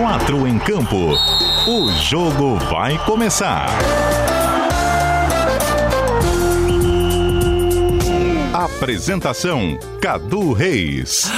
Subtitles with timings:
[0.00, 1.12] Quatro em campo.
[1.68, 3.68] O jogo vai começar.
[8.54, 11.30] Apresentação: Cadu Reis.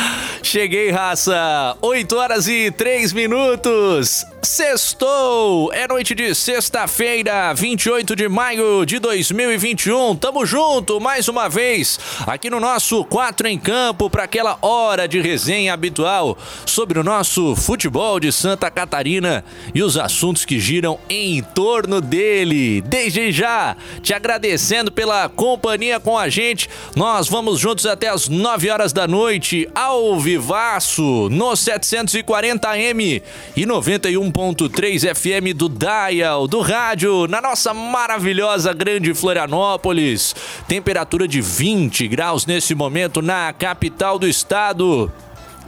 [0.44, 1.76] Cheguei, raça!
[1.82, 4.24] 8 horas e 3 minutos.
[4.44, 5.72] Sextou!
[5.72, 10.16] É noite de sexta-feira, 28 de maio de 2021.
[10.16, 11.96] Tamo junto mais uma vez
[12.26, 16.36] aqui no nosso 4 em Campo para aquela hora de resenha habitual
[16.66, 22.80] sobre o nosso futebol de Santa Catarina e os assuntos que giram em torno dele.
[22.80, 26.68] Desde já, te agradecendo pela companhia com a gente.
[26.96, 33.22] Nós vamos juntos até as 9 horas da noite ao vivaço no 740M
[33.56, 40.34] e 91 101.3 FM do Dial, do rádio, na nossa maravilhosa grande Florianópolis.
[40.66, 45.12] Temperatura de 20 graus nesse momento na capital do estado.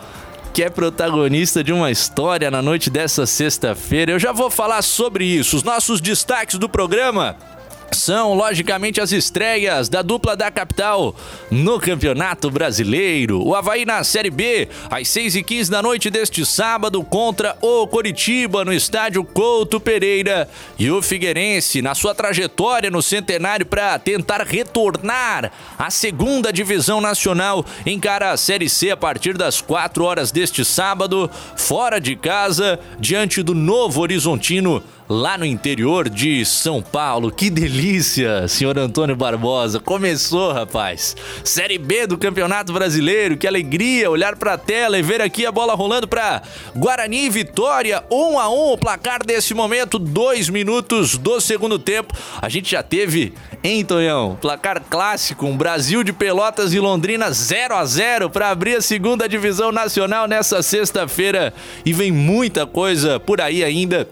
[0.59, 4.11] que é protagonista de uma história na noite dessa sexta-feira.
[4.11, 5.57] Eu já vou falar sobre isso.
[5.57, 7.37] Os nossos destaques do programa
[7.93, 11.15] são, logicamente, as estreias da dupla da capital
[11.51, 13.47] no Campeonato Brasileiro.
[13.47, 18.73] O Havaí na Série B, às 6h15 da noite deste sábado, contra o Coritiba, no
[18.73, 20.49] estádio Couto Pereira.
[20.79, 27.65] E o Figueirense, na sua trajetória no centenário para tentar retornar à segunda divisão nacional,
[27.85, 33.43] encara a Série C a partir das 4 horas deste sábado, fora de casa, diante
[33.43, 37.31] do Novo Horizontino lá no interior de São Paulo.
[37.33, 39.81] Que delícia, senhor Antônio Barbosa.
[39.81, 41.17] Começou, rapaz.
[41.43, 43.37] Série B do Campeonato Brasileiro.
[43.37, 46.43] Que alegria olhar para a tela e ver aqui a bola rolando para
[46.77, 48.05] Guarani e Vitória.
[48.11, 52.13] 1 um a 1 um, o placar desse momento, dois minutos do segundo tempo.
[52.43, 53.33] A gente já teve,
[53.65, 54.37] hein, Tonhão?
[54.41, 59.29] Placar clássico, um Brasil de Pelotas e Londrina 0 a 0 para abrir a segunda
[59.29, 61.55] divisão nacional nessa sexta-feira.
[61.85, 64.07] E vem muita coisa por aí ainda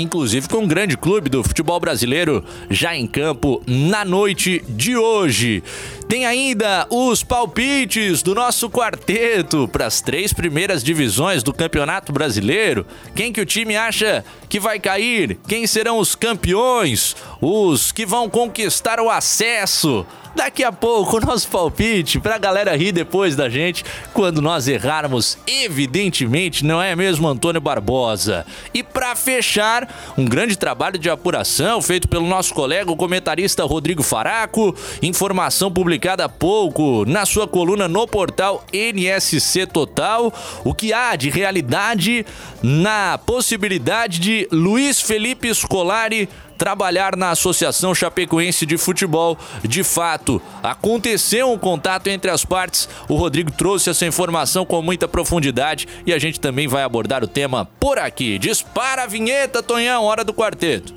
[0.00, 5.62] inclusive com um grande clube do futebol brasileiro já em campo na noite de hoje.
[6.08, 12.84] Tem ainda os palpites do nosso quarteto para as três primeiras divisões do Campeonato Brasileiro.
[13.14, 15.38] Quem que o time acha que vai cair?
[15.46, 17.14] Quem serão os campeões?
[17.40, 20.04] Os que vão conquistar o acesso?
[20.34, 25.38] Daqui a pouco, o nosso palpite pra galera rir depois da gente quando nós errarmos,
[25.46, 28.46] evidentemente, não é mesmo, Antônio Barbosa?
[28.72, 34.02] E para fechar, um grande trabalho de apuração feito pelo nosso colega, o comentarista Rodrigo
[34.02, 40.32] Faraco, informação publicada há pouco na sua coluna no portal NSC Total,
[40.64, 42.24] o que há de realidade
[42.62, 46.28] na possibilidade de Luiz Felipe Scolari
[46.60, 49.38] trabalhar na Associação Chapecoense de Futebol.
[49.62, 52.86] De fato, aconteceu um contato entre as partes.
[53.08, 57.26] O Rodrigo trouxe essa informação com muita profundidade e a gente também vai abordar o
[57.26, 58.38] tema por aqui.
[58.38, 60.94] Dispara a vinheta, Tonhão, hora do quarteto.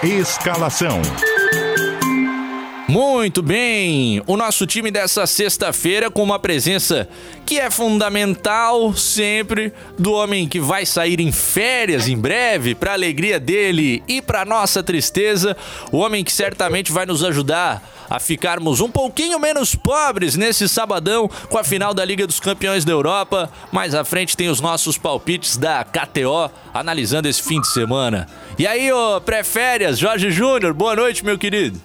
[0.00, 1.02] Escalação.
[2.86, 7.08] Muito bem, o nosso time dessa sexta-feira com uma presença
[7.46, 13.40] que é fundamental sempre do homem que vai sair em férias em breve, para alegria
[13.40, 15.56] dele e para nossa tristeza,
[15.90, 21.26] o homem que certamente vai nos ajudar a ficarmos um pouquinho menos pobres nesse sabadão
[21.48, 23.50] com a final da Liga dos Campeões da Europa.
[23.72, 28.28] Mais à frente tem os nossos palpites da KTO analisando esse fim de semana.
[28.58, 31.80] E aí, ô pré-férias, Jorge Júnior, boa noite, meu querido.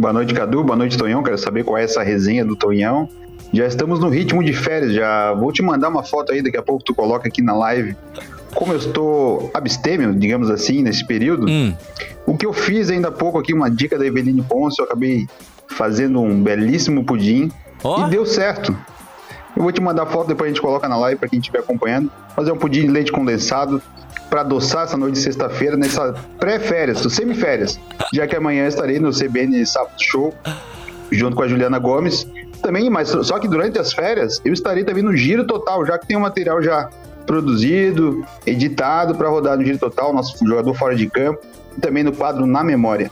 [0.00, 0.64] Boa noite, Cadu.
[0.64, 1.22] Boa noite, Tonhão.
[1.22, 3.06] Quero saber qual é essa resenha do Tonhão.
[3.52, 6.62] Já estamos no ritmo de férias, já vou te mandar uma foto aí, daqui a
[6.62, 7.94] pouco tu coloca aqui na live.
[8.54, 11.74] Como eu estou abstêmio, digamos assim, nesse período, hum.
[12.24, 15.26] o que eu fiz ainda há pouco aqui, uma dica da Eveline Ponce, eu acabei
[15.66, 17.52] fazendo um belíssimo pudim
[17.84, 18.06] oh.
[18.06, 18.74] e deu certo.
[19.54, 22.10] Eu vou te mandar foto, depois a gente coloca na live para quem estiver acompanhando.
[22.34, 23.82] Fazer um pudim de leite condensado
[24.30, 27.78] para adoçar essa noite de sexta-feira nessa pré-férias, semi-férias,
[28.14, 30.32] já que amanhã estarei no CBN Sábado Show
[31.10, 32.26] junto com a Juliana Gomes.
[32.62, 36.06] Também, mas só que durante as férias eu estarei também no Giro Total, já que
[36.06, 36.88] tem o material já
[37.26, 41.40] produzido, editado para rodar no Giro Total, nosso jogador fora de campo,
[41.76, 43.10] e também no quadro Na Memória.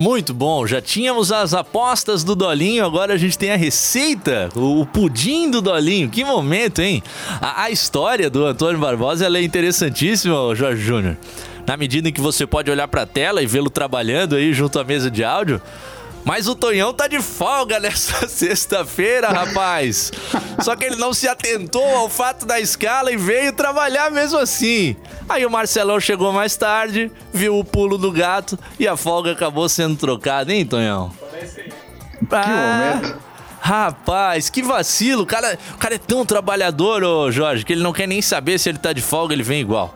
[0.00, 4.86] Muito bom, já tínhamos as apostas do Dolinho, agora a gente tem a receita, o
[4.86, 6.08] pudim do Dolinho.
[6.08, 7.02] Que momento, hein?
[7.38, 11.18] A, a história do Antônio Barbosa é interessantíssima, Jorge Júnior.
[11.66, 14.80] Na medida em que você pode olhar para a tela e vê-lo trabalhando aí junto
[14.80, 15.60] à mesa de áudio,
[16.24, 20.12] mas o Tonhão tá de folga nessa sexta-feira, rapaz.
[20.60, 24.96] Só que ele não se atentou ao fato da escala e veio trabalhar mesmo assim.
[25.28, 29.68] Aí o Marcelão chegou mais tarde, viu o pulo do gato e a folga acabou
[29.68, 31.12] sendo trocada, hein, Tonhão?
[32.18, 33.18] Que ah, momento.
[33.60, 35.22] Rapaz, que vacilo.
[35.22, 38.58] O cara, o cara é tão trabalhador, ô Jorge, que ele não quer nem saber
[38.58, 39.94] se ele tá de folga, ele vem igual.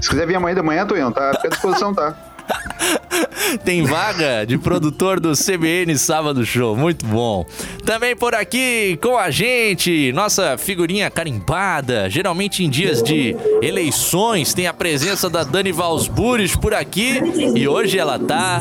[0.00, 2.27] Se quiser vir amanhã da manhã, Tonhão, tá à disposição, tá?
[3.64, 6.76] Tem vaga de produtor do CBN Sábado Show.
[6.76, 7.46] Muito bom.
[7.84, 12.10] Também por aqui com a gente, nossa figurinha carimbada.
[12.10, 17.20] Geralmente em dias de eleições tem a presença da Dani Valsburis por aqui.
[17.54, 18.60] E hoje ela tá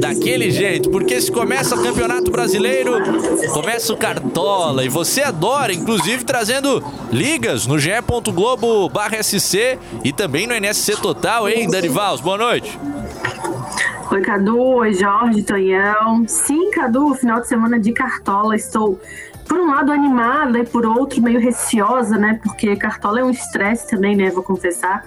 [0.00, 0.90] daquele jeito.
[0.90, 2.94] Porque se começa o Campeonato Brasileiro,
[3.52, 4.84] começa o Cartola.
[4.84, 6.82] E você adora, inclusive trazendo
[7.12, 12.20] ligas no ge.globo/sc e também no NSC Total, hein, Dani Vals?
[12.20, 12.78] Boa noite.
[14.10, 14.60] Oi, Cadu.
[14.60, 16.24] Oi, Jorge, Tonhão.
[16.28, 18.54] Sim, Cadu, final de semana de Cartola.
[18.54, 19.00] Estou,
[19.48, 22.38] por um lado, animada e por outro, meio receosa, né?
[22.42, 24.30] Porque Cartola é um estresse também, né?
[24.30, 25.04] Vou confessar.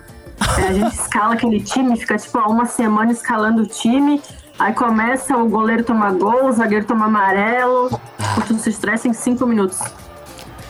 [0.59, 4.21] É, a gente escala aquele time, fica tipo uma semana escalando o time.
[4.59, 7.89] Aí começa o goleiro tomar gol, o zagueiro toma amarelo.
[8.35, 9.79] Por tudo se estressa em cinco minutos.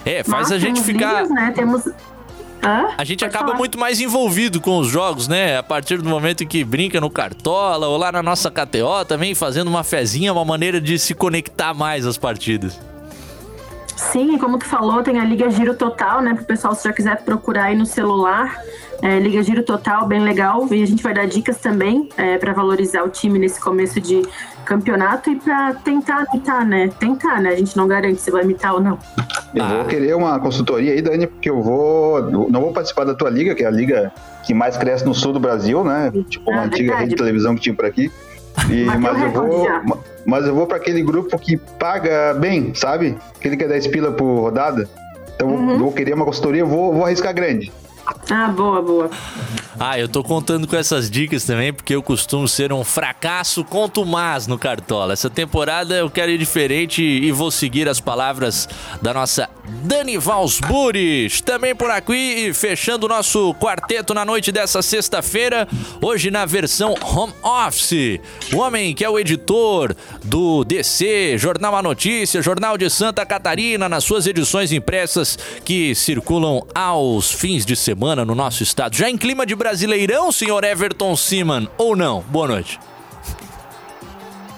[0.06, 1.16] É, faz Mas a gente ficar.
[1.16, 1.52] Dias, né?
[1.56, 1.90] Temos
[2.98, 3.58] A gente acaba falar.
[3.58, 5.58] muito mais envolvido com os jogos, né?
[5.58, 9.34] A partir do momento em que brinca no Cartola ou lá na nossa KTO também,
[9.36, 12.80] fazendo uma fezinha, uma maneira de se conectar mais às partidas.
[13.98, 16.36] Sim, como tu falou, tem a Liga Giro Total, né?
[16.36, 18.56] Pro pessoal, se já quiser procurar aí no celular.
[19.02, 20.68] É, Liga Giro Total, bem legal.
[20.72, 24.22] E a gente vai dar dicas também é, para valorizar o time nesse começo de
[24.64, 26.90] campeonato e para tentar imitar, né?
[27.00, 27.50] Tentar, né?
[27.50, 29.00] A gente não garante se vai imitar ou não.
[29.56, 29.78] Eu ah.
[29.78, 32.22] vou querer uma consultoria aí, Dani, porque eu vou.
[32.22, 34.12] Não vou participar da tua liga, que é a liga
[34.46, 36.12] que mais cresce no sul do Brasil, né?
[36.30, 37.02] Tipo uma ah, antiga verdade.
[37.02, 38.12] rede de televisão que tinha por aqui.
[38.70, 43.18] E, mas, eu vou, mas eu vou para aquele grupo que paga bem, sabe?
[43.36, 44.90] Aquele que é 10 pila por rodada.
[45.36, 45.78] Então uhum.
[45.78, 47.72] vou querer uma consultoria, vou, vou arriscar grande.
[48.30, 49.10] Ah, boa, boa.
[49.80, 54.48] Ah, eu tô contando com essas dicas também, porque eu costumo ser um fracasso contumaz
[54.48, 55.14] no Cartola.
[55.14, 58.68] Essa temporada eu quero ir diferente e vou seguir as palavras
[59.02, 59.50] da nossa
[59.84, 61.42] Dani Valsburis.
[61.42, 65.68] Também por aqui, fechando o nosso quarteto na noite dessa sexta-feira,
[66.02, 68.20] hoje na versão home office.
[68.54, 73.88] O homem que é o editor do DC, Jornal A Notícia, Jornal de Santa Catarina,
[73.90, 78.96] nas suas edições impressas que circulam aos fins de semana no nosso estado.
[78.96, 82.22] Já em clima de Brasileirão, senhor Everton Siman, ou não?
[82.30, 82.80] Boa noite.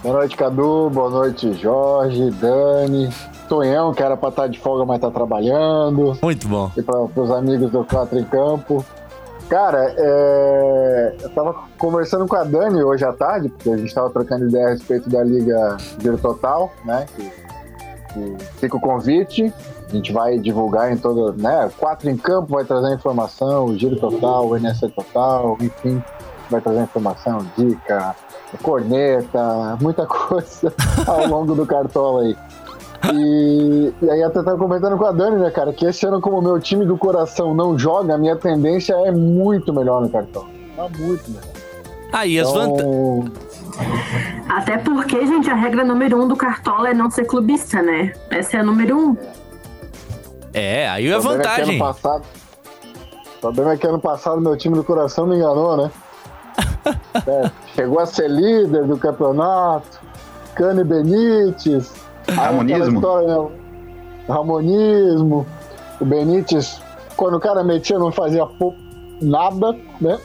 [0.03, 0.89] Boa noite, Cadu.
[0.89, 3.09] Boa noite, Jorge, Dani,
[3.47, 6.17] Tonhão, que era pra estar de folga, mas tá trabalhando.
[6.21, 6.69] Muito bom.
[6.75, 8.85] E para os amigos do Quatro em Campo.
[9.49, 11.15] Cara, é...
[11.21, 14.67] eu tava conversando com a Dani hoje à tarde, porque a gente tava trocando ideia
[14.67, 17.05] a respeito da Liga Giro Total, né?
[17.15, 17.23] Que,
[18.13, 19.51] que fica o convite.
[19.89, 21.69] A gente vai divulgar em todo, né?
[21.77, 26.01] Quatro em campo vai trazer informação, o Giro Total, o NSC Total, enfim,
[26.49, 28.15] vai trazer informação, dica,
[28.61, 30.71] corneta, muita coisa
[31.07, 32.37] ao longo do cartola aí.
[33.13, 36.37] E, e aí até tava comentando com a Dani, né, cara, que esse ano, como
[36.37, 40.45] o meu time do coração não joga, a minha tendência é muito melhor no cartão.
[40.75, 41.43] Tá muito melhor.
[42.11, 42.51] Aí então...
[42.51, 43.49] as vantagens.
[44.49, 48.13] Até porque, gente, a regra número um do Cartola é não ser clubista, né?
[48.29, 49.13] Essa é a número um.
[49.13, 49.48] É,
[50.53, 51.75] aí é a vantagem.
[51.75, 52.23] Ano passado,
[53.37, 55.91] o problema é que ano passado meu time do coração me enganou, né?
[57.27, 59.99] é, chegou a ser líder do campeonato,
[60.55, 61.93] Cane Benítez,
[62.27, 62.95] Ramonismo?
[62.95, 63.49] História, né?
[64.27, 65.45] Ramonismo.
[65.99, 66.81] O Benítez,
[67.15, 68.47] quando o cara metia, não fazia
[69.21, 70.19] nada, né?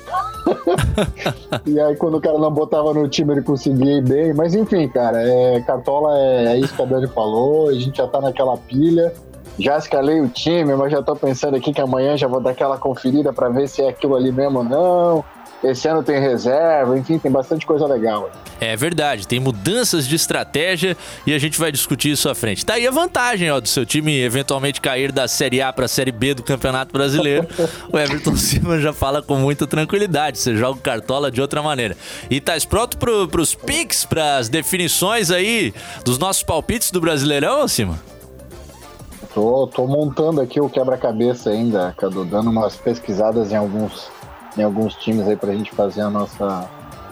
[1.66, 4.34] e aí, quando o cara não botava no time, ele conseguia ir bem.
[4.34, 7.68] Mas enfim, cara, é, Cartola é, é isso que a Dani falou.
[7.68, 9.12] A gente já tá naquela pilha.
[9.58, 12.78] Já escalei o time, mas já tô pensando aqui que amanhã já vou dar aquela
[12.78, 15.24] conferida para ver se é aquilo ali mesmo ou não.
[15.62, 18.30] Esse ano tem reserva, enfim, tem bastante coisa legal.
[18.60, 20.94] É verdade, tem mudanças de estratégia
[21.26, 22.66] e a gente vai discutir isso à frente.
[22.66, 25.88] Tá aí a vantagem, ó, do seu time eventualmente cair da Série A para a
[25.88, 27.48] Série B do Campeonato Brasileiro.
[27.90, 31.96] o Everton Silva já fala com muita tranquilidade, você joga o Cartola de outra maneira.
[32.30, 35.72] E tá pronto pro, pros picks, pras definições aí
[36.04, 37.98] dos nossos palpites do Brasileirão, acima?
[39.34, 44.08] Tô, tô montando aqui o quebra-cabeça ainda, Cadu, dando umas pesquisadas em alguns
[44.56, 46.70] em alguns times aí pra gente fazer a nossa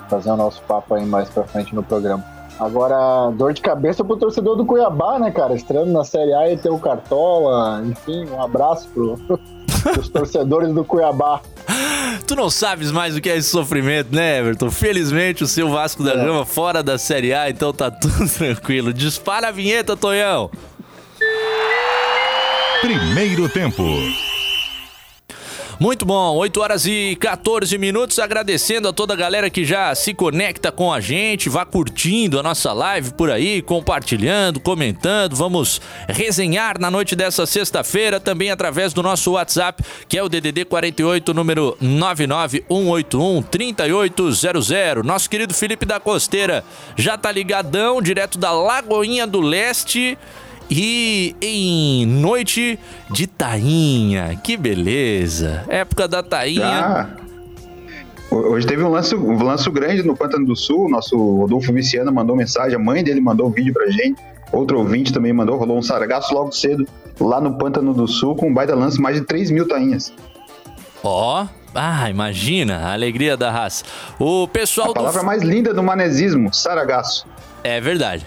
[0.09, 2.25] fazer o nosso papo aí mais pra frente no programa.
[2.61, 5.55] Agora, dor de cabeça pro torcedor do Cuiabá, né, cara?
[5.55, 9.19] Estreando na Série A e ter o Cartola, enfim, um abraço pro,
[9.83, 11.41] pros torcedores do Cuiabá.
[12.26, 14.71] Tu não sabes mais o que é esse sofrimento, né, Everton?
[14.71, 16.25] Felizmente o seu Vasco da é.
[16.25, 18.93] Gama fora da Série A, então tá tudo tranquilo.
[18.93, 20.50] Dispara a vinheta, Tonhão!
[22.82, 23.84] Primeiro tempo.
[25.78, 28.18] Muito bom, 8 horas e 14 minutos.
[28.18, 32.42] Agradecendo a toda a galera que já se conecta com a gente, vá curtindo a
[32.42, 35.36] nossa live por aí, compartilhando, comentando.
[35.36, 40.64] Vamos resenhar na noite dessa sexta-feira também através do nosso WhatsApp, que é o DDD
[40.64, 45.06] 48, número 99181 3800.
[45.06, 46.64] Nosso querido Felipe da Costeira
[46.96, 50.18] já tá ligadão, direto da Lagoinha do Leste.
[50.75, 52.79] E em noite
[53.11, 55.64] de tainha, que beleza.
[55.69, 56.64] Época da tainha.
[56.64, 57.11] Ah,
[58.31, 60.88] hoje teve um lance, um lance grande no Pântano do Sul.
[60.88, 64.19] Nosso Rodolfo Viciano mandou mensagem, a mãe dele mandou um vídeo pra gente.
[64.50, 66.88] Outro ouvinte também mandou, rolou um sargaço logo cedo
[67.21, 70.11] lá no Pântano do Sul com um baita lance, mais de 3 mil tainhas.
[71.05, 73.85] Ó, oh, ah, imagina a alegria da raça.
[74.19, 75.26] O pessoal a palavra do...
[75.26, 77.26] mais linda do manesismo, saragaço.
[77.62, 78.25] É verdade.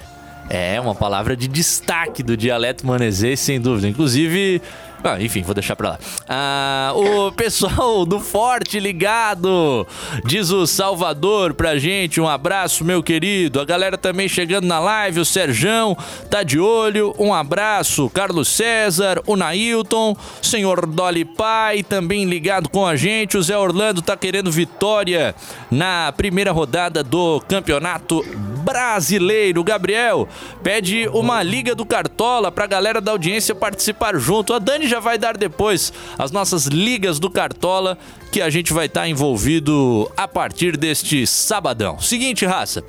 [0.50, 3.88] É uma palavra de destaque do dialeto manezês, sem dúvida.
[3.88, 4.62] Inclusive,
[5.08, 6.00] ah, enfim, vou deixar pra lá.
[6.28, 9.86] Ah, o pessoal do Forte ligado,
[10.26, 12.20] diz o Salvador pra gente.
[12.20, 13.60] Um abraço, meu querido.
[13.60, 15.96] A galera também chegando na live, o Serjão
[16.30, 17.16] tá de olho.
[17.20, 23.38] Um abraço, Carlos César, o Nailton, senhor Dolly Pai também ligado com a gente.
[23.38, 25.36] O Zé Orlando tá querendo vitória
[25.70, 28.24] na primeira rodada do Campeonato
[28.66, 29.64] Brasileiro.
[29.64, 30.28] Gabriel
[30.64, 34.54] pede uma liga do Cartola pra galera da audiência participar junto.
[34.54, 37.96] A Dani já vai dar depois as nossas ligas do Cartola
[38.32, 42.00] que a gente vai estar tá envolvido a partir deste sabadão.
[42.00, 42.84] Seguinte, raça.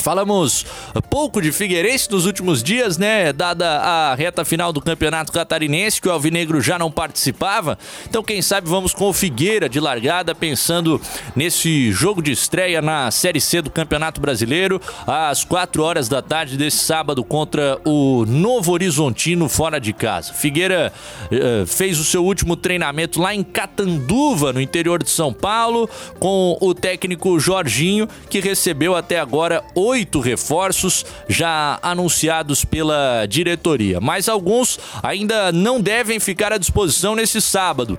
[0.00, 0.64] Falamos
[1.10, 3.32] pouco de Figueirense nos últimos dias, né?
[3.32, 7.78] Dada a reta final do Campeonato Catarinense, que o Alvinegro já não participava.
[8.08, 11.00] Então, quem sabe vamos com o Figueira de largada, pensando
[11.34, 16.56] nesse jogo de estreia na Série C do Campeonato Brasileiro, às 4 horas da tarde
[16.56, 20.32] desse sábado contra o Novo Horizontino fora de casa.
[20.32, 20.92] Figueira
[21.24, 25.88] uh, fez o seu último treinamento lá em Catanduva, no interior de São Paulo,
[26.18, 34.00] com o técnico Jorginho, que recebeu até agora o oito reforços já anunciados pela diretoria,
[34.00, 37.98] mas alguns ainda não devem ficar à disposição nesse sábado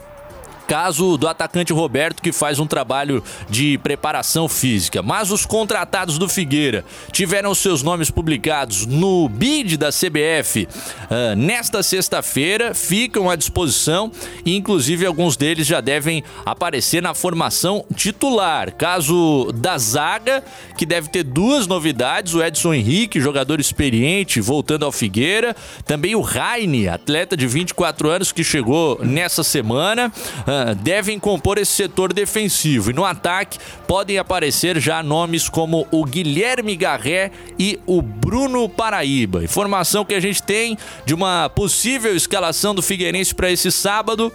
[0.70, 5.02] caso do atacante Roberto, que faz um trabalho de preparação física.
[5.02, 11.82] Mas os contratados do Figueira tiveram seus nomes publicados no BID da CBF uh, nesta
[11.82, 14.12] sexta-feira, ficam à disposição
[14.46, 18.72] e, inclusive, alguns deles já devem aparecer na formação titular.
[18.76, 20.44] Caso da zaga,
[20.78, 26.22] que deve ter duas novidades: o Edson Henrique, jogador experiente, voltando ao Figueira, também o
[26.22, 30.14] Raine, atleta de 24 anos que chegou nessa semana.
[30.42, 32.92] Uh, devem compor esse setor defensivo.
[32.92, 39.44] E no ataque podem aparecer já nomes como o Guilherme Garré e o Bruno Paraíba.
[39.44, 44.32] Informação que a gente tem de uma possível escalação do Figueirense para esse sábado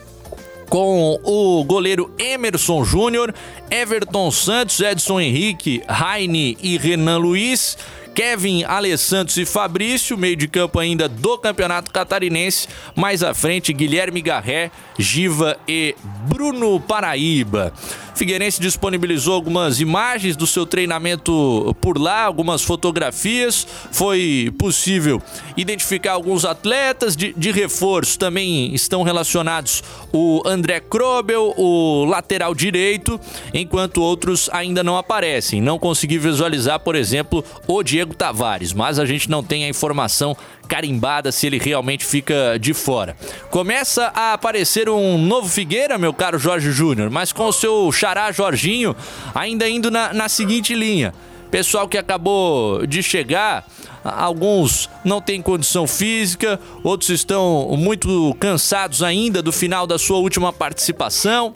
[0.69, 3.35] com o goleiro Emerson Júnior,
[3.71, 7.77] Everton Santos, Edson Henrique, Raine e Renan Luiz.
[8.15, 12.69] Kevin, Alessandro e Fabrício, meio de campo ainda do Campeonato Catarinense.
[12.95, 15.97] Mais à frente, Guilherme Garré, Giva e
[16.29, 17.73] Bruno Paraíba.
[18.15, 23.67] Figueirense disponibilizou algumas imagens do seu treinamento por lá, algumas fotografias.
[23.91, 25.21] Foi possível
[25.57, 28.19] identificar alguns atletas de, de reforço.
[28.19, 33.21] Também estão relacionados o André Krobel, o lateral direito,
[33.53, 35.61] enquanto outros ainda não aparecem.
[35.61, 40.37] Não consegui visualizar, por exemplo, o Diego Tavares, mas a gente não tem a informação
[40.69, 43.17] carimbada se ele realmente fica de fora.
[43.51, 48.31] Começa a aparecer um novo Figueira, meu caro Jorge Júnior, mas com o seu xará
[48.33, 48.97] Jorginho
[49.35, 51.13] ainda indo na, na seguinte linha
[51.55, 53.65] Pessoal que acabou de chegar,
[54.03, 60.53] alguns não têm condição física, outros estão muito cansados ainda do final da sua última
[60.53, 61.55] participação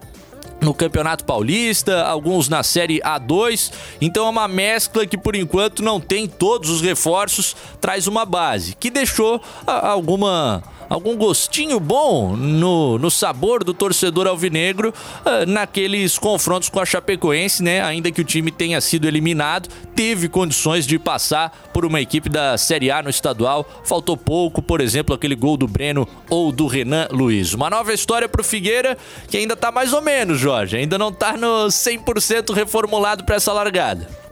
[0.61, 3.73] no Campeonato Paulista, alguns na Série A2.
[4.01, 8.75] Então é uma mescla que por enquanto não tem todos os reforços, traz uma base
[8.75, 16.69] que deixou alguma algum gostinho bom no, no sabor do torcedor alvinegro uh, naqueles confrontos
[16.69, 17.83] com a Chapecoense, né?
[17.83, 22.57] Ainda que o time tenha sido eliminado, teve condições de passar por uma equipe da
[22.57, 23.69] Série A no estadual.
[23.85, 27.55] Faltou pouco, por exemplo, aquele gol do Breno ou do Renan Luiz.
[27.55, 28.97] Uma nova história pro Figueira
[29.29, 30.77] que ainda tá mais ou menos, Jorge.
[30.77, 34.28] Ainda não tá no 100% reformulado para essa largada.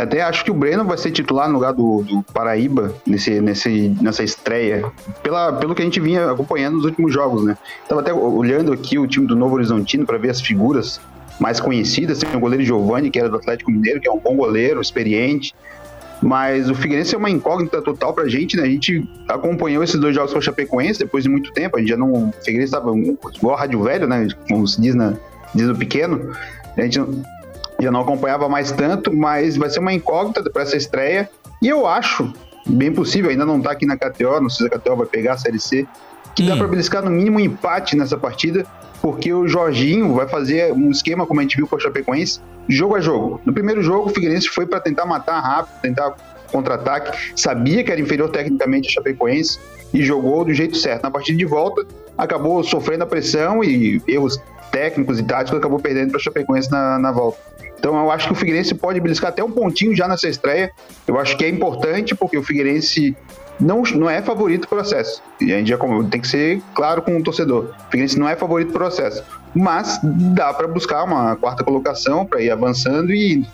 [0.00, 3.96] Até acho que o Breno vai ser titular no lugar do, do Paraíba nesse, nesse,
[4.00, 4.84] nessa estreia,
[5.22, 7.56] pela, pelo que a gente vinha acompanhando nos últimos jogos, né?
[7.88, 11.00] Tava até olhando aqui o time do Novo Horizontino para ver as figuras
[11.40, 12.18] mais conhecidas.
[12.18, 15.54] Tem o goleiro Giovanni, que era do Atlético Mineiro, que é um bom goleiro, experiente.
[16.20, 18.64] Mas o Figueirense é uma incógnita total pra gente, né?
[18.64, 21.76] A gente acompanhou esses dois jogos com o Chapecoense depois de muito tempo.
[21.76, 22.12] A gente já não.
[22.12, 22.92] O Figueirense estava
[23.36, 24.26] igual a Rádio Velho, né?
[24.48, 25.14] Como se diz, na,
[25.54, 26.32] diz no pequeno.
[26.76, 27.00] A gente
[27.80, 31.30] já não acompanhava mais tanto, mas vai ser uma incógnita para essa estreia.
[31.62, 32.32] E eu acho,
[32.66, 35.34] bem possível, ainda não está aqui na KTO, não sei se a KTO vai pegar
[35.34, 35.86] a Série C,
[36.34, 36.46] que hum.
[36.46, 38.66] dá para beliscar no mínimo um empate nessa partida,
[39.00, 42.96] porque o Jorginho vai fazer um esquema, como a gente viu com o Chapecoense, jogo
[42.96, 43.40] a jogo.
[43.44, 46.16] No primeiro jogo, o Figueirense foi para tentar matar rápido, tentar
[46.50, 49.60] contra-ataque, sabia que era inferior tecnicamente a Chapecoense
[49.92, 51.02] e jogou do jeito certo.
[51.02, 56.10] Na partida de volta, acabou sofrendo a pressão e erros técnicos e táticos, acabou perdendo
[56.10, 57.38] para Chapecoense na, na volta.
[57.78, 60.70] Então eu acho que o Figueirense pode beliscar até um pontinho já nessa estreia.
[61.06, 63.16] Eu acho que é importante porque o Figueirense
[63.60, 65.22] não, não é favorito pro acesso.
[65.40, 65.72] E a gente
[66.10, 67.74] tem que ser claro com o torcedor.
[67.78, 69.22] O Figueirense não é favorito pro acesso.
[69.54, 73.48] Mas dá para buscar uma quarta colocação para ir avançando e indo.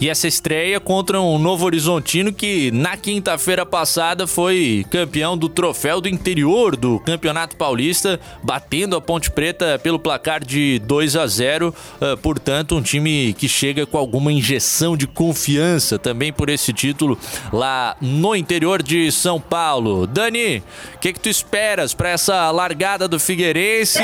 [0.00, 6.00] E essa estreia contra um Novo Horizontino que na quinta-feira passada foi campeão do troféu
[6.00, 11.68] do interior do Campeonato Paulista, batendo a Ponte Preta pelo placar de 2 a 0.
[11.68, 16.72] Uh, ah, portanto, um time que chega com alguma injeção de confiança também por esse
[16.72, 17.18] título
[17.52, 20.06] lá no interior de São Paulo.
[20.06, 20.62] Dani,
[20.94, 24.02] o que, que tu esperas para essa largada do Figueirense?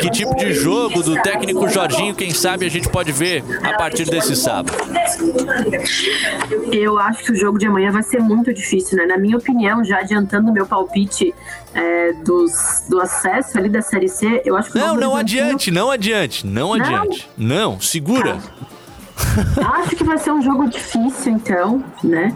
[0.00, 4.06] Que tipo de jogo do técnico Jorginho, quem sabe a gente pode ver a partir
[4.06, 4.74] desse sábado?
[6.72, 9.06] Eu acho que o jogo de amanhã vai ser muito difícil, né?
[9.06, 11.34] Na minha opinião, já adiantando o meu palpite
[11.74, 15.90] é, dos, do acesso ali da Série C, eu acho que Não, não adiante, não
[15.90, 17.28] adiante, não, não adiante.
[17.36, 18.38] Não, segura.
[18.38, 19.80] Ah.
[19.80, 22.34] Acho que vai ser um jogo difícil, então, né?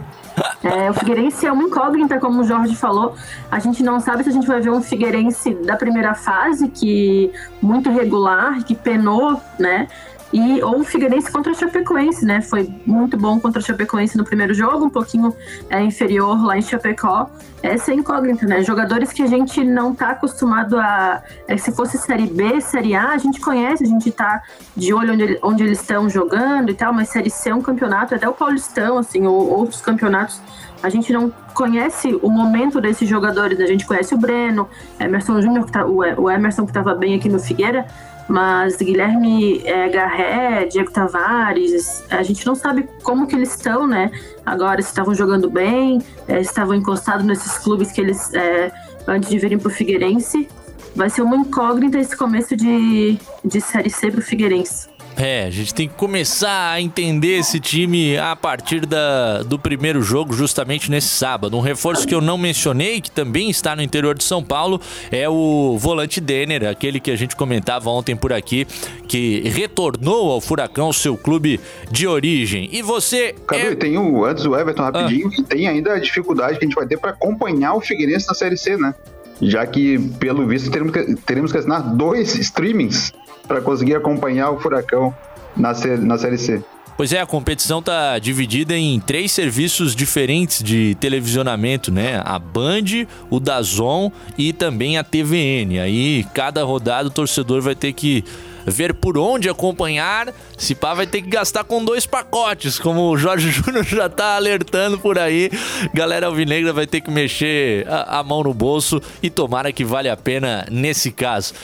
[0.62, 3.14] É, o Figueirense é uma incógnita, como o Jorge falou.
[3.50, 7.32] A gente não sabe se a gente vai ver um Figueirense da primeira fase, que
[7.60, 9.88] muito regular, que penou, né?
[10.32, 12.40] E, ou o Figueirense contra a Chapecoense, né?
[12.40, 15.34] Foi muito bom contra a Chapecoense no primeiro jogo, um pouquinho
[15.68, 17.28] é, inferior lá em Chapecó.
[17.62, 18.62] Essa é incógnita, né?
[18.62, 21.22] Jogadores que a gente não tá acostumado a.
[21.48, 24.42] É, se fosse Série B, Série A, a gente conhece, a gente tá
[24.76, 28.14] de olho onde, onde eles estão jogando e tal, mas Série C é um campeonato,
[28.14, 30.40] até o Paulistão, assim, ou outros campeonatos
[30.82, 33.64] a gente não conhece o momento desses jogadores, né?
[33.64, 37.38] a gente conhece o Breno, Emerson Júnior, tá, o Emerson que estava bem aqui no
[37.38, 37.86] Figueira,
[38.30, 44.08] mas Guilherme é, Garré, Diego Tavares, a gente não sabe como que eles estão, né?
[44.46, 48.70] Agora, se estavam jogando bem, é, estavam encostados nesses clubes que eles, é,
[49.08, 50.48] antes de virem para o Figueirense.
[50.94, 54.88] Vai ser uma incógnita esse começo de, de Série C para o Figueirense.
[55.22, 60.00] É, a gente tem que começar a entender esse time a partir da, do primeiro
[60.00, 61.58] jogo, justamente nesse sábado.
[61.58, 64.80] Um reforço que eu não mencionei, que também está no interior de São Paulo,
[65.12, 68.66] é o volante Denner, aquele que a gente comentava ontem por aqui,
[69.06, 72.70] que retornou ao Furacão, seu clube de origem.
[72.72, 73.34] E você.
[73.46, 73.74] Cadu, é...
[73.74, 75.42] tem o, antes do Everton rapidinho, ah.
[75.46, 78.56] tem ainda a dificuldade que a gente vai ter para acompanhar o Figueirense na Série
[78.56, 78.94] C, né?
[79.40, 83.12] Já que, pelo visto, teremos que, teremos que assinar dois streamings
[83.48, 85.14] para conseguir acompanhar o Furacão
[85.56, 86.62] na, na Série C.
[86.96, 92.20] Pois é, a competição tá dividida em três serviços diferentes de televisionamento, né?
[92.22, 95.80] A Band, o Dazon e também a TVN.
[95.80, 98.22] Aí cada rodada o torcedor vai ter que
[98.66, 100.32] ver por onde acompanhar.
[100.56, 104.36] Se pá, vai ter que gastar com dois pacotes, como o Jorge Júnior já tá
[104.36, 105.50] alertando por aí.
[105.94, 110.08] Galera alvinegra vai ter que mexer a, a mão no bolso e tomara que vale
[110.08, 111.54] a pena nesse caso.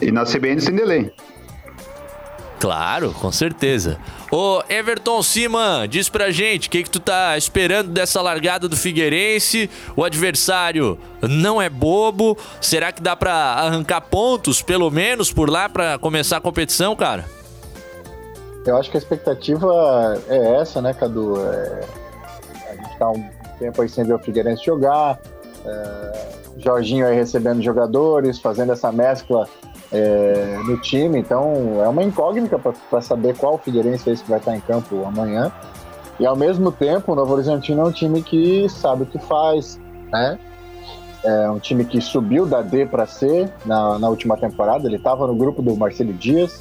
[0.00, 1.12] E na CBN sem delay.
[2.58, 3.98] Claro, com certeza.
[4.32, 8.76] Ô Everton Siman, diz pra gente o que, que tu tá esperando dessa largada do
[8.76, 9.70] Figueirense.
[9.96, 12.36] O adversário não é bobo.
[12.60, 17.24] Será que dá pra arrancar pontos, pelo menos, por lá, pra começar a competição, cara?
[18.66, 21.40] Eu acho que a expectativa é essa, né, Cadu?
[21.40, 21.84] É,
[22.70, 23.24] a gente está um
[23.58, 25.18] tempo aí sem ver o Figueirense jogar,
[25.64, 29.48] é, Jorginho aí recebendo jogadores, fazendo essa mescla
[29.92, 34.38] é, no time, então é uma incógnita para saber qual Figueirense é esse que vai
[34.38, 35.52] estar em campo amanhã.
[36.20, 39.78] E ao mesmo tempo, o Novo Horizontino é um time que sabe o que faz,
[40.10, 40.38] né?
[41.24, 44.86] É um time que subiu da D para C na, na última temporada.
[44.86, 46.60] Ele estava no grupo do Marcelo Dias,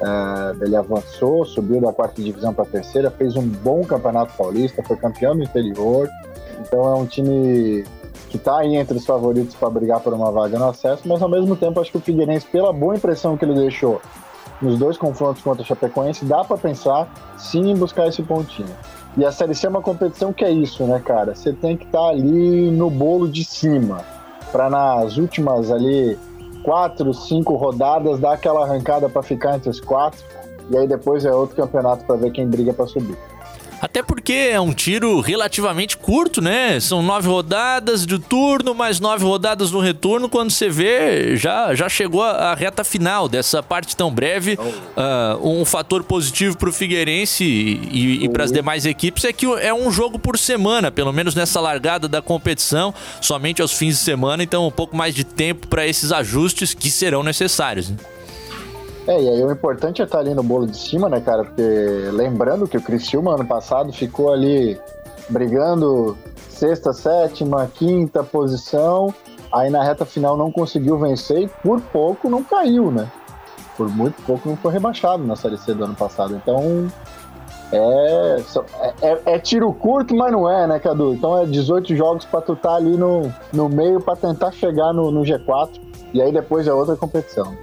[0.00, 4.82] é, ele avançou, subiu da quarta divisão para a terceira, fez um bom campeonato paulista,
[4.82, 6.08] foi campeão do interior.
[6.60, 7.84] Então é um time
[8.34, 11.28] que está aí entre os favoritos para brigar por uma vaga no acesso, mas ao
[11.28, 14.02] mesmo tempo acho que o Figueirense, pela boa impressão que ele deixou
[14.60, 18.74] nos dois confrontos contra o Chapecoense, dá para pensar sim em buscar esse pontinho.
[19.16, 21.32] E a Série C é uma competição que é isso, né, cara?
[21.32, 24.00] Você tem que estar tá ali no bolo de cima,
[24.50, 26.18] para nas últimas ali
[26.64, 30.18] quatro, cinco rodadas dar aquela arrancada para ficar entre os quatro,
[30.70, 33.16] e aí depois é outro campeonato para ver quem briga para subir.
[33.80, 36.80] Até porque é um tiro relativamente curto, né?
[36.80, 40.28] São nove rodadas de turno, mais nove rodadas no retorno.
[40.28, 44.54] Quando você vê, já, já chegou a reta final dessa parte tão breve.
[44.54, 49.32] Uh, um fator positivo para o Figueirense e, e, e para as demais equipes é
[49.32, 53.98] que é um jogo por semana, pelo menos nessa largada da competição, somente aos fins
[53.98, 54.42] de semana.
[54.42, 57.90] Então, um pouco mais de tempo para esses ajustes que serão necessários.
[57.90, 57.96] Né?
[59.06, 61.44] É, e aí o importante é estar ali no bolo de cima, né, cara?
[61.44, 61.62] Porque
[62.12, 64.80] lembrando que o Criciúma ano passado ficou ali
[65.28, 66.16] brigando
[66.48, 69.12] sexta, sétima, quinta posição,
[69.52, 73.10] aí na reta final não conseguiu vencer e por pouco não caiu, né?
[73.76, 76.34] Por muito pouco não foi rebaixado na Série C do ano passado.
[76.34, 76.90] Então
[77.72, 78.36] é,
[79.02, 81.12] é, é, tiro curto, mas não é, né, Cadu?
[81.12, 84.94] Então é 18 jogos para tu estar tá ali no, no meio para tentar chegar
[84.94, 85.80] no, no G4
[86.14, 87.54] e aí depois é outra competição.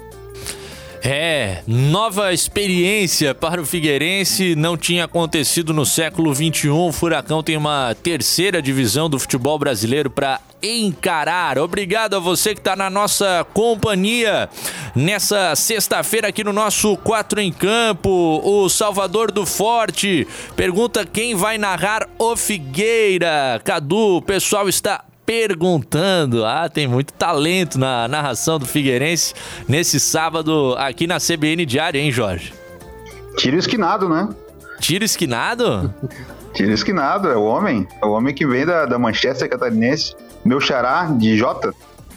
[1.03, 6.69] É, nova experiência para o Figueirense, não tinha acontecido no século XXI.
[6.69, 11.57] O Furacão tem uma terceira divisão do futebol brasileiro para encarar.
[11.57, 14.47] Obrigado a você que está na nossa companhia
[14.95, 18.39] nessa sexta-feira aqui no nosso Quatro em Campo.
[18.43, 23.59] O Salvador do Forte pergunta quem vai narrar o Figueira.
[23.63, 26.45] Cadu, o pessoal está perguntando.
[26.45, 29.33] Ah, tem muito talento na narração do Figueirense
[29.67, 32.53] nesse sábado aqui na CBN Diário, hein, Jorge?
[33.37, 34.29] Tiro esquinado, né?
[34.79, 35.93] Tiro esquinado?
[36.53, 37.87] Tiro esquinado, é o homem.
[38.01, 40.13] É o homem que vem da, da Manchester Catarinense.
[40.43, 41.73] Meu xará de Jota.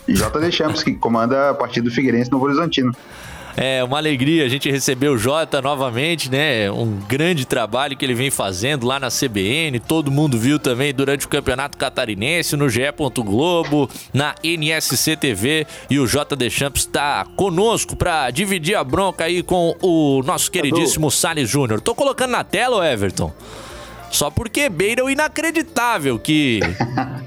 [0.06, 0.38] J.
[0.38, 2.92] Deschamps, que comanda a partida do Figueirense no Horizontino.
[3.56, 6.70] É uma alegria a gente receber o Jota novamente, né?
[6.70, 9.78] Um grande trabalho que ele vem fazendo lá na CBN.
[9.78, 12.82] Todo mundo viu também durante o Campeonato Catarinense, no GE.
[13.18, 15.66] Globo, na NSC TV.
[15.88, 16.34] E o J.
[16.34, 21.80] Deschamps está conosco para dividir a bronca aí com o nosso queridíssimo Salles Júnior.
[21.80, 23.32] Tô colocando na tela, Everton.
[24.10, 26.60] Só porque beira o inacreditável que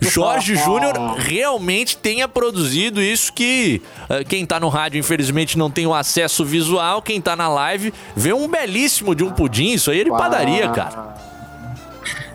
[0.00, 5.86] Jorge Júnior realmente tenha produzido isso que uh, quem tá no rádio, infelizmente, não tem
[5.86, 7.02] o acesso visual.
[7.02, 9.72] Quem tá na live vê um belíssimo de um pudim.
[9.72, 11.14] Isso aí de padaria, cara.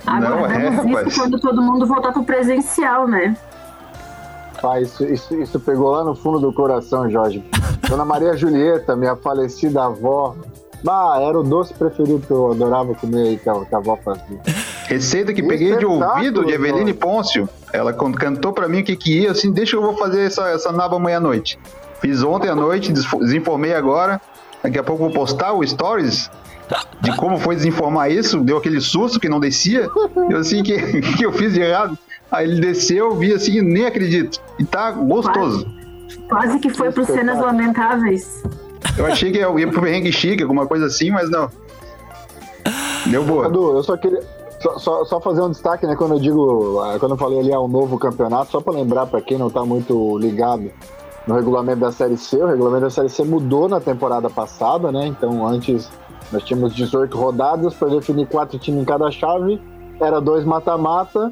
[0.06, 3.36] Aguardamos é, isso quando todo mundo voltar pro presencial, né?
[4.62, 7.44] Pai, isso, isso, isso, pegou lá no fundo do coração, Jorge.
[7.90, 10.36] Dona Maria Julieta, minha falecida avó.
[10.88, 13.98] Ah, era o doce preferido que eu adorava comer aí que a, que a avó
[14.04, 14.40] fazia.
[14.88, 17.50] Receita que peguei de ouvido de Eveline Pôncio.
[17.74, 20.50] Ela cantou para mim o que que ia, assim, deixa que eu vou fazer essa,
[20.50, 21.60] essa naba amanhã à noite.
[22.00, 24.22] Fiz ontem à noite, desinformei agora.
[24.62, 26.30] Daqui a pouco vou postar o stories
[27.02, 28.40] de como foi desinformar isso.
[28.42, 29.90] Deu aquele susto que não descia.
[30.30, 30.78] Eu assim, que,
[31.18, 31.98] que eu fiz de errado.
[32.32, 34.40] Aí ele desceu, vi assim, nem acredito.
[34.60, 35.66] E tá gostoso.
[35.66, 38.44] Quase, quase que foi pro Cenas Lamentáveis.
[38.98, 41.50] Eu achei que ia pro Perrengue Chique, alguma coisa assim, mas não.
[43.08, 43.44] Deu boa.
[43.44, 44.22] Cadu, eu só queria,
[44.60, 45.96] só, só, só, fazer um destaque, né?
[45.96, 49.06] Quando eu digo, ah, quando eu falei ali, é um novo campeonato, só para lembrar
[49.06, 50.72] para quem não está muito ligado
[51.28, 55.08] no regulamento da Série C, o regulamento da Série C mudou na temporada passada, né?
[55.08, 55.90] Então antes
[56.32, 59.62] nós tínhamos 18 rodadas para definir quatro times em cada chave,
[60.00, 61.32] era dois mata-mata,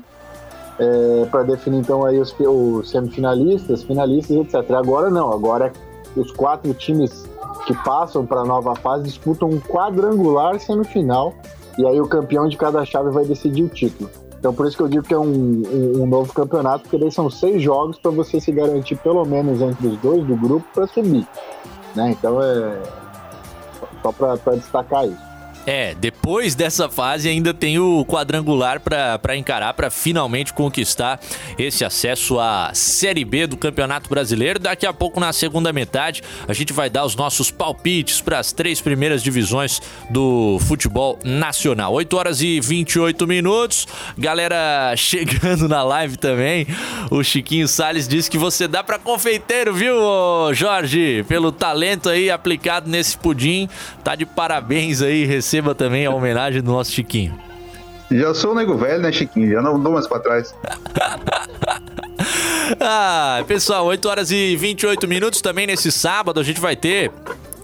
[0.79, 4.71] é, para definir então aí os, os, semifinalistas, finalistas, etc.
[4.71, 5.71] Agora não, agora
[6.19, 7.29] os quatro times
[7.65, 11.33] que passam para a nova fase disputam um quadrangular semifinal
[11.77, 14.09] e aí o campeão de cada chave vai decidir o título.
[14.37, 17.11] Então por isso que eu digo que é um, um, um novo campeonato, porque daí
[17.11, 20.85] são seis jogos para você se garantir pelo menos entre os dois do grupo para
[20.85, 21.25] subir.
[21.95, 22.11] Né?
[22.11, 22.81] Então é
[24.01, 25.32] só para destacar isso.
[25.65, 31.19] É, depois dessa fase ainda tem o quadrangular para encarar, para finalmente conquistar
[31.57, 34.59] esse acesso à Série B do Campeonato Brasileiro.
[34.59, 38.51] Daqui a pouco, na segunda metade, a gente vai dar os nossos palpites para as
[38.51, 41.93] três primeiras divisões do futebol nacional.
[41.93, 43.87] 8 horas e 28 minutos.
[44.17, 46.67] Galera chegando na live também.
[47.09, 49.95] O Chiquinho Sales disse que você dá para confeiteiro, viu,
[50.53, 51.23] Jorge?
[51.27, 53.69] Pelo talento aí aplicado nesse pudim.
[54.03, 57.37] Tá de parabéns aí, recebe receba também a homenagem do nosso Chiquinho.
[58.11, 59.51] Já sou o nego velho, né, Chiquinho?
[59.51, 60.55] Já não dou mais pra trás.
[62.81, 67.11] ah, pessoal, 8 horas e 28 minutos também nesse sábado a gente vai ter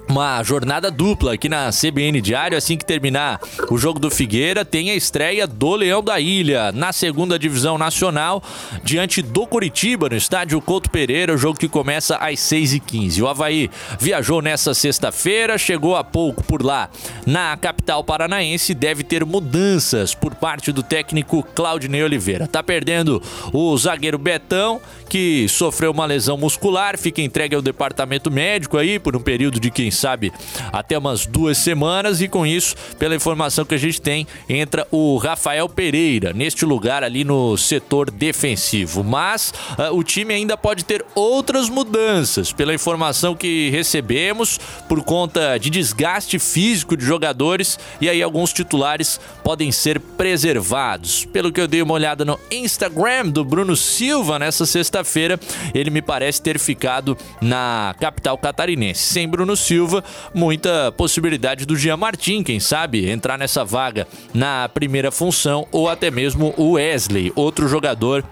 [0.09, 2.57] uma jornada dupla aqui na CBN Diário.
[2.57, 6.91] Assim que terminar o jogo do Figueira, tem a estreia do Leão da Ilha na
[6.91, 8.43] segunda divisão nacional,
[8.83, 11.33] diante do Curitiba, no estádio Couto Pereira.
[11.33, 13.21] O jogo que começa às 6h15.
[13.21, 13.69] O Havaí
[13.99, 16.89] viajou nessa sexta-feira, chegou há pouco por lá
[17.25, 18.73] na capital paranaense.
[18.73, 22.47] Deve ter mudanças por parte do técnico Claudinei Oliveira.
[22.47, 23.21] Tá perdendo
[23.53, 29.15] o zagueiro Betão, que sofreu uma lesão muscular, fica entregue ao departamento médico aí por
[29.15, 30.31] um período de quem sabe,
[30.71, 32.21] até umas duas semanas.
[32.21, 37.03] E com isso, pela informação que a gente tem, entra o Rafael Pereira neste lugar
[37.03, 39.03] ali no setor defensivo.
[39.03, 45.57] Mas uh, o time ainda pode ter outras mudanças, pela informação que recebemos, por conta
[45.57, 47.77] de desgaste físico de jogadores.
[47.99, 51.25] E aí, alguns titulares podem ser preservados.
[51.25, 55.39] Pelo que eu dei uma olhada no Instagram do Bruno Silva nessa sexta-feira,
[55.73, 59.01] ele me parece ter ficado na capital catarinense.
[59.01, 60.03] Sem Bruno Silva Silva,
[60.35, 66.11] muita possibilidade do Jean Martin, quem sabe, entrar nessa vaga na primeira função, ou até
[66.11, 68.23] mesmo o Wesley, outro jogador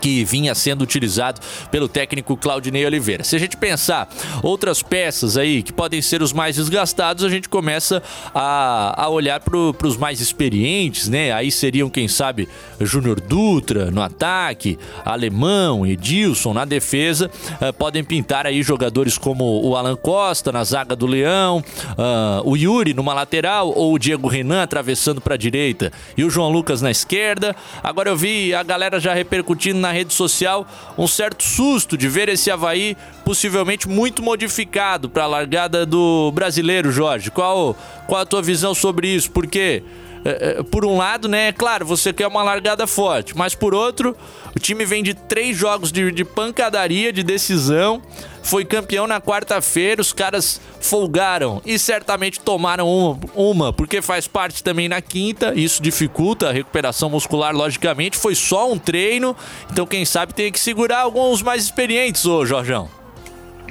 [0.00, 3.24] que vinha sendo utilizado pelo técnico Claudinei Oliveira.
[3.24, 4.08] Se a gente pensar
[4.42, 8.02] outras peças aí que podem ser os mais desgastados, a gente começa
[8.34, 11.32] a, a olhar para os mais experientes, né?
[11.32, 12.48] Aí seriam, quem sabe,
[12.80, 17.30] Júnior Dutra no ataque, Alemão, Edilson na defesa.
[17.60, 22.56] Uh, podem pintar aí jogadores como o Alan Costa na zaga do Leão, uh, o
[22.56, 26.82] Yuri numa lateral ou o Diego Renan atravessando para a direita e o João Lucas
[26.82, 27.54] na esquerda.
[27.82, 30.66] Agora eu vi a galera já repercutindo na rede social
[30.98, 36.90] um certo susto de ver esse Havaí possivelmente muito modificado para a largada do brasileiro,
[36.90, 37.30] Jorge.
[37.30, 39.30] Qual, qual a tua visão sobre isso?
[39.30, 39.82] Porque
[40.24, 43.72] é, é, por um lado, né, é claro, você quer uma largada forte, mas por
[43.72, 44.16] outro,
[44.54, 48.02] o time vem de três jogos de, de pancadaria, de decisão,
[48.46, 54.62] foi campeão na quarta-feira, os caras folgaram e certamente tomaram uma, uma, porque faz parte
[54.62, 59.34] também na quinta, isso dificulta a recuperação muscular, logicamente, foi só um treino,
[59.70, 62.88] então quem sabe tem que segurar alguns mais experientes, ô Jorjão.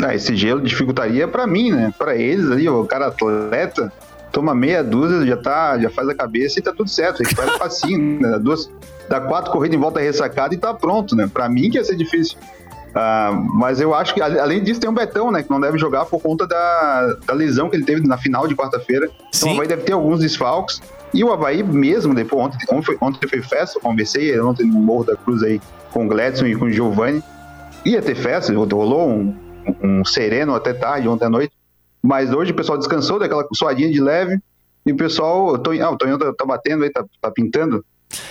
[0.03, 1.93] Ah, esse gelo dificultaria para mim, né?
[1.97, 3.93] Para eles ali, o cara atleta,
[4.29, 7.23] toma meia dúzia, já, tá, já faz a cabeça e tá tudo certo.
[7.23, 8.31] Gente faz facinho, né?
[8.31, 8.69] Dá, duas,
[9.07, 11.29] dá quatro corridas em volta ressacada e tá pronto, né?
[11.31, 12.37] Pra mim que ia ser difícil.
[12.95, 15.43] Uh, mas eu acho que, além disso, tem um Betão, né?
[15.43, 18.55] Que não deve jogar por conta da, da lesão que ele teve na final de
[18.55, 19.09] quarta-feira.
[19.35, 20.81] Então o Havaí deve ter alguns desfalques.
[21.13, 24.79] E o Havaí mesmo, depois, ontem, ontem, foi, ontem foi festa, eu conversei ontem no
[24.79, 27.21] Morro da Cruz aí com o Gledson e com o Giovanni.
[27.85, 29.35] Ia ter festa, rolou um,
[29.83, 31.53] um sereno até tarde, ontem à noite.
[32.01, 34.39] Mas hoje o pessoal descansou daquela suadinha de leve
[34.85, 35.47] e o pessoal.
[35.47, 37.83] O Tonhão, ah, o Tonhão tá, tá, batendo aí, tá, tá pintando.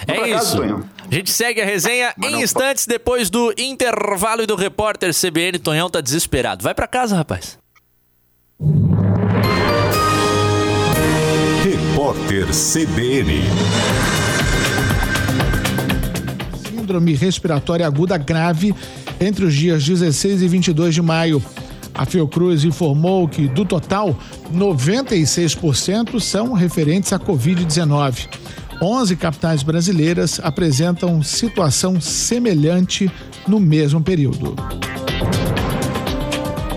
[0.06, 0.58] É isso.
[0.60, 4.54] Casa, a gente segue a resenha Mas em não, instantes depois do intervalo e do
[4.54, 5.58] repórter CBN.
[5.58, 6.62] Tonhão tá desesperado.
[6.62, 7.58] Vai para casa, rapaz.
[11.62, 13.42] Repórter CBN.
[16.68, 18.74] Síndrome respiratória aguda grave
[19.20, 21.42] entre os dias 16 e 22 de maio.
[21.94, 24.18] A Fiocruz informou que, do total,
[24.52, 28.28] 96% são referentes à Covid-19.
[28.80, 33.10] 11 capitais brasileiras apresentam situação semelhante
[33.46, 34.54] no mesmo período.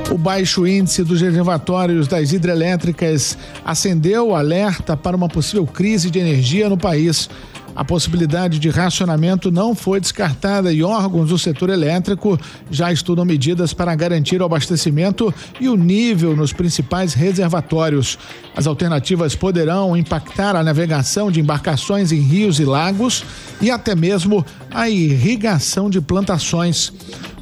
[0.09, 6.17] O baixo índice dos reservatórios das hidrelétricas acendeu o alerta para uma possível crise de
[6.17, 7.29] energia no país.
[7.77, 12.35] A possibilidade de racionamento não foi descartada e órgãos do setor elétrico
[12.71, 18.17] já estudam medidas para garantir o abastecimento e o nível nos principais reservatórios.
[18.55, 23.23] As alternativas poderão impactar a navegação de embarcações em rios e lagos
[23.61, 26.91] e até mesmo a irrigação de plantações.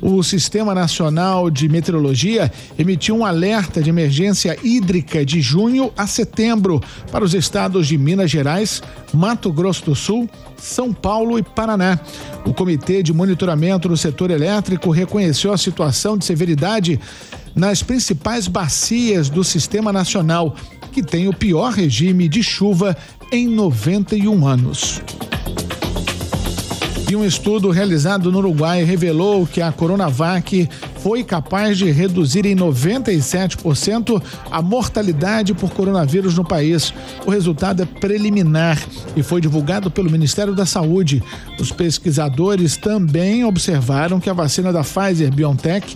[0.01, 6.81] O Sistema Nacional de Meteorologia emitiu um alerta de emergência hídrica de junho a setembro
[7.11, 8.83] para os estados de Minas Gerais,
[9.15, 11.99] Mato Grosso do Sul, São Paulo e Paraná.
[12.45, 16.99] O Comitê de Monitoramento do Setor Elétrico reconheceu a situação de severidade
[17.55, 20.55] nas principais bacias do Sistema Nacional
[20.91, 22.95] que tem o pior regime de chuva
[23.31, 25.01] em 91 anos.
[27.09, 30.67] E um estudo realizado no Uruguai revelou que a Coronavac
[31.05, 36.91] foi capaz de reduzir em 97% a mortalidade por coronavírus no país.
[37.27, 38.83] O resultado é preliminar
[39.15, 41.21] e foi divulgado pelo Ministério da Saúde.
[41.59, 45.95] Os pesquisadores também observaram que a vacina da Pfizer BioNTech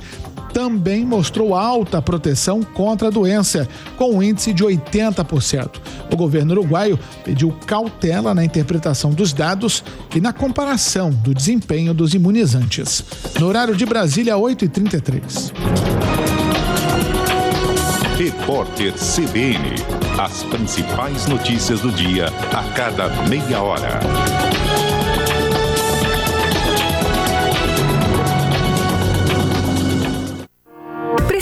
[0.54, 3.68] também mostrou alta proteção contra a doença,
[3.98, 5.70] com um índice de 80%.
[6.12, 9.84] O governo uruguaio pediu cautela na interpretação dos dados
[10.16, 13.04] e na comparação do desempenho dos imunizantes.
[13.40, 14.38] No horário de Brasília,
[15.02, 15.54] 8h33.
[18.18, 19.76] Repórter CBN.
[20.20, 24.00] As principais notícias do dia a cada meia hora.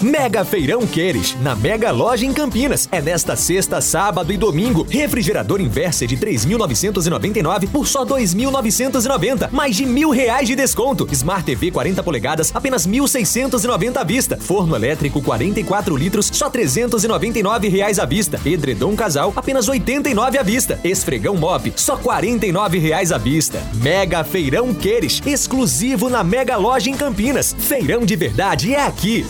[0.00, 2.88] Mega Feirão Queires, na Mega Loja em Campinas.
[2.92, 4.86] É nesta sexta, sábado e domingo.
[4.88, 9.50] Refrigerador Inversa de 3.999 por só 2.990.
[9.50, 11.08] Mais de mil reais de desconto.
[11.10, 14.36] Smart TV 40 polegadas, apenas 1.690 à vista.
[14.36, 18.40] Forno elétrico 44 litros, só 399 reais à vista.
[18.44, 20.78] Edredom Casal, apenas 89 à vista.
[20.84, 23.60] Esfregão Mop, só 49 reais à vista.
[23.74, 27.56] Mega Feirão Queires, exclusivo na Mega Loja em Campinas.
[27.58, 29.26] Feirão de verdade é aqui.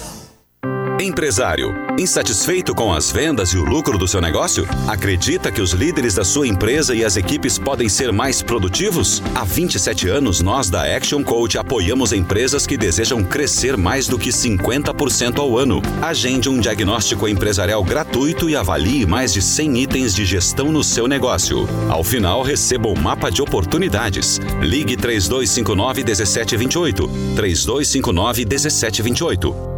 [1.00, 4.66] Empresário, insatisfeito com as vendas e o lucro do seu negócio?
[4.88, 9.22] Acredita que os líderes da sua empresa e as equipes podem ser mais produtivos?
[9.32, 14.30] Há 27 anos, nós da Action Coach apoiamos empresas que desejam crescer mais do que
[14.30, 15.80] 50% ao ano.
[16.02, 21.06] Agende um diagnóstico empresarial gratuito e avalie mais de 100 itens de gestão no seu
[21.06, 21.68] negócio.
[21.88, 24.40] Ao final, receba um mapa de oportunidades.
[24.60, 27.08] Ligue 3259 1728.
[27.36, 29.77] 3259 1728.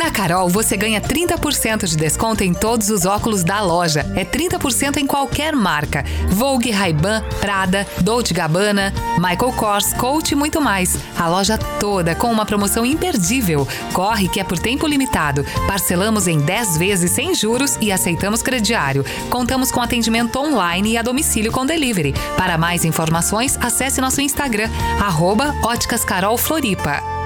[0.00, 4.10] Na Carol, você ganha 30% de desconto em todos os óculos da loja.
[4.16, 6.02] É 30% em qualquer marca.
[6.30, 10.96] Vogue, Ray-Ban, Prada, Dolce Gabbana, Michael Kors, Coach e muito mais.
[11.18, 13.68] A loja toda com uma promoção imperdível.
[13.92, 15.44] Corre que é por tempo limitado.
[15.66, 19.04] Parcelamos em 10 vezes sem juros e aceitamos crediário.
[19.28, 22.14] Contamos com atendimento online e a domicílio com delivery.
[22.38, 27.19] Para mais informações, acesse nosso Instagram, arroba Óticas Carol Floripa.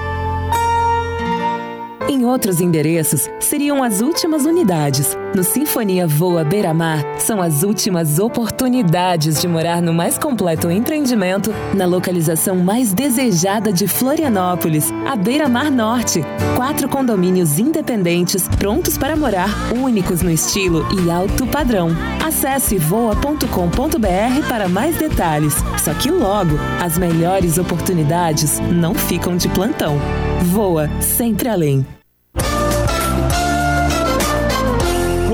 [2.07, 5.17] Em outros endereços, seriam as últimas unidades.
[5.35, 11.85] No Sinfonia Voa Beira-Mar, são as últimas oportunidades de morar no mais completo empreendimento, na
[11.85, 16.21] localização mais desejada de Florianópolis, a Beira-Mar Norte.
[16.55, 21.89] Quatro condomínios independentes, prontos para morar, únicos no estilo e alto padrão.
[22.25, 25.55] Acesse voa.com.br para mais detalhes.
[25.83, 29.97] Só que logo, as melhores oportunidades não ficam de plantão.
[30.45, 31.85] Voa sempre além.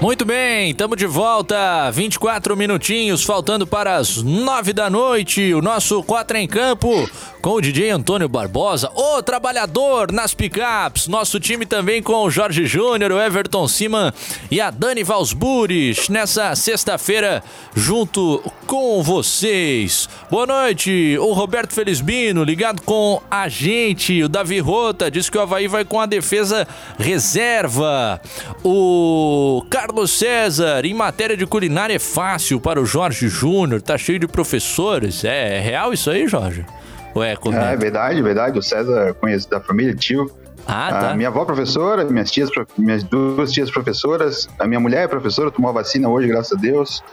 [0.00, 1.90] Muito bem, estamos de volta.
[1.90, 5.54] 24 minutinhos, faltando para as 9 da noite.
[5.54, 7.08] O nosso 4 em campo
[7.44, 11.06] com o DJ Antônio Barbosa, o trabalhador nas picapes.
[11.06, 14.14] Nosso time também com o Jorge Júnior, o Everton Siman
[14.50, 20.08] e a Dani Valsburis nessa sexta-feira junto com vocês.
[20.30, 24.22] Boa noite, o Roberto Felizbino ligado com a gente.
[24.22, 26.66] O Davi Rota diz que o Havaí vai com a defesa
[26.98, 28.18] reserva.
[28.64, 34.18] O Carlos César, em matéria de culinária é fácil para o Jorge Júnior, tá cheio
[34.18, 35.24] de professores.
[35.24, 36.64] É, é real isso aí, Jorge?
[37.14, 38.58] Ué, é, é verdade, verdade.
[38.58, 40.30] O César conhece da família, tio.
[40.66, 41.10] Ah, tá.
[41.10, 45.50] A minha avó professora, minhas tias, minhas duas tias professoras, a minha mulher é professora,
[45.50, 47.04] tomou a vacina hoje, graças a Deus.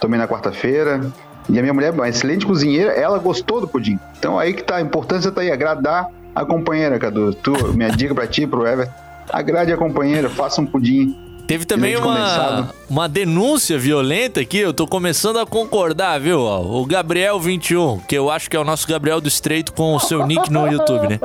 [0.00, 1.00] Tomei na quarta-feira.
[1.48, 3.98] E a minha mulher é uma excelente cozinheira, ela gostou do pudim.
[4.16, 7.34] Então aí que tá, a importância tá aí, agradar a companheira, Cadu.
[7.34, 8.88] Tu, minha dica pra ti, pro Ever,
[9.32, 11.29] agrade a companheira, faça um pudim.
[11.50, 16.38] Teve também uma, uma denúncia violenta aqui, eu tô começando a concordar, viu?
[16.38, 20.24] o Gabriel21, que eu acho que é o nosso Gabriel do Estreito com o seu
[20.24, 21.18] nick no YouTube, né?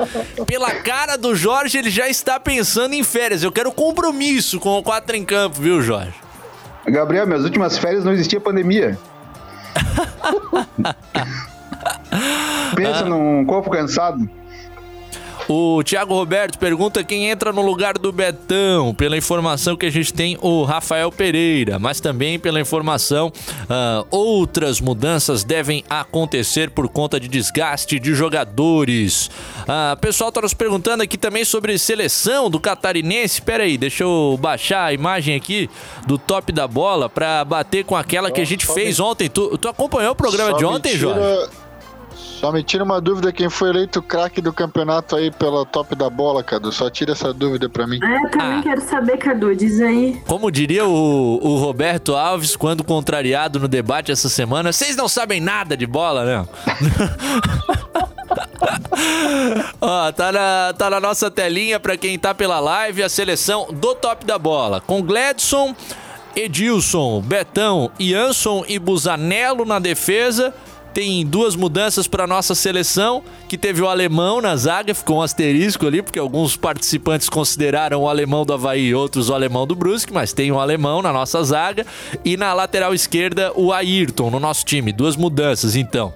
[0.44, 3.44] Pela cara do Jorge, ele já está pensando em férias.
[3.44, 6.14] Eu quero compromisso com o 4 em campo, viu, Jorge?
[6.88, 8.98] Gabriel, minhas últimas férias não existia pandemia.
[12.74, 14.28] Pensa num corpo cansado.
[15.48, 18.92] O Thiago Roberto pergunta quem entra no lugar do Betão.
[18.92, 21.78] Pela informação que a gente tem, o Rafael Pereira.
[21.78, 23.32] Mas também pela informação,
[23.70, 29.30] ah, outras mudanças devem acontecer por conta de desgaste de jogadores.
[29.92, 33.40] O pessoal tá nos perguntando aqui também sobre seleção do catarinense.
[33.40, 35.70] Pera aí, deixa eu baixar a imagem aqui
[36.08, 39.28] do top da bola pra bater com aquela que a gente só fez me- ontem.
[39.28, 41.50] Tu, tu acompanhou o programa Só de ontem, tira- Jorge?
[42.40, 46.10] Só me tira uma dúvida quem foi eleito craque do campeonato aí pela top da
[46.10, 46.70] bola, Cadu.
[46.70, 47.98] Só tira essa dúvida pra mim.
[48.02, 50.20] É, também quero saber, Cadu, diz aí.
[50.26, 55.40] Como diria o, o Roberto Alves quando contrariado no debate essa semana, vocês não sabem
[55.40, 56.46] nada de bola, né?
[59.80, 63.94] Ó, tá na, tá na nossa telinha pra quem tá pela live a seleção do
[63.94, 64.80] top da bola.
[64.80, 65.74] Com Gladson,
[66.34, 70.52] Edilson, Betão, Jansson e Busanello na defesa.
[70.96, 75.86] Tem duas mudanças para nossa seleção, que teve o alemão na zaga, ficou um asterisco
[75.86, 80.10] ali, porque alguns participantes consideraram o alemão do Havaí e outros o alemão do Brusque,
[80.10, 81.84] mas tem um alemão na nossa zaga.
[82.24, 84.90] E na lateral esquerda, o Ayrton, no nosso time.
[84.90, 86.14] Duas mudanças, então.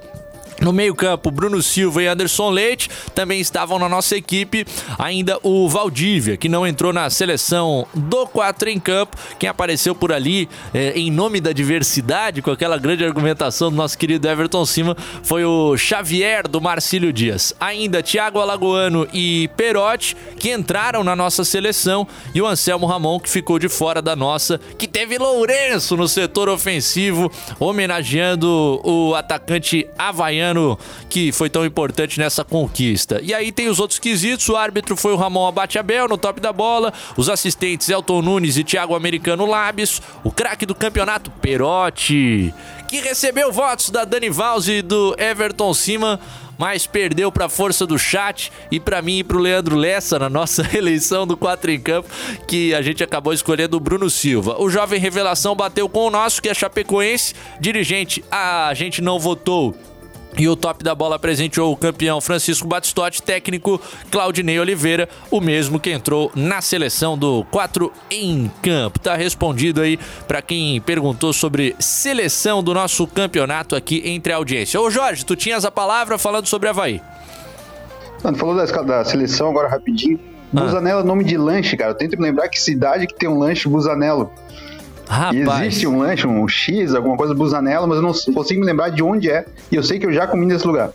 [0.61, 4.66] No meio-campo, Bruno Silva e Anderson Leite também estavam na nossa equipe.
[4.98, 9.16] Ainda o Valdívia, que não entrou na seleção do 4 em campo.
[9.38, 13.96] Quem apareceu por ali eh, em nome da diversidade, com aquela grande argumentação do nosso
[13.96, 17.54] querido Everton Cima, foi o Xavier do Marcílio Dias.
[17.58, 22.06] Ainda Thiago Alagoano e Perotti, que entraram na nossa seleção.
[22.34, 26.50] E o Anselmo Ramon, que ficou de fora da nossa, que teve Lourenço no setor
[26.50, 30.49] ofensivo, homenageando o atacante havaiano
[31.09, 33.20] que foi tão importante nessa conquista.
[33.22, 36.53] E aí tem os outros quesitos, o árbitro foi o Ramon Abate-Abel no top da
[36.53, 42.53] bola, os assistentes Elton Nunes e Thiago Americano Lábios, o craque do campeonato Perotti,
[42.88, 46.20] que recebeu votos da Dani Valls e do Everton Cima,
[46.61, 50.18] mas perdeu para a força do chat e para mim e para o Leandro Lessa
[50.18, 52.11] na nossa eleição do 4 em campo,
[52.46, 54.61] que a gente acabou escolhendo o Bruno Silva.
[54.61, 59.74] O jovem revelação bateu com o nosso, que é Chapecoense, dirigente, a gente não votou.
[60.38, 65.78] E o top da bola presenteou o campeão Francisco Batistotti, técnico Claudinei Oliveira, o mesmo
[65.78, 68.98] que entrou na seleção do 4 em campo.
[68.98, 74.80] Tá respondido aí para quem perguntou sobre seleção do nosso campeonato aqui entre a audiência.
[74.80, 77.00] Ô Jorge, tu tinhas a palavra falando sobre Havaí.
[78.22, 80.18] Mano, falou da, da seleção agora rapidinho.
[80.54, 80.60] Ah.
[80.62, 81.92] Busanello é nome de lanche, cara.
[81.92, 84.30] Eu tento me lembrar que cidade que tem um lanche Busanello.
[85.11, 85.66] Rapaz.
[85.66, 89.02] existe um lanche, um X, alguma coisa Busanello, mas eu não consigo me lembrar de
[89.02, 89.44] onde é.
[89.70, 90.90] E eu sei que eu já comi nesse lugar.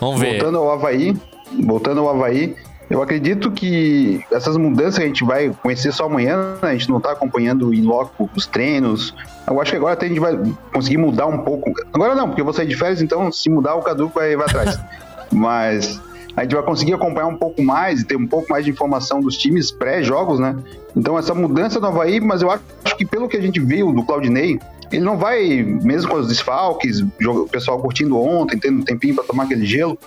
[0.00, 0.34] Vamos ver.
[0.34, 1.16] Voltando ao Havaí,
[1.64, 2.54] voltando ao Havaí,
[2.88, 6.70] eu acredito que essas mudanças que a gente vai conhecer só amanhã, né?
[6.70, 9.12] a gente não tá acompanhando em loco os treinos.
[9.48, 10.38] Eu acho que agora até a gente vai
[10.72, 11.72] conseguir mudar um pouco.
[11.92, 14.46] Agora não, porque eu vou sair de férias, então se mudar o Cadu vai, vai
[14.46, 14.78] atrás.
[15.32, 16.00] Mas
[16.36, 19.20] a gente vai conseguir acompanhar um pouco mais e ter um pouco mais de informação
[19.20, 20.54] dos times pré-jogos, né?
[20.94, 22.62] Então essa mudança no Havaí, mas eu acho
[22.96, 24.58] que pelo que a gente viu do Claudinei,
[24.92, 29.24] ele não vai, mesmo com os desfalques, o pessoal curtindo ontem, tendo um tempinho para
[29.24, 29.98] tomar aquele gelo,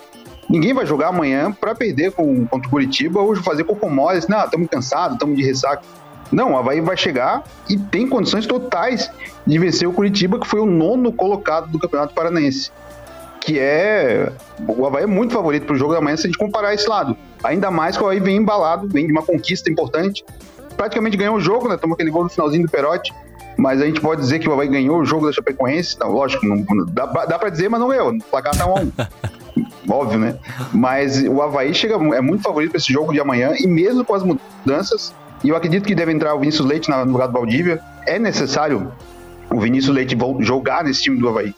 [0.48, 4.30] ninguém vai jogar amanhã para perder com, contra o Curitiba ou fazer corpo mole, assim,
[4.30, 5.82] não, estamos cansados, estamos de ressaca.
[6.30, 9.10] Não, o Havaí vai chegar e tem condições totais
[9.44, 12.70] de vencer o Curitiba, que foi o nono colocado do Campeonato Paranaense.
[13.40, 14.30] Que é.
[14.68, 17.16] O Havaí é muito favorito pro jogo da manhã se a gente comparar esse lado.
[17.42, 20.24] Ainda mais que o Havaí vem embalado, vem de uma conquista importante.
[20.76, 21.76] Praticamente ganhou o jogo, né?
[21.76, 23.12] Tomou aquele gol no finalzinho do Perotti.
[23.56, 25.98] Mas a gente pode dizer que o Havaí ganhou o jogo da Chapecoense.
[25.98, 28.10] Não, lógico, não, dá, dá pra dizer, mas não ganhou.
[28.12, 28.92] O placar tá 1 a 1
[29.90, 30.36] Óbvio, né?
[30.72, 33.52] Mas o Havaí chega, é muito favorito para esse jogo de amanhã.
[33.58, 35.12] E mesmo com as mudanças,
[35.42, 38.18] e eu acredito que deve entrar o Vinícius Leite na- no lugar do Valdívia, é
[38.18, 38.92] necessário
[39.50, 41.54] o Vinícius Leite jogar nesse time do Havaí.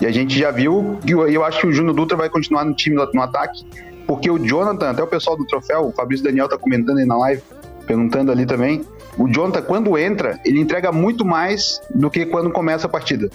[0.00, 2.64] E a gente já viu, e eu, eu acho que o Júnior Dutra vai continuar
[2.64, 3.64] no time no, ataque,
[4.06, 7.16] porque o Jonathan, até o pessoal do troféu, o Fabrício Daniel tá comentando aí na
[7.16, 7.42] live,
[7.86, 8.84] perguntando ali também.
[9.18, 13.30] O Jonathan, quando entra, ele entrega muito mais do que quando começa a partida.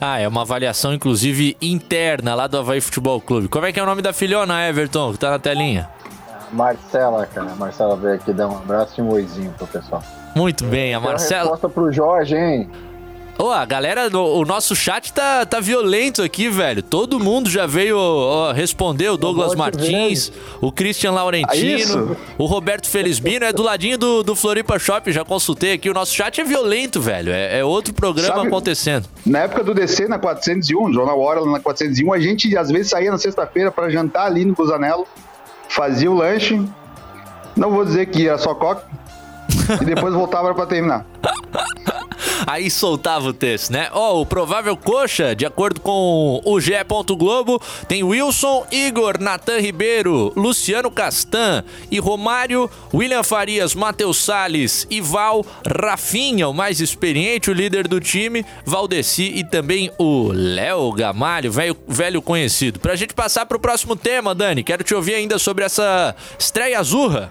[0.00, 3.48] Ah, é uma avaliação, inclusive, interna lá do Havaí Futebol Clube.
[3.48, 5.88] Como é que é o nome da filhona, Everton, que tá na telinha?
[6.52, 7.52] Marcela, cara.
[7.52, 10.02] A Marcela veio aqui dar um abraço e um oizinho pro pessoal.
[10.34, 11.42] Muito bem, a Marcela.
[11.42, 12.68] resposta pro Jorge, hein?
[13.36, 16.82] Ô, a galera, o, o nosso chat tá, tá violento aqui, velho.
[16.82, 19.08] Todo mundo já veio ó, responder.
[19.08, 20.30] O Douglas Martins,
[20.60, 23.44] o Christian Laurentino, o Roberto Felizbino.
[23.44, 25.90] É do ladinho do, do Floripa Shop, já consultei aqui.
[25.90, 27.32] O nosso chat é violento, velho.
[27.32, 29.08] É, é outro programa Sabe- acontecendo.
[29.26, 33.10] Na época do DC, na 401, Jornal Hora na 401, a gente às vezes saía
[33.10, 35.06] na sexta-feira pra jantar ali no Busanello,
[35.68, 36.62] fazia o lanche,
[37.56, 38.84] não vou dizer que era só coque,
[39.80, 41.04] e depois voltava pra terminar.
[42.46, 43.88] Aí soltava o texto, né?
[43.92, 46.74] Ó, o provável coxa, de acordo com o GE.
[47.16, 55.44] Globo, tem Wilson, Igor, Natan Ribeiro, Luciano Castan e Romário, William Farias, Matheus Salles, Ival,
[55.66, 61.76] Rafinha, o mais experiente, o líder do time, Valdeci e também o Léo Gamalho, velho,
[61.86, 62.80] velho conhecido.
[62.80, 67.30] Pra gente passar pro próximo tema, Dani, quero te ouvir ainda sobre essa estreia azurra.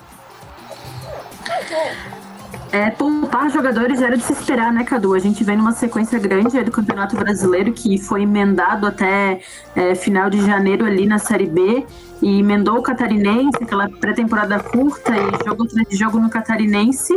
[2.74, 5.14] É, poupar jogadores era de se esperar, né, Cadu?
[5.14, 9.42] A gente vem numa sequência grande do Campeonato Brasileiro que foi emendado até
[9.76, 11.86] é, final de janeiro ali na Série B
[12.20, 17.14] e emendou o Catarinense, aquela pré-temporada curta e jogo atrás de jogo no Catarinense.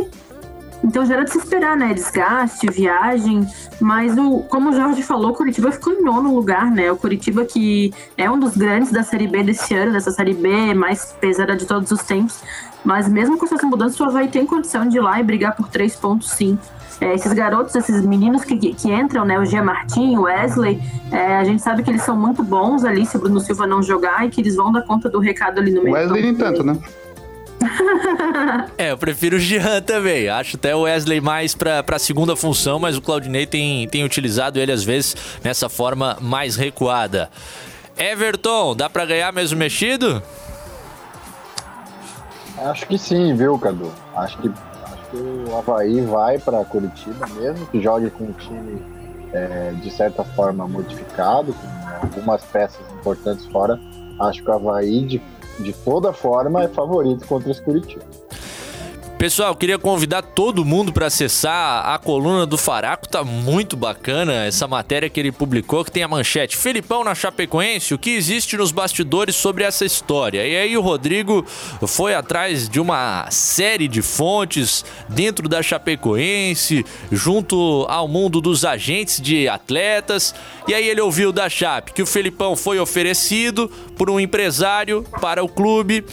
[0.83, 1.91] Então já era de se esperar, né?
[1.91, 3.47] Desgaste, viagem.
[3.79, 6.91] Mas o, como o Jorge falou, o Curitiba ficou em nono lugar, né?
[6.91, 10.73] O Curitiba que é um dos grandes da Série B desse ano, dessa Série B
[10.75, 12.41] mais pesada de todos os tempos.
[12.83, 15.67] Mas mesmo com essas mudanças, o Havaí tem condição de ir lá e brigar por
[15.67, 16.57] três pontos, sim.
[16.99, 19.37] É, esses garotos, esses meninos que, que, que entram, né?
[19.37, 23.05] O Gia Martin, o Wesley, é, a gente sabe que eles são muito bons ali
[23.05, 25.71] se o Bruno Silva não jogar e que eles vão dar conta do recado ali
[25.71, 25.95] no meio.
[25.95, 26.77] Wesley nem tanto, né?
[28.77, 30.29] É, eu prefiro o Jean também.
[30.29, 34.59] Acho até o Wesley mais pra, pra segunda função, mas o Claudinei tem, tem utilizado
[34.59, 37.29] ele às vezes nessa forma mais recuada.
[37.97, 40.21] Everton, dá pra ganhar mesmo mexido?
[42.57, 43.91] Acho que sim, viu, Cadu?
[44.15, 44.47] Acho que,
[44.83, 48.81] acho que o Havaí vai para Curitiba, mesmo que jogue com um time
[49.31, 53.79] é, de certa forma modificado, com algumas peças importantes fora.
[54.19, 55.21] Acho que o Havaí, de,
[55.59, 58.03] de toda forma, é favorito contra esse Curitiba.
[59.17, 64.67] Pessoal, queria convidar todo mundo para acessar a coluna do Faraco, tá muito bacana essa
[64.67, 68.71] matéria que ele publicou, que tem a manchete Felipão na Chapecoense, o que existe nos
[68.71, 70.45] bastidores sobre essa história.
[70.45, 71.43] E aí o Rodrigo
[71.87, 79.19] foi atrás de uma série de fontes dentro da Chapecoense, junto ao mundo dos agentes
[79.19, 80.35] de atletas,
[80.67, 85.43] e aí ele ouviu da Chape que o Felipão foi oferecido por um empresário para
[85.43, 86.05] o clube.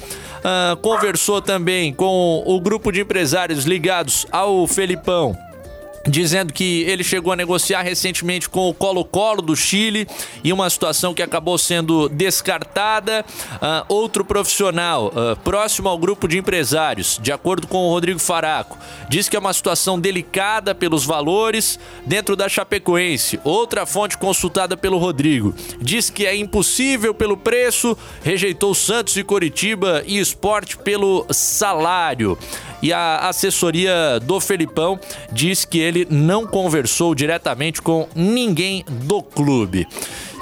[0.47, 5.35] Ah, conversou também com o grupo de empresários ligados ao Felipão.
[6.07, 10.07] Dizendo que ele chegou a negociar recentemente com o Colo-Colo do Chile
[10.43, 13.25] e uma situação que acabou sendo descartada.
[13.61, 18.79] Ah, outro profissional ah, próximo ao grupo de empresários, de acordo com o Rodrigo Faraco,
[19.09, 23.41] diz que é uma situação delicada pelos valores dentro da Chapecoense.
[23.43, 30.03] Outra fonte consultada pelo Rodrigo diz que é impossível pelo preço, rejeitou Santos e Coritiba
[30.07, 32.39] e Esporte pelo salário.
[32.85, 35.01] E a assessoria do Felipão
[35.33, 39.89] diz que ele não conversou diretamente com ninguém do clube.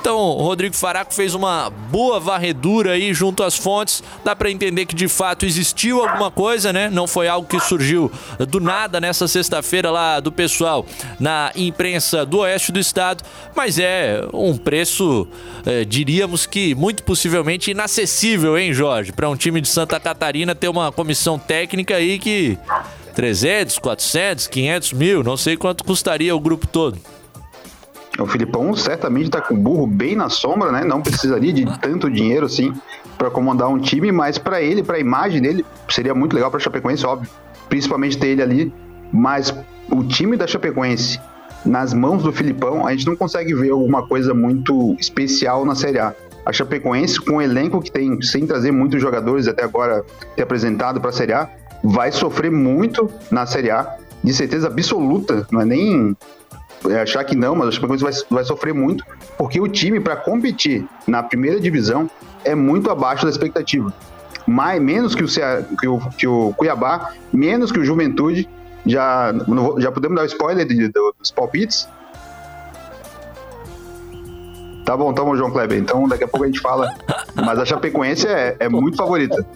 [0.02, 4.02] Então, o Rodrigo Faraco fez uma boa varredura aí junto às fontes.
[4.24, 6.90] Dá para entender que de fato existiu alguma coisa, né?
[6.90, 8.10] Não foi algo que surgiu
[8.48, 10.84] do nada nessa sexta-feira lá do pessoal
[11.20, 13.22] na imprensa do oeste do estado,
[13.54, 15.28] mas é um preço,
[15.64, 19.12] eh, diríamos que muito possivelmente inacessível, hein, Jorge?
[19.12, 22.58] Para um time de Santa Catarina ter uma comissão técnica aí que
[23.14, 26.98] 300, 400, 500 mil, não sei quanto custaria o grupo todo.
[28.18, 30.84] O Filipão certamente tá com o burro bem na sombra, né?
[30.84, 32.72] Não precisaria de tanto dinheiro assim
[33.16, 36.60] para comandar um time, mas para ele, para a imagem dele, seria muito legal para
[36.60, 37.30] Chapecoense, óbvio.
[37.68, 38.74] Principalmente ter ele ali,
[39.12, 39.54] mas
[39.90, 41.18] o time da Chapecoense
[41.64, 45.98] nas mãos do Filipão, a gente não consegue ver alguma coisa muito especial na Série
[45.98, 46.14] A.
[46.44, 50.04] A Chapecoense, com o elenco que tem, sem trazer muitos jogadores até agora
[50.34, 51.48] ter apresentado para a Série A,
[51.84, 56.16] vai sofrer muito na Série A, de certeza absoluta, não é nem
[57.02, 59.04] achar que não, mas a Chapecoense vai, vai sofrer muito,
[59.38, 62.10] porque o time, para competir na primeira divisão,
[62.44, 63.92] é muito abaixo da expectativa.
[64.46, 68.48] Mais, menos que o, Cea- que, o, que o Cuiabá, menos que o Juventude,
[68.84, 69.32] já,
[69.78, 71.86] já podemos dar o spoiler de- do- dos palpites?
[74.84, 75.78] Tá bom, tá bom, João Kleber.
[75.78, 76.92] Então daqui a pouco a gente fala.
[77.36, 79.46] Mas a Chapecoense é, é muito favorita.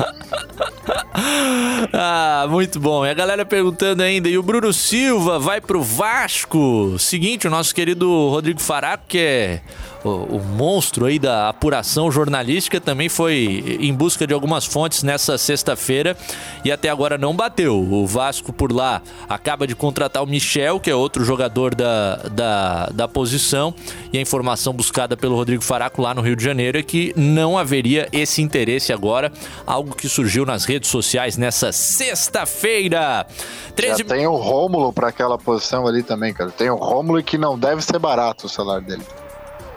[1.92, 3.04] Ah, muito bom.
[3.04, 6.96] E a galera perguntando ainda, e o Bruno Silva vai pro Vasco?
[6.98, 9.60] Seguinte, o nosso querido Rodrigo Faraco, que é
[10.04, 15.36] o, o monstro aí da apuração jornalística, também foi em busca de algumas fontes nessa
[15.36, 16.16] sexta-feira
[16.64, 17.76] e até agora não bateu.
[17.76, 22.86] O Vasco por lá acaba de contratar o Michel, que é outro jogador da, da,
[22.86, 23.74] da posição,
[24.12, 27.58] e a informação buscada pelo Rodrigo Faraco lá no Rio de Janeiro é que não
[27.58, 29.32] haveria esse interesse agora,
[29.66, 33.26] algo que surgiu nas redes sociais nessa sexta-feira.
[33.74, 33.98] 13...
[33.98, 36.50] Já tem o Rômulo para aquela posição ali também, cara.
[36.50, 39.02] Tem o Rômulo que não deve ser barato o salário dele.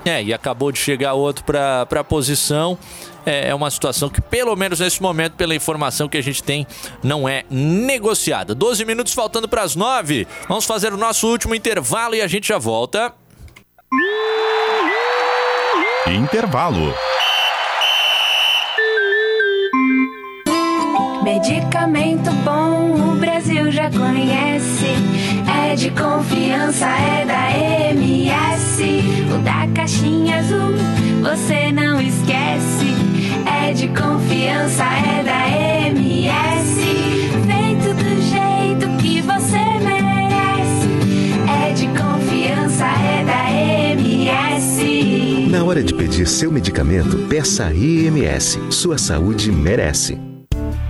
[0.06, 2.78] É, e acabou de chegar outro para a posição.
[3.26, 6.68] É, é uma situação que, pelo menos nesse momento, pela informação que a gente tem,
[7.02, 8.54] não é negociada.
[8.54, 10.28] 12 minutos faltando para as 9.
[10.48, 13.14] Vamos fazer o nosso último intervalo e a gente já volta.
[16.08, 16.94] Intervalo.
[21.24, 24.88] Medicamento bom, o Brasil já conhece.
[25.72, 27.73] É de confiança, é da
[29.84, 30.72] caixinha azul,
[31.22, 32.96] você não esquece.
[33.46, 35.50] É de confiança, é da
[35.90, 36.80] MS.
[37.46, 40.88] Feito do jeito que você merece.
[41.50, 43.52] É de confiança, é da
[44.00, 45.50] MS.
[45.50, 48.58] Na hora de pedir seu medicamento, peça a IMS.
[48.70, 50.33] Sua saúde merece.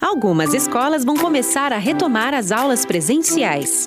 [0.00, 3.86] Algumas escolas vão começar a retomar as aulas presenciais.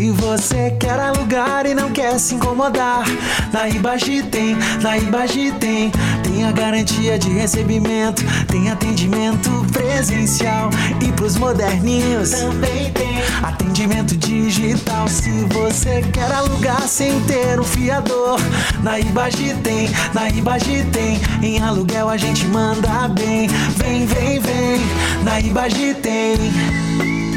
[0.00, 3.04] Se você quer alugar e não quer se incomodar,
[3.52, 5.92] na Ibagi tem, na Ibagi tem.
[6.22, 10.70] Tem a garantia de recebimento, tem atendimento presencial
[11.06, 15.06] e pros moderninhos também tem atendimento digital.
[15.06, 18.40] Se você quer alugar sem ter um fiador,
[18.82, 21.20] na Ibagi tem, na Ibagi tem.
[21.42, 24.80] Em aluguel a gente manda bem, vem, vem, vem,
[25.24, 27.29] na Ibagi tem.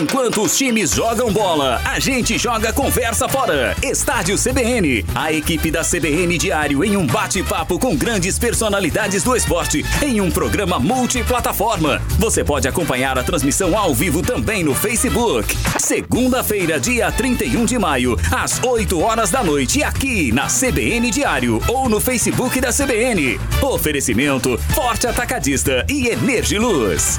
[0.00, 3.74] Enquanto os times jogam bola, a gente joga conversa fora.
[3.82, 5.04] Estádio CBN.
[5.12, 10.30] A equipe da CBN Diário em um bate-papo com grandes personalidades do esporte em um
[10.30, 12.00] programa multiplataforma.
[12.16, 15.56] Você pode acompanhar a transmissão ao vivo também no Facebook.
[15.80, 21.88] Segunda-feira, dia 31 de maio, às 8 horas da noite, aqui na CBN Diário ou
[21.88, 23.40] no Facebook da CBN.
[23.60, 27.18] Oferecimento Forte Atacadista e Energiluz.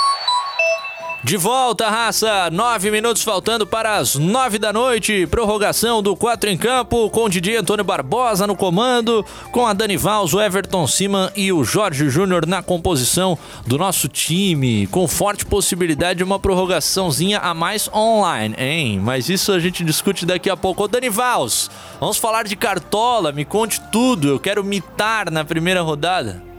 [1.23, 2.49] De volta, raça.
[2.49, 5.27] Nove minutos faltando para as nove da noite.
[5.27, 9.97] Prorrogação do 4 em campo com o Didi Antônio Barbosa no comando, com a Dani
[9.97, 15.45] Valls, o Everton Siman e o Jorge Júnior na composição do nosso time, com forte
[15.45, 18.99] possibilidade de uma prorrogaçãozinha a mais online, hein?
[18.99, 20.83] Mas isso a gente discute daqui a pouco.
[20.83, 21.69] Ô, Dani Valls,
[21.99, 23.31] vamos falar de Cartola.
[23.31, 24.27] Me conte tudo.
[24.27, 26.50] Eu quero mitar na primeira rodada.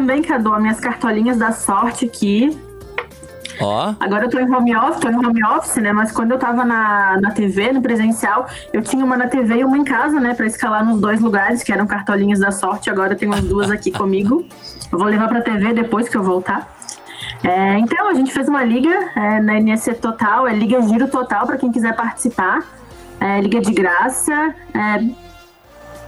[0.00, 2.58] Também, Cadu, as minhas cartolinhas da sorte aqui.
[3.60, 3.94] Ó.
[4.00, 5.92] Agora eu tô em home office, tô em home office, né?
[5.92, 9.64] Mas quando eu tava na, na TV, no presencial, eu tinha uma na TV e
[9.64, 10.32] uma em casa, né?
[10.32, 12.88] Pra escalar nos dois lugares, que eram cartolinhas da sorte.
[12.88, 14.46] Agora eu tenho as duas aqui comigo.
[14.90, 16.74] Eu vou levar pra TV depois que eu voltar.
[17.44, 21.46] É, então, a gente fez uma liga é, na NSC Total, é Liga Giro Total
[21.46, 22.64] para quem quiser participar.
[23.20, 24.54] É, liga de graça.
[24.72, 25.29] É,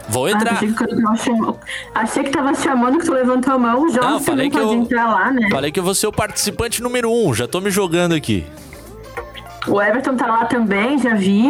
[0.09, 0.53] Vou Ah, entrar.
[0.55, 1.59] achei, que tava chamando,
[1.95, 3.89] achei que tava chamando que tu levantou a mão.
[3.89, 5.49] Jorge Não, falei que eu- entrar lá, né?
[5.51, 8.45] Falei que eu vou ser o participante número um, já tô me jogando aqui.
[9.69, 11.47] O Everton tá lá também, já vi.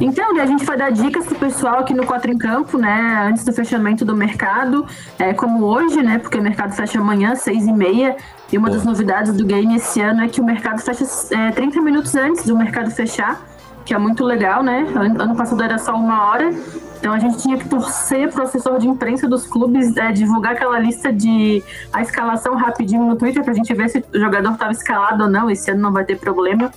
[0.00, 3.28] Então, né, a gente vai dar dicas pro pessoal aqui no Quatro em Campo, né?
[3.30, 4.84] Antes do fechamento do mercado.
[5.20, 6.18] É, como hoje, né?
[6.18, 8.16] Porque o mercado fecha amanhã, seis e meia.
[8.52, 11.80] E uma das novidades do game esse ano é que o mercado fecha é, 30
[11.80, 13.40] minutos antes do mercado fechar,
[13.84, 14.84] que é muito legal, né?
[14.92, 16.52] Ano ano passado era só uma hora.
[17.04, 20.78] Então a gente tinha que torcer pro assessor de imprensa dos clubes é, divulgar aquela
[20.78, 25.24] lista de a escalação rapidinho no Twitter pra gente ver se o jogador estava escalado
[25.24, 25.50] ou não.
[25.50, 26.72] Esse ano não vai ter problema.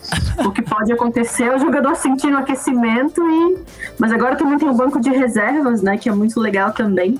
[0.45, 3.57] O que pode acontecer é o jogador sentindo aquecimento e.
[3.97, 5.97] Mas agora também tem o banco de reservas, né?
[5.97, 7.17] Que é muito legal também.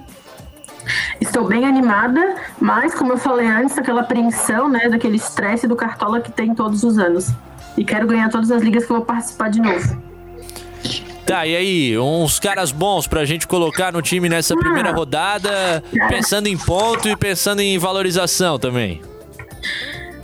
[1.21, 6.19] Estou bem animada, mas como eu falei antes, aquela apreensão, né, daquele estresse do Cartola
[6.19, 7.31] que tem todos os anos.
[7.77, 10.06] E quero ganhar todas as ligas que eu vou participar de novo.
[11.27, 16.47] Tá, e aí, uns caras bons pra gente colocar no time nessa primeira rodada, pensando
[16.47, 19.01] em ponto e pensando em valorização também.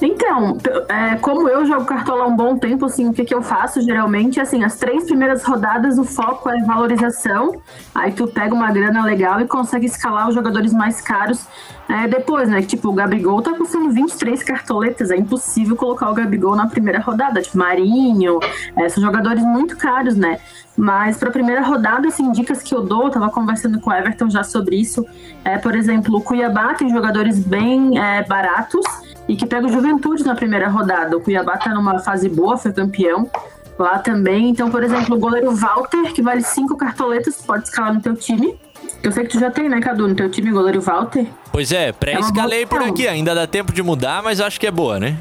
[0.06, 0.58] Então,
[0.89, 3.82] é, como eu jogo cartola há um bom tempo, assim, o que, que eu faço
[3.82, 4.38] geralmente?
[4.38, 7.62] Assim, as três primeiras rodadas o foco é valorização.
[7.95, 11.47] Aí tu pega uma grana legal e consegue escalar os jogadores mais caros
[11.88, 12.62] é, depois, né?
[12.62, 15.10] Tipo, o Gabigol tá custando 23 cartoletas.
[15.10, 17.41] É impossível colocar o Gabigol na primeira rodada.
[17.41, 18.41] Tipo, Marinho,
[18.76, 20.38] é, são jogadores muito caros, né?
[20.76, 23.93] Mas para a primeira rodada, assim, dicas que eu dou, eu tava conversando com o
[23.93, 25.06] Everton já sobre isso.
[25.45, 28.84] É, por exemplo, o Cuiabá tem jogadores bem é, baratos
[29.28, 31.16] e que pega o Juventude na primeira rodada.
[31.16, 33.30] O Cuiabá tá numa fase boa, foi campeão
[33.78, 34.50] lá também.
[34.50, 38.58] Então, por exemplo, o goleiro Walter, que vale cinco cartoletas, pode escalar no teu time.
[39.02, 41.28] Eu sei que tu já tem, né, Cadu, no teu time, goleiro Walter.
[41.52, 42.94] Pois é, pré-escalei por opção.
[42.94, 45.18] aqui, ainda dá tempo de mudar, mas acho que é boa, né?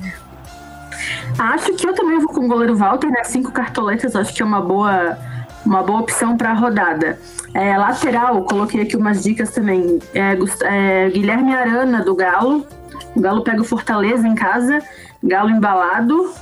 [1.38, 3.24] Acho que eu também vou com o goleiro Walter, né?
[3.24, 5.16] Cinco cartoletas, acho que é uma boa,
[5.64, 7.18] uma boa opção para a rodada.
[7.54, 9.98] É, lateral, coloquei aqui umas dicas também.
[10.14, 12.66] É, é, Guilherme Arana, do Galo.
[13.14, 14.80] O Galo pega o Fortaleza em casa.
[15.22, 16.32] Galo embalado.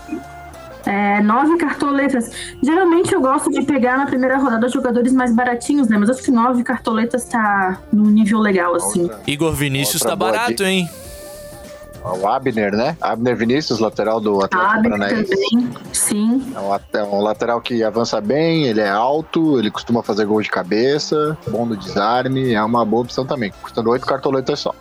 [0.87, 2.31] É, nove cartoletas.
[2.63, 5.99] Geralmente eu gosto de pegar na primeira rodada jogadores mais baratinhos, né?
[5.99, 9.11] Mas acho que nove cartoletas tá num nível legal, assim.
[9.27, 10.65] Igor Vinícius Outra tá barato, dica.
[10.69, 10.89] hein?
[12.03, 12.97] O Abner, né?
[12.99, 15.31] Abner Vinícius, lateral do Atlético Abner Paranaense.
[15.31, 16.53] também, sim.
[16.55, 20.41] É um, é um lateral que avança bem, ele é alto, ele costuma fazer gol
[20.41, 23.53] de cabeça, bom no desarme, é uma boa opção também.
[23.61, 24.75] Custando oito cartoletas só.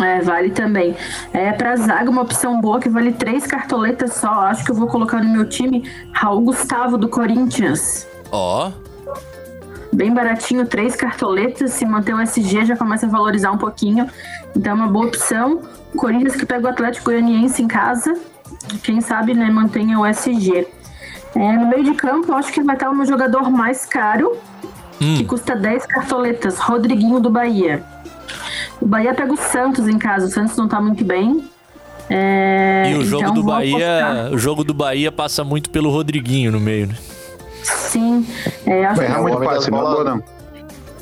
[0.00, 0.96] É, vale também.
[1.32, 4.46] É, pra zaga, uma opção boa que vale três cartoletas só.
[4.46, 8.06] Acho que eu vou colocar no meu time Raul Gustavo, do Corinthians.
[8.32, 8.72] Ó,
[9.94, 11.70] Bem baratinho, três cartoletas.
[11.70, 14.10] Se manter o SG, já começa a valorizar um pouquinho.
[14.56, 15.60] Então é uma boa opção.
[15.94, 18.12] O Corinthians que pega o Atlético Goianiense em casa.
[18.82, 20.66] Quem sabe, né, mantenha o SG.
[21.36, 24.36] É, no meio de campo, eu acho que vai estar o meu jogador mais caro,
[24.98, 27.84] que custa 10 cartoletas, Rodriguinho do Bahia.
[28.84, 31.48] O Bahia pega o Santos em casa, o Santos não tá muito bem.
[32.10, 34.32] É, e o jogo então do Bahia, apostar.
[34.34, 36.94] o jogo do Bahia passa muito pelo Rodriguinho no meio, né?
[37.62, 38.26] Sim,
[38.66, 40.22] é, acho que errar muito é boa, não.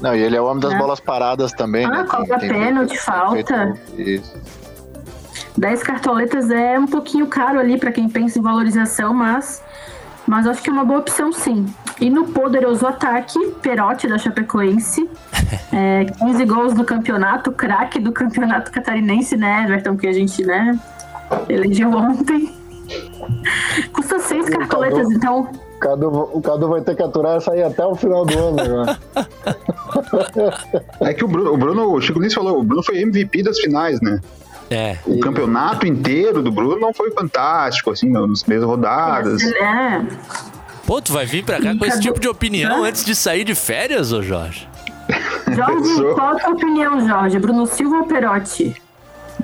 [0.00, 0.78] Não, e ele é o homem das É.
[0.78, 2.04] bolas paradas também, Ah, né?
[2.08, 3.76] cobra pênalti, falta.
[3.98, 4.32] Isso.
[5.58, 9.60] 10 cartoletas é um pouquinho caro ali pra quem pensa em valorização, mas,
[10.26, 11.66] mas acho que é uma boa opção sim.
[12.00, 15.08] E no poderoso ataque, Perotti da Chapecoense.
[15.70, 19.96] É, 15 gols no campeonato, craque do campeonato catarinense, né, Everton?
[19.96, 20.78] Que a gente, né,
[21.46, 22.54] elegeu ontem.
[23.92, 25.48] Custa 6 cartoletas, então.
[25.80, 28.98] Cadu, o Cadu vai ter que aturar essa aí até o final do ano agora.
[31.00, 33.58] É que o Bruno, o Bruno, o Chico Lins falou, o Bruno foi MVP das
[33.58, 34.20] finais, né?
[34.72, 34.98] É.
[35.06, 39.42] O campeonato inteiro do Bruno não foi fantástico, assim, nas primeiras rodadas.
[39.42, 40.02] É.
[40.86, 43.54] Pô, tu vai vir pra cá com esse tipo de opinião antes de sair de
[43.54, 44.68] férias, ô Jorge?
[45.54, 47.38] Jorge, qual a tua opinião, Jorge?
[47.38, 48.74] Bruno Silva ou Perotti?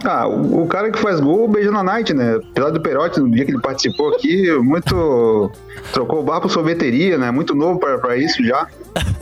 [0.05, 2.39] Ah, o, o cara que faz gol beijando a Night, né?
[2.51, 5.51] Apesar do Perotti, no dia que ele participou aqui, muito.
[5.93, 7.31] trocou o bar pro sorveteria, né?
[7.31, 8.67] Muito novo pra, pra isso já.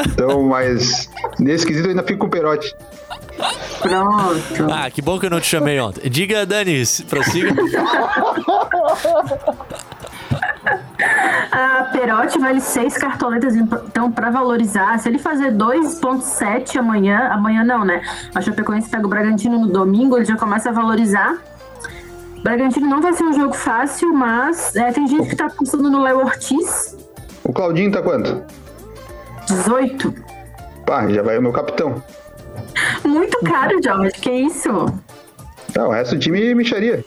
[0.06, 1.08] Então, mas
[1.38, 2.74] nesse quesito eu ainda fico com o Perotti.
[3.80, 4.72] Pronto.
[4.72, 6.08] Ah, que bom que eu não te chamei ontem.
[6.08, 7.54] Diga, Dani, prossiga.
[11.52, 17.84] A Perotti vale 6 cartoletas, então pra valorizar, se ele fazer 2.7 amanhã, amanhã não,
[17.84, 18.02] né?
[18.34, 21.38] A Chapecoense pega o Bragantino no domingo, ele já começa a valorizar.
[22.42, 26.02] Bragantino não vai ser um jogo fácil, mas é, tem gente que tá pensando no
[26.02, 26.96] Léo Ortiz,
[27.44, 28.42] O Claudinho tá quanto?
[29.46, 30.14] 18.
[30.84, 32.02] Pá, já vai o meu capitão.
[33.04, 34.70] Muito caro, Jorge, que isso?
[35.74, 37.04] Não, o resto do time micharia.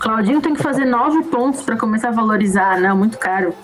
[0.00, 3.54] Claudinho tem que fazer 9 pontos pra começar a valorizar, não, muito caro.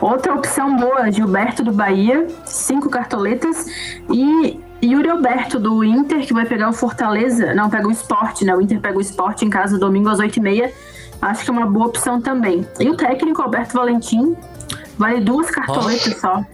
[0.00, 3.66] Outra opção boa, Gilberto do Bahia, cinco cartoletas.
[4.12, 7.54] E Yuri Alberto do Inter, que vai pegar o Fortaleza.
[7.54, 8.54] Não, pega o esporte, né?
[8.54, 10.70] O Inter pega o esporte em casa domingo às 8h30.
[11.22, 12.66] Acho que é uma boa opção também.
[12.78, 14.36] E o técnico Alberto Valentim,
[14.98, 16.44] vale duas cartoletas só.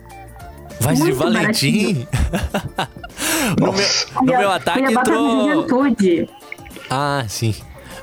[0.81, 2.07] Vai de Valentim.
[3.59, 3.85] no meu,
[4.15, 5.41] no meu ataque Cuiabá entrou.
[5.41, 6.31] juventude.
[6.91, 7.55] Ah, sim.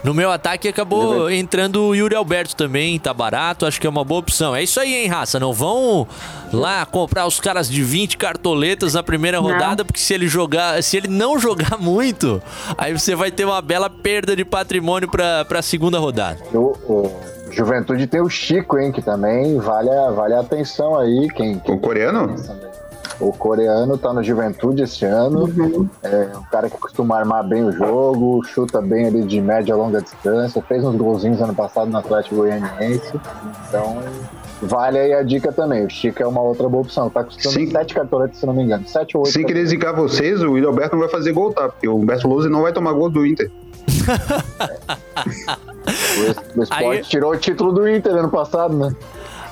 [0.04, 4.04] No meu ataque acabou entrando o Yuri Alberto também, tá barato, acho que é uma
[4.04, 4.56] boa opção.
[4.56, 5.40] É isso aí, hein, raça?
[5.40, 6.08] Não vão
[6.54, 10.96] lá comprar os caras de 20 cartoletas na primeira rodada, porque se ele jogar, se
[10.96, 12.42] ele não jogar muito,
[12.78, 16.40] aí você vai ter uma bela perda de patrimônio pra, pra segunda rodada.
[16.54, 17.12] O, o
[17.52, 21.30] Juventude tem o Chico, hein, que também vale a, vale a atenção aí.
[21.36, 22.36] Quem, quem O coreano?
[23.20, 25.90] O coreano tá no Juventude esse ano.
[26.02, 29.78] É um cara que costuma armar bem o jogo, chuta bem ali de média a
[29.78, 33.20] longa distância, fez uns golzinhos ano passado no Atlético Goianiense.
[33.68, 33.98] Então,
[34.62, 35.86] vale aí a dica também.
[35.86, 37.10] O Chico é uma outra boa opção.
[37.10, 37.70] Tá custando Sim.
[37.70, 38.88] 7 cartoletas, se não me engano.
[38.88, 39.34] 7 ou 8.
[39.34, 41.68] Sem querer zicar vocês, o William Alberto não vai fazer gol, tá?
[41.68, 43.52] Porque o Humberto Lousa não vai tomar gol do Inter.
[46.56, 48.96] O Sport tirou o título do Inter ano passado, né?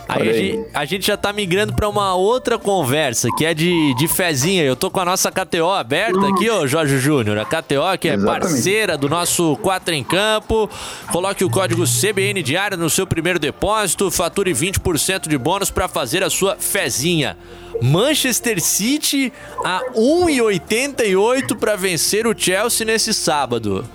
[0.09, 3.93] Aí a gente, a gente já tá migrando pra uma outra conversa, que é de,
[3.95, 4.63] de fezinha.
[4.63, 7.37] Eu tô com a nossa KTO aberta aqui, ó, Jorge Júnior.
[7.37, 8.41] A KTO, que é Exatamente.
[8.41, 10.69] parceira do nosso 4 em Campo.
[11.11, 16.23] Coloque o código CBN Diário no seu primeiro depósito, fature 20% de bônus pra fazer
[16.23, 17.37] a sua fezinha.
[17.81, 19.31] Manchester City
[19.63, 23.85] a 1,88 pra vencer o Chelsea nesse sábado.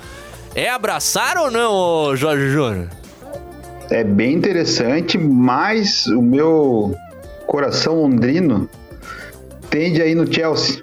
[0.55, 2.89] É abraçar ou não, ô Jorge Júnior?
[3.93, 6.97] É bem interessante, mas o meu
[7.47, 8.67] coração londrino
[9.69, 10.81] tende aí no Chelsea.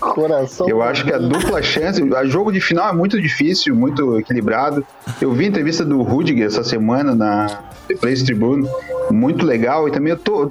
[0.00, 0.66] Coração.
[0.66, 4.82] Eu acho que a dupla chance, o jogo de final é muito difícil, muito equilibrado.
[5.20, 7.46] Eu vi a entrevista do Rudiger essa semana na
[7.86, 8.66] The Place Tribune,
[9.10, 10.50] muito legal, e também eu tô,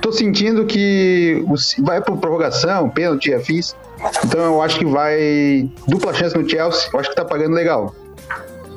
[0.00, 1.44] tô sentindo que
[1.80, 3.76] vai por prorrogação, pênalti, afins.
[4.24, 7.94] Então eu acho que vai dupla chance no Chelsea, eu acho que tá pagando legal.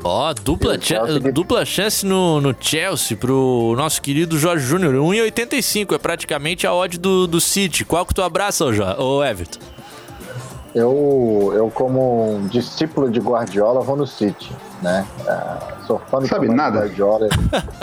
[0.04, 4.94] Ó, dupla, cha- dupla chance no, no Chelsea pro nosso querido Jorge Júnior.
[4.96, 7.84] 1,85 é praticamente a odd do, do City.
[7.84, 8.66] Qual que tu abraça,
[9.00, 9.60] ô Everton?
[10.76, 15.08] Eu, eu como um discípulo de Guardiola, vou no City, né?
[15.26, 16.80] Ah, sou fã do Sabe nada.
[16.80, 17.30] Guardiola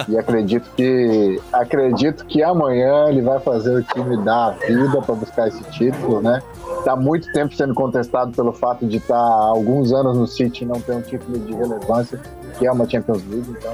[0.07, 5.15] e acredito que acredito que amanhã ele vai fazer o time dar a vida para
[5.15, 6.43] buscar esse título, né?
[6.85, 10.67] Tá muito tempo sendo contestado pelo fato de estar há alguns anos no City e
[10.67, 12.21] não ter um título de relevância,
[12.59, 13.73] que é uma Champions League, então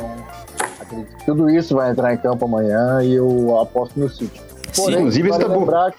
[0.81, 4.41] acredito que tudo isso vai entrar em campo amanhã e eu aposto no City.
[4.77, 5.95] Porém, Inclusive, vale esse tabu.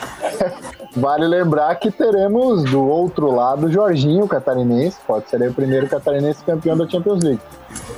[0.96, 5.88] Vale lembrar que teremos do outro lado o Jorginho catarinense, pode ser aí o primeiro
[5.88, 7.40] catarinense campeão da Champions League.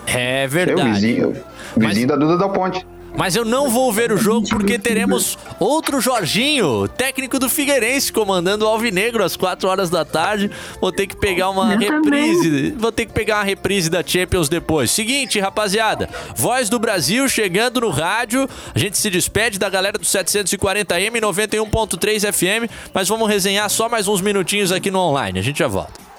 [0.06, 0.90] É É o verdade.
[0.90, 1.42] vizinho,
[1.76, 2.86] o vizinho da Duda da Ponte.
[3.16, 8.64] Mas eu não vou ver o jogo porque teremos outro Jorginho, técnico do Figueirense, comandando
[8.64, 10.50] o Alvinegro às 4 horas da tarde.
[10.80, 12.72] Vou ter que pegar uma Eu reprise.
[12.72, 14.90] Vou ter que pegar uma reprise da Champions depois.
[14.90, 16.08] Seguinte, rapaziada.
[16.34, 18.48] Voz do Brasil chegando no rádio.
[18.74, 24.08] A gente se despede da galera do 740M 91.3 FM, mas vamos resenhar só mais
[24.08, 25.38] uns minutinhos aqui no online.
[25.38, 26.11] A gente já volta.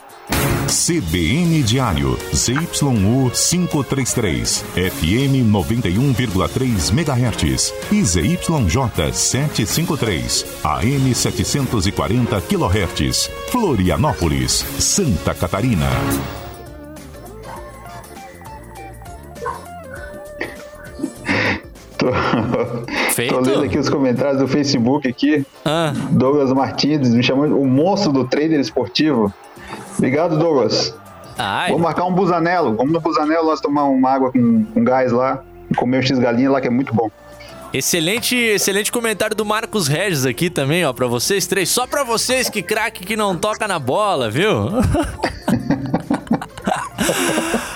[0.68, 15.34] CBN Diário, ZYU 533, FM 91,3 MHz e ZYJ 753, AM 740 kHz, Florianópolis, Santa
[15.34, 15.90] Catarina.
[21.98, 22.08] Tô,
[23.12, 23.34] Feito?
[23.36, 25.46] tô lendo aqui os comentários do Facebook aqui.
[25.64, 25.94] Ah.
[26.12, 29.34] Douglas Martins me chamou o monstro do trader esportivo.
[30.04, 30.94] Obrigado, Douglas.
[31.38, 31.70] Ai.
[31.70, 32.76] Vamos marcar um busanelo.
[32.76, 35.42] Vamos no busanelo nós tomar uma água com, com gás lá
[35.72, 37.10] e comer o X-galinha lá que é muito bom.
[37.74, 41.70] Excelente, excelente comentário do Marcos Regis aqui também, ó, pra vocês três.
[41.70, 44.68] Só pra vocês que craque que não toca na bola, viu?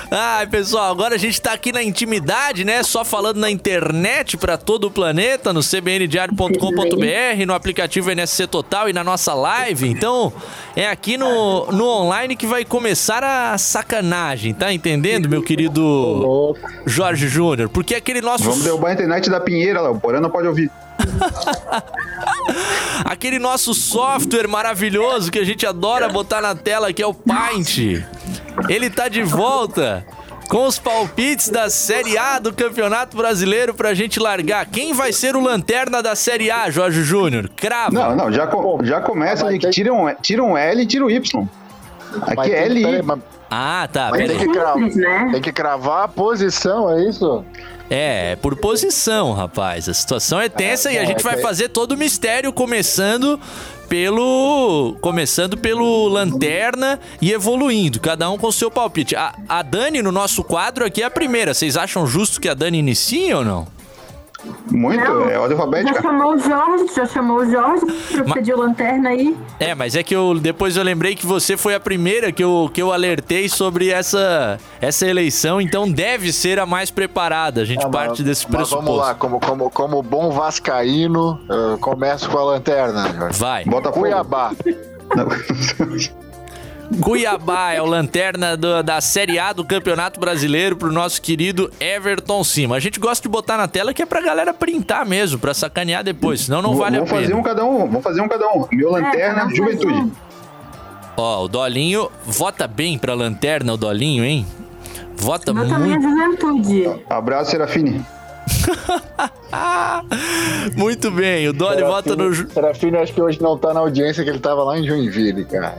[0.10, 2.82] Ai, pessoal, agora a gente tá aqui na intimidade, né?
[2.82, 8.94] Só falando na internet pra todo o planeta, no cbndiario.com.br, no aplicativo NSC Total e
[8.94, 9.90] na nossa live.
[9.90, 10.32] Então,
[10.78, 16.56] é aqui no, no online que vai começar a sacanagem, tá entendendo, meu querido
[16.86, 17.68] Jorge Júnior?
[17.68, 19.92] Porque aquele nosso Vamos derrubar a internet da Pinheira lá.
[19.92, 20.72] O Porã não pode ouvir.
[23.04, 28.04] Aquele nosso software maravilhoso que a gente adora botar na tela, que é o Paint.
[28.70, 30.06] Ele tá de volta
[30.50, 34.66] com os palpites da Série A do Campeonato Brasileiro pra gente largar.
[34.66, 37.50] Quem vai ser o lanterna da Série A, Jorge Júnior?
[37.56, 37.92] Crava.
[37.92, 41.06] Não, não, já, co- já começa ali que tira um, tira um L e tira
[41.06, 41.48] o Y.
[42.26, 43.20] Aqui é L mas,
[43.52, 44.08] Ah, tá.
[44.12, 45.30] Mas tem que, cravar, né?
[45.34, 47.44] tem que cravar a posição, é isso?
[47.90, 49.88] É, é por posição, rapaz.
[49.88, 51.42] A situação é tensa e a é, gente vai é.
[51.42, 53.40] fazer todo o mistério começando
[53.88, 59.16] pelo começando pelo lanterna e evoluindo, cada um com o seu palpite.
[59.16, 61.54] A, a Dani no nosso quadro aqui é a primeira.
[61.54, 63.78] Vocês acham justo que a Dani inicie ou não?
[64.72, 66.02] Muito, Não, é ordem Já alfabética.
[66.02, 69.36] chamou o Jorge, já chamou o Jorge pra pedir o lanterna aí.
[69.60, 72.70] É, mas é que eu depois eu lembrei que você foi a primeira que eu,
[72.74, 77.62] que eu alertei sobre essa essa eleição, então deve ser a mais preparada.
[77.62, 78.86] A gente Ah, parte mas- desse mas pressuposto.
[78.86, 83.10] vamos lá, como, como, como bom vascaíno, eu começo com a lanterna.
[83.18, 83.40] Jorge.
[83.40, 83.66] Vai.
[83.66, 84.02] Botafogo.
[84.02, 84.52] Cuiabá.
[87.02, 92.44] Cuiabá é o lanterna do- da Série A do Campeonato Brasileiro pro nosso querido Everton
[92.44, 92.76] Cima.
[92.76, 96.04] A gente gosta de botar na tela que é pra galera printar mesmo, pra sacanear
[96.04, 97.40] depois, senão não Vou- vale a vamos fazer pena.
[97.40, 98.66] um cada um, vamos fazer um cada um.
[98.72, 99.94] Meu lanterna, cada um juventude.
[99.94, 100.12] um.
[101.18, 104.46] Ó, o Dolinho vota bem pra lanterna, o Dolinho, hein?
[105.16, 107.04] Vota é muito, juventude.
[107.10, 108.06] Abraço, Serafine.
[110.78, 111.48] muito bem.
[111.48, 112.32] O Dolly vota no.
[112.32, 115.44] ju- Serafino, acho que hoje não tá na audiência, que ele tava lá em Joinville,
[115.46, 115.76] cara.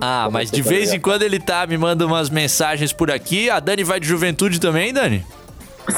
[0.00, 3.50] Ah, mas de vez em quando ele tá, me manda umas mensagens por aqui.
[3.50, 5.24] A Dani vai de juventude também, Dani?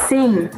[0.09, 0.49] Sim.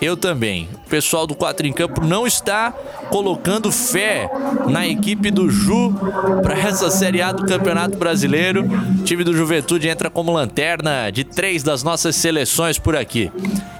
[0.00, 0.68] Eu também.
[0.86, 2.72] O pessoal do Quatro em Campo não está
[3.08, 4.28] colocando fé
[4.68, 5.94] na equipe do Ju
[6.42, 8.64] para essa Série A do Campeonato Brasileiro.
[9.00, 13.30] O time do Juventude entra como lanterna de três das nossas seleções por aqui.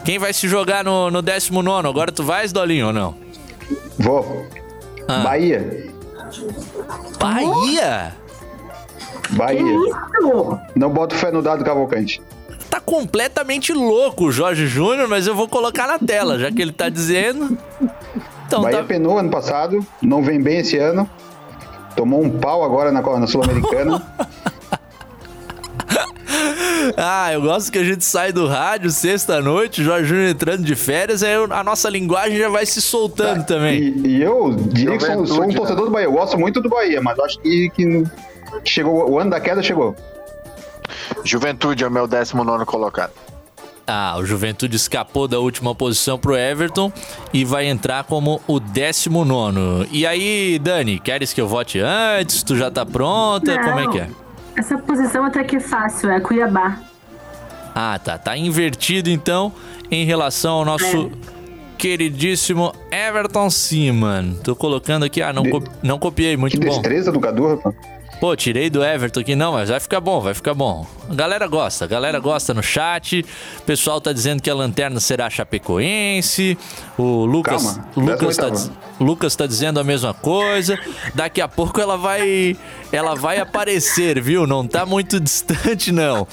[0.05, 1.89] Quem vai se jogar no, no 19?
[1.89, 3.15] Agora tu vais, Dolinho, ou não?
[3.99, 4.47] Vou.
[5.09, 5.25] Ah.
[5.25, 5.93] Bahia.
[7.19, 8.24] Bahia?
[9.31, 9.62] Bahia.
[9.62, 10.59] Isso!
[10.75, 12.22] Não boto fé no dado Cavalcante.
[12.70, 16.72] Tá completamente louco o Jorge Júnior, mas eu vou colocar na tela, já que ele
[16.72, 17.57] tá dizendo.
[18.47, 18.85] Então Bahia tá.
[18.85, 21.09] penou ano passado, não vem bem esse ano.
[21.97, 24.03] Tomou um pau agora na, na Sul-Americana.
[26.97, 31.22] Ah, eu gosto que a gente sai do rádio sexta-noite, Jorge Júnior entrando de férias,
[31.22, 33.81] aí a nossa linguagem já vai se soltando também.
[33.81, 35.55] E, e eu diria que sou, sou um né?
[35.55, 36.07] torcedor do Bahia.
[36.07, 38.05] Eu gosto muito do Bahia, mas acho que, que
[38.65, 39.95] chegou o ano da queda chegou.
[41.25, 43.13] Juventude é o meu 19 colocado.
[43.87, 46.91] Ah, o Juventude escapou da última posição pro Everton
[47.33, 49.89] e vai entrar como o 19.
[49.91, 52.43] E aí, Dani, queres que eu vote antes?
[52.43, 53.59] Tu já tá pronta?
[53.63, 54.09] Como é que é?
[54.57, 56.79] Essa posição até que é fácil, é Cuiabá.
[57.75, 58.17] Ah, tá.
[58.17, 59.53] Tá invertido então
[59.91, 61.11] em relação ao nosso
[61.77, 64.35] queridíssimo Everton Seaman.
[64.43, 66.73] Tô colocando aqui, ah, não, co- não copiei, muito Que bom.
[66.73, 67.75] destreza do Cadu, rapaz.
[68.21, 70.87] Pô, tirei do Everton aqui, não, mas vai ficar bom, vai ficar bom.
[71.11, 73.25] A galera gosta, a galera gosta no chat.
[73.59, 76.57] O pessoal tá dizendo que a lanterna será chapecoense.
[76.97, 78.51] O Lucas, Calma, Lucas, tá, 18ª.
[78.53, 80.79] diz- Lucas tá dizendo a mesma coisa.
[81.15, 82.57] Daqui a pouco ela vai
[82.91, 84.47] ela vai aparecer, viu?
[84.47, 86.27] Não tá muito distante não.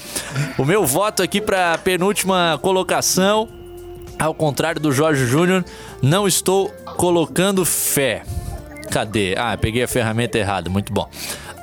[0.56, 3.48] O meu voto aqui pra penúltima colocação,
[4.18, 5.62] ao contrário do Jorge Júnior,
[6.00, 8.22] não estou colocando fé.
[8.90, 9.34] Cadê?
[9.38, 10.68] Ah, peguei a ferramenta errada.
[10.70, 11.08] Muito bom.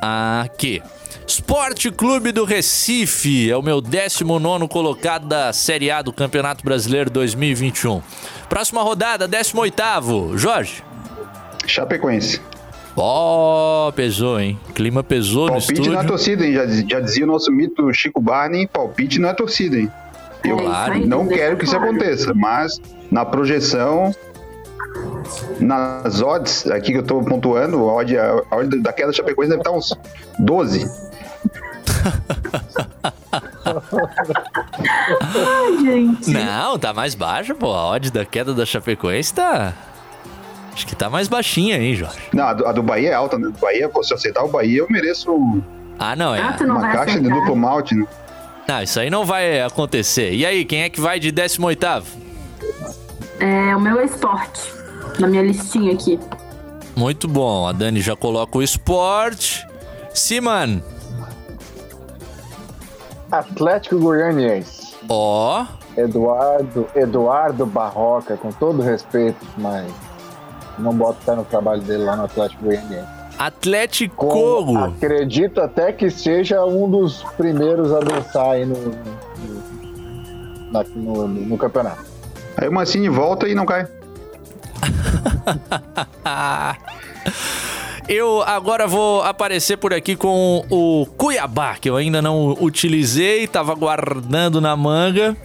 [0.01, 0.81] Aqui.
[1.27, 7.09] Esporte Clube do Recife é o meu 19 colocado da Série A do Campeonato Brasileiro
[7.09, 8.01] 2021.
[8.49, 10.37] Próxima rodada, 18.
[10.37, 10.83] Jorge.
[11.67, 12.41] Chapecoense.
[12.97, 14.59] Ó, pesou, hein?
[14.73, 15.93] Clima pesou no Palpite estúdio.
[15.93, 16.53] não é torcida, hein?
[16.53, 19.89] Já, já dizia o nosso mito Chico Barney, palpite não é torcida, hein?
[20.43, 20.93] Eu Claro.
[20.93, 22.79] aí, não quero que isso aconteça, mas
[23.11, 24.13] na projeção,
[25.59, 29.49] nas odds, aqui que eu tô pontuando, a odd, a odd da queda da Chapecoense
[29.49, 29.93] deve estar uns
[30.39, 30.89] 12.
[35.31, 36.31] Ai, gente.
[36.31, 37.73] Não, tá mais baixa, pô.
[37.73, 39.73] A odd da queda da Chapecoense tá...
[40.73, 42.19] Acho que tá mais baixinha aí, Jorge.
[42.31, 43.47] Não, a do, a do Bahia é alta, né?
[43.47, 45.61] Do Bahia, pô, se eu aceitar o Bahia, eu mereço
[45.97, 46.41] Ah, não, é...
[46.41, 47.35] Ah, não uma caixa de aceitar.
[47.35, 48.05] duplo malte, né?
[48.67, 50.31] Não, isso aí não vai acontecer.
[50.31, 51.85] E aí, quem é que vai de 18
[53.39, 54.78] É, o meu é esporte.
[55.19, 56.19] Na minha listinha aqui.
[56.95, 57.67] Muito bom.
[57.67, 59.65] A Dani já coloca o esporte.
[60.13, 60.81] Siman.
[63.31, 64.95] Atlético Goianiense.
[65.07, 65.65] Ó.
[65.97, 69.91] Eduardo, Eduardo Barroca, com todo respeito, mas
[70.77, 73.07] não boto fé no trabalho dele lá no Atlético Goianiense.
[73.37, 74.27] Atlético.
[74.27, 78.95] Com- acredito até que seja um dos primeiros a dançar aí no, no,
[80.71, 82.03] no- no- no campeonato.
[82.57, 83.87] Aí o Mancini volta e não cai.
[88.09, 93.75] Eu agora vou aparecer por aqui com o Cuiabá, que eu ainda não utilizei, tava
[93.75, 95.37] guardando na manga.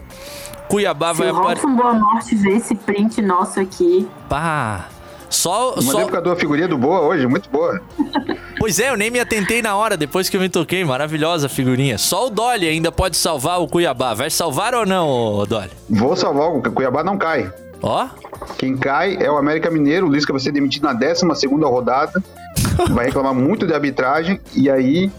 [0.66, 1.66] Cuiabá Se vai aparecer.
[1.66, 4.08] Boa Morte ver esse print nosso aqui.
[4.30, 4.88] Pá.
[5.28, 6.00] Só, Mandei só...
[6.04, 7.82] por causa da figurinha do Boa hoje, muito boa.
[8.56, 10.82] Pois é, eu nem me atentei na hora, depois que eu me toquei.
[10.86, 11.98] Maravilhosa a figurinha.
[11.98, 14.14] Só o Dolly ainda pode salvar o Cuiabá.
[14.14, 15.70] Vai salvar ou não, Dolly?
[15.90, 17.52] Vou salvar, o Cuiabá não cai.
[17.86, 18.08] Ó.
[18.56, 21.26] Quem cai é o América Mineiro, o Lisca vai ser demitido na 12
[21.64, 22.22] rodada,
[22.90, 25.12] vai reclamar muito de arbitragem, e aí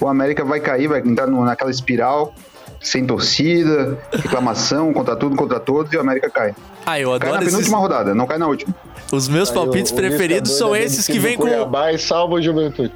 [0.00, 2.32] o América vai cair, vai entrar no- naquela espiral,
[2.80, 6.54] sem torcida, reclamação contra tudo, contra todos, e o América cai.
[6.86, 7.52] Ah, eu Cai adoro na esses...
[7.52, 8.72] penúltima rodada, não cai na última.
[9.10, 11.42] Os meus Aí palpites o- o preferidos Lisca são doido é esses que vêm com...
[11.42, 12.92] Cuiabá e salva o Juventude.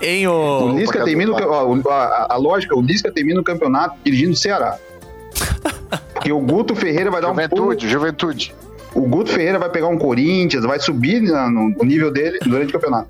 [0.00, 0.78] Em O o...
[0.78, 4.76] Lisca termina o, o- a, a lógica, o Lisca termina o campeonato dirigindo o Ceará.
[6.12, 8.54] Porque o Guto Ferreira vai dar um Juventude, Juventude.
[8.94, 13.08] O Guto Ferreira vai pegar um Corinthians, vai subir no, nível dele durante o campeonato.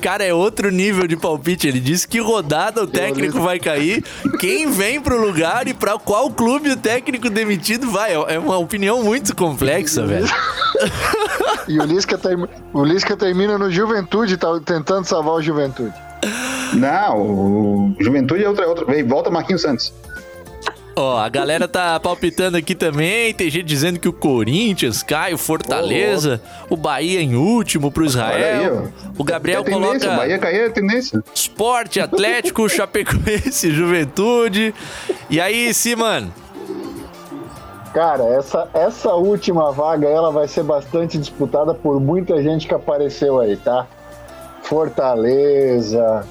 [0.00, 1.68] Cara, é outro nível de palpite.
[1.68, 4.02] Ele disse que rodada o técnico vai cair,
[4.40, 8.12] quem vem pro lugar e pra qual clube o técnico demitido vai.
[8.12, 10.26] É uma opinião muito complexa, velho.
[11.68, 15.94] E o Lisca, termi- o Lisca termina no Juventude, tá tentando salvar o Juventude.
[16.74, 18.84] Não, o Juventude é outra, outra.
[18.86, 19.92] Vem, volta Marquinhos Santos.
[20.94, 23.32] Ó, a galera tá palpitando aqui também.
[23.32, 28.88] Tem gente dizendo que o Corinthians cai, o Fortaleza, o Bahia em último pro Israel.
[29.16, 31.22] o Gabriel é coloca Bahia cair é tendência.
[31.34, 34.74] Esporte, Atlético, Chapecoense, Juventude.
[35.30, 36.32] E aí, sim, mano?
[37.94, 43.38] Cara, essa, essa última vaga ela vai ser bastante disputada por muita gente que apareceu
[43.38, 43.86] aí, tá?
[44.62, 46.24] Fortaleza,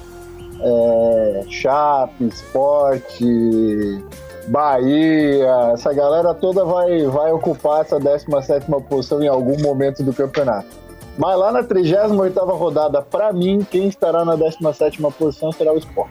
[0.60, 4.02] é, Chape, Esporte,
[4.48, 10.82] Bahia, essa galera toda vai, vai ocupar essa 17 posição em algum momento do campeonato.
[11.16, 16.10] Mas lá na 38 rodada, pra mim, quem estará na 17 posição será o Sport.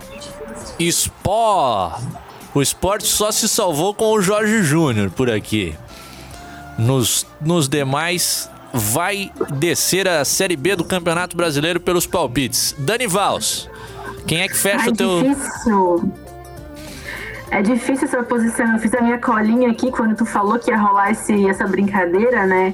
[0.79, 1.97] Spó.
[2.53, 5.75] O esporte só se salvou com o Jorge Júnior por aqui.
[6.77, 12.75] Nos, nos demais, vai descer a Série B do Campeonato Brasileiro pelos palpites.
[12.77, 13.69] Dani Vals,
[14.27, 15.23] quem é que fecha Ai, o teu.
[15.23, 16.13] difícil.
[17.51, 18.73] É difícil essa posição.
[18.73, 22.45] Eu fiz a minha colinha aqui quando tu falou que ia rolar esse, essa brincadeira,
[22.45, 22.73] né?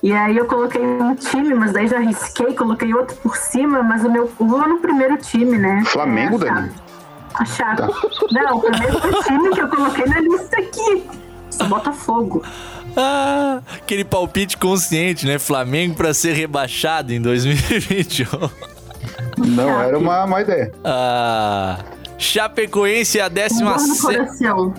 [0.00, 4.04] E aí eu coloquei um time, mas daí já risquei, coloquei outro por cima, mas
[4.04, 5.82] o meu eu vou no primeiro time, né?
[5.86, 6.72] Flamengo, é, a Dani?
[7.34, 7.82] A Chape.
[8.30, 11.04] Não, o primeiro time que eu coloquei na lista aqui.
[11.50, 12.44] Só Botafogo.
[12.96, 15.38] Ah, aquele palpite consciente, né?
[15.40, 18.26] Flamengo pra ser rebaixado em 2021.
[19.38, 20.72] Não, era uma, uma ideia.
[20.84, 21.78] Ah,
[22.18, 24.74] Chapecoense a décima coração.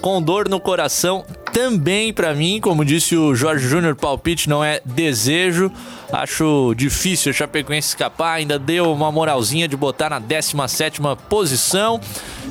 [0.00, 1.24] com dor no coração
[1.56, 5.72] também pra mim, como disse o Jorge Júnior, palpite não é desejo.
[6.12, 11.98] Acho difícil o Chapecoense escapar, ainda deu uma moralzinha de botar na 17ª posição.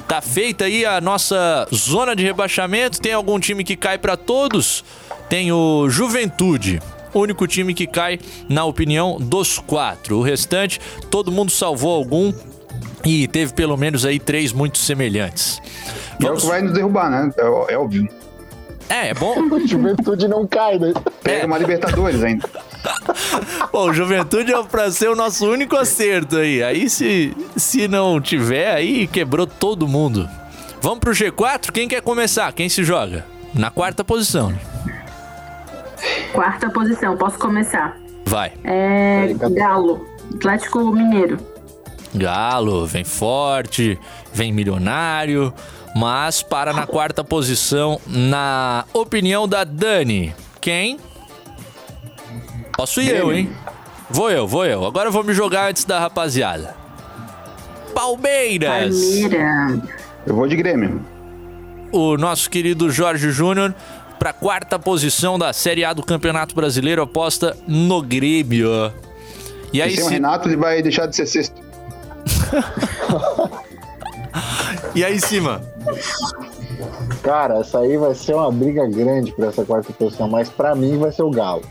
[0.07, 2.99] Tá feita aí a nossa zona de rebaixamento.
[2.99, 4.83] Tem algum time que cai pra todos?
[5.29, 6.81] Tem o Juventude.
[7.13, 8.19] Único time que cai,
[8.49, 10.17] na opinião dos quatro.
[10.17, 10.81] O restante,
[11.11, 12.33] todo mundo salvou algum
[13.05, 15.61] e teve pelo menos aí três muito semelhantes.
[16.19, 17.31] E é o que vai nos derrubar, né?
[17.37, 18.09] É, é óbvio.
[18.89, 19.35] É, é bom.
[19.65, 20.93] Juventude não cai, né?
[21.23, 22.47] Pega uma Libertadores ainda.
[23.73, 26.63] Bom, Juventude é pra ser o nosso único acerto aí.
[26.63, 30.29] Aí se, se não tiver, aí quebrou todo mundo.
[30.81, 31.71] Vamos pro G4?
[31.71, 32.53] Quem quer começar?
[32.53, 33.25] Quem se joga?
[33.55, 34.53] Na quarta posição.
[36.31, 37.97] Quarta posição, posso começar.
[38.25, 38.53] Vai.
[38.63, 39.33] É.
[39.51, 40.05] Galo.
[40.35, 41.39] Atlético Mineiro.
[42.17, 43.99] Galo, vem forte,
[44.33, 45.53] vem milionário,
[45.95, 50.33] mas para na quarta posição, na opinião da Dani.
[50.61, 50.99] Quem?
[52.75, 53.49] Posso ir eu, hein?
[54.09, 54.85] Vou eu, vou eu.
[54.85, 56.75] Agora eu vou me jogar antes da rapaziada.
[57.93, 58.95] Palmeiras!
[58.95, 59.81] Palmeira.
[60.25, 61.01] Eu vou de Grêmio.
[61.91, 63.73] o nosso querido Jorge Júnior
[64.19, 68.91] para quarta posição da Série A do Campeonato Brasileiro aposta no Grêmio.
[69.71, 70.13] E aí E sem o se...
[70.13, 71.55] Renato, ele vai deixar de ser sexto.
[74.93, 75.61] E aí cima?
[77.21, 80.97] Cara, essa aí vai ser uma briga grande pra essa quarta posição, mas pra mim
[80.97, 81.63] vai ser o Galo.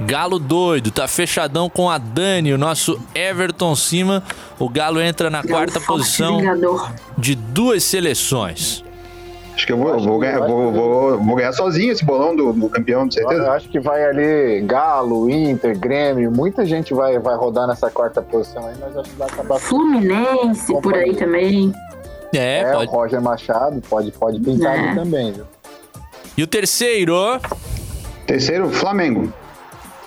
[0.00, 4.22] Galo doido, tá fechadão com a Dani, o nosso Everton cima.
[4.58, 6.40] O Galo entra na quarta posição
[7.18, 8.82] de duas seleções.
[9.60, 12.66] Acho que eu vou, vou ganhar, vou, vou- vou ganhar sozinho esse bolão do, do
[12.70, 13.50] campeão, de Eu certeza.
[13.52, 18.66] acho que vai ali Galo, Inter, Grêmio, muita gente vai, vai rodar nessa quarta posição
[18.66, 19.58] aí, mas acho que vai acabar.
[19.58, 21.74] Fluminense, por aí também.
[22.34, 22.88] É, É, pode.
[22.88, 24.78] o Roger Machado pode, pode pintar É.
[24.80, 25.44] ali também, viu?
[26.38, 27.14] E o terceiro?
[28.26, 29.30] Terceiro, Flamengo.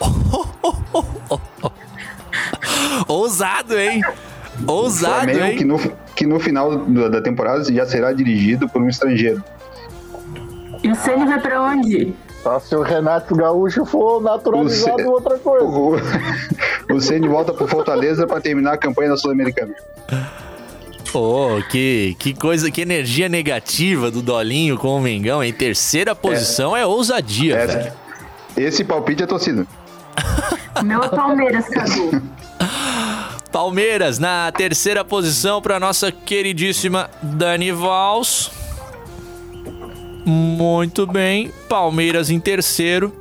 [3.07, 4.01] Ousado, hein?
[4.65, 5.57] Ousado, Flamengo hein?
[5.57, 5.77] que no,
[6.23, 9.43] que no final da da temporada já será dirigido por um estrangeiro.
[10.81, 12.13] E o Ceni vai pra onde?
[12.41, 15.65] Só se o Renato Gaúcho for naturalizado, Ce- outra coisa.
[15.65, 15.95] O,
[16.93, 19.73] o Ceni volta pro Fortaleza pra terminar a campanha da Sul-Americana.
[21.13, 26.75] Oh, que, que coisa, que energia negativa do Dolinho com o Mengão em terceira posição
[26.75, 27.93] é, ousadia, velho.
[28.57, 29.65] Esse palpite é torcida.
[30.79, 32.21] O meu é Palmeiras, Cadu.
[33.53, 38.51] Palmeiras na terceira posição para nossa queridíssima Dani Vals.
[40.25, 43.13] Muito bem, Palmeiras em terceiro.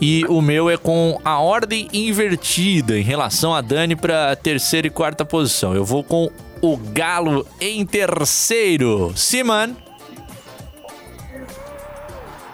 [0.00, 4.90] E o meu é com a ordem invertida em relação a Dani para terceira e
[4.90, 5.74] quarta posição.
[5.74, 6.30] Eu vou com
[6.62, 9.12] o Galo em terceiro.
[9.14, 9.76] Siman.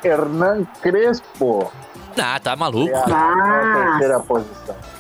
[0.05, 1.70] Hernan Crespo.
[2.20, 2.90] Ah, tá maluco.
[2.90, 3.86] É a Ah.
[3.90, 4.91] terceira posição.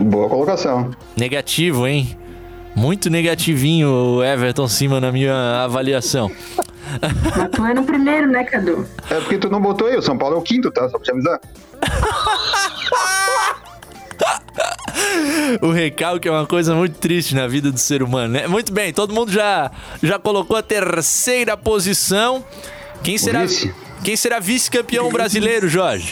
[0.00, 0.90] Boa colocação.
[1.16, 2.16] Negativo, hein?
[2.74, 6.30] Muito negativinho o Everton Cima na minha avaliação.
[7.36, 8.86] Mas tu é no primeiro, né, Cadu?
[9.10, 10.88] É porque tu não botou aí, o São Paulo é o quinto, tá?
[10.88, 11.40] Só pra te avisar.
[15.62, 18.46] O recalque é uma coisa muito triste na vida do ser humano, né?
[18.46, 19.70] Muito bem, todo mundo já,
[20.02, 22.44] já colocou a terceira posição.
[23.02, 23.74] Quem será, vice?
[24.04, 26.10] quem será vice-campeão brasileiro, Jorge?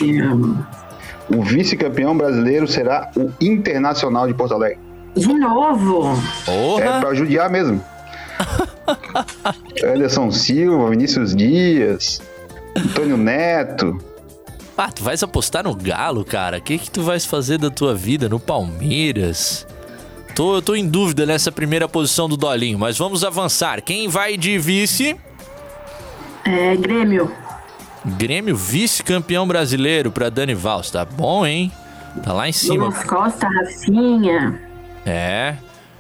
[1.29, 4.79] O vice-campeão brasileiro será o Internacional de Porto Alegre.
[5.17, 6.13] De novo?
[6.79, 7.83] É pra judiar mesmo.
[9.83, 12.21] Anderson Silva, Vinícius Dias,
[12.77, 13.99] Antônio Neto.
[14.77, 16.59] Ah, tu vais apostar no Galo, cara?
[16.59, 19.67] O que que tu vais fazer da tua vida no Palmeiras?
[20.35, 23.81] Tô, tô em dúvida nessa primeira posição do Dolinho, mas vamos avançar.
[23.81, 25.17] Quem vai de vice?
[26.45, 27.33] É, Grêmio.
[28.07, 30.91] Grêmio vice-campeão brasileiro pra Dani Vals.
[30.91, 31.73] Tá bom, hein?
[32.23, 32.85] Tá lá em cima.
[32.85, 34.61] Douglas Costa, Rafinha.
[35.05, 35.57] É.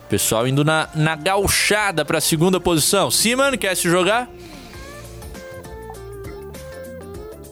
[0.09, 3.11] Pessoal indo na, na gauchada pra segunda posição.
[3.11, 4.28] Siman, quer se jogar?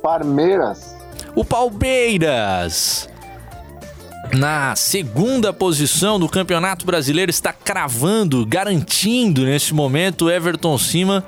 [0.00, 0.94] Palmeiras.
[1.34, 3.08] O Palmeiras.
[4.32, 11.24] Na segunda posição do Campeonato Brasileiro está cravando, garantindo nesse momento o Everton Cima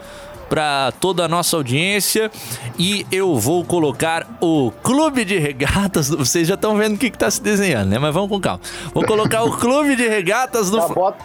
[0.49, 2.31] para toda a nossa audiência
[2.79, 7.07] e eu vou colocar o Clube de Regatas, do- vocês já estão vendo o que
[7.07, 7.99] está se desenhando, né?
[7.99, 8.61] Mas vamos com calma.
[8.95, 11.25] Vou colocar o Clube de Regatas do Já bota,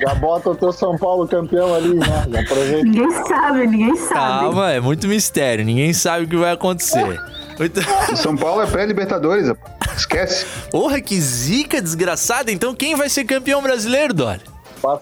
[0.00, 2.26] já bota o teu São Paulo campeão ali, né?
[2.30, 2.82] Já aproveita.
[2.84, 4.14] Ninguém sabe, ninguém sabe.
[4.40, 7.20] Calma, é muito mistério, ninguém sabe o que vai acontecer.
[7.58, 7.80] Muito...
[8.10, 9.52] O São Paulo é pré-Libertadores,
[9.96, 10.46] esquece.
[10.70, 12.50] Porra, que zica desgraçada.
[12.50, 14.40] Então quem vai ser campeão brasileiro, Dori?
[14.80, 14.98] Pra,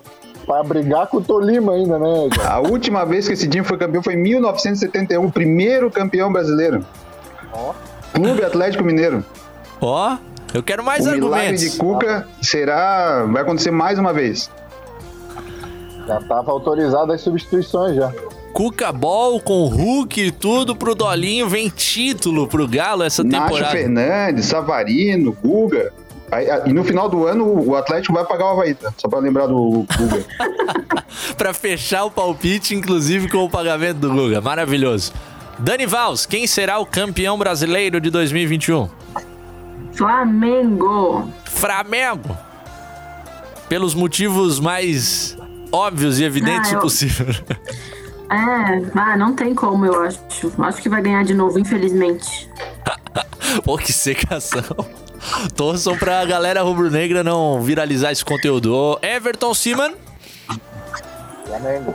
[0.51, 2.29] pra brigar com o Tolima ainda, né?
[2.45, 6.85] A última vez que esse time foi campeão foi em 1971, o primeiro campeão brasileiro.
[8.13, 9.25] Clube Atlético Mineiro.
[9.81, 10.17] Ó,
[10.53, 11.73] eu quero mais o milagre argumentos.
[11.73, 13.25] de Cuca será.
[13.31, 14.51] vai acontecer mais uma vez.
[16.09, 18.13] Já tava autorizado as substituições já.
[18.53, 21.49] Cuca Ball com Hulk e tudo pro Dolinho.
[21.49, 23.71] Vem título pro Galo essa Nacho temporada.
[23.71, 25.93] Fernandes, Savarino, Guga.
[26.33, 28.93] Aí, a- e no final do ano o Atlético vai pagar o Havaí, tá?
[28.97, 30.25] Só pra lembrar do Guga.
[31.37, 34.41] pra fechar o palpite, inclusive com o pagamento do Guga.
[34.41, 35.13] Maravilhoso.
[35.59, 38.89] Dani Vals, quem será o campeão brasileiro de 2021?
[39.93, 41.29] Flamengo.
[41.45, 42.37] Flamengo.
[43.69, 45.37] Pelos motivos mais
[45.71, 47.27] óbvios e evidentes Ah, eu- possível.
[48.31, 50.19] É, ah, não tem como, eu acho.
[50.59, 52.49] Acho que vai ganhar de novo, infelizmente.
[53.65, 54.63] Pô, que secação.
[55.55, 58.99] Torçam pra galera rubro-negra não viralizar esse conteúdo.
[59.03, 59.93] Everton Siman.
[61.47, 61.95] Flamengo.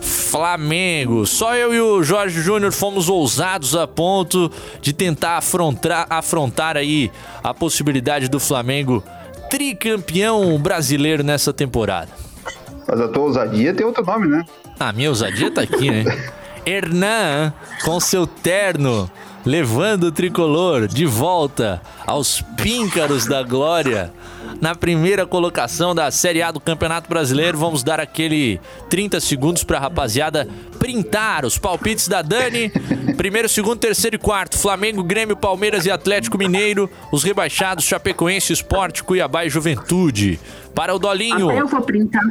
[0.00, 1.26] Flamengo.
[1.26, 4.50] Só eu e o Jorge Júnior fomos ousados a ponto
[4.80, 7.10] de tentar afrontar, afrontar aí
[7.42, 9.02] a possibilidade do Flamengo
[9.50, 12.08] tricampeão brasileiro nessa temporada.
[12.86, 14.44] Mas a tua ousadia tem outro nome, né?
[14.78, 16.04] A minha ousadia tá aqui, né?
[16.64, 17.52] Hernan,
[17.84, 19.10] com seu terno,
[19.44, 24.12] levando o tricolor de volta aos píncaros da glória.
[24.60, 29.78] Na primeira colocação da Série A do Campeonato Brasileiro, vamos dar aquele 30 segundos pra
[29.78, 30.46] rapaziada
[30.78, 32.70] printar os palpites da Dani.
[33.16, 34.58] Primeiro, segundo, terceiro e quarto.
[34.58, 36.90] Flamengo, Grêmio, Palmeiras e Atlético Mineiro.
[37.10, 40.38] Os rebaixados, Chapecoense, Esporte, Cuiabá e Juventude.
[40.74, 41.50] Para o Dolinho.
[41.50, 42.22] Eu vou printar.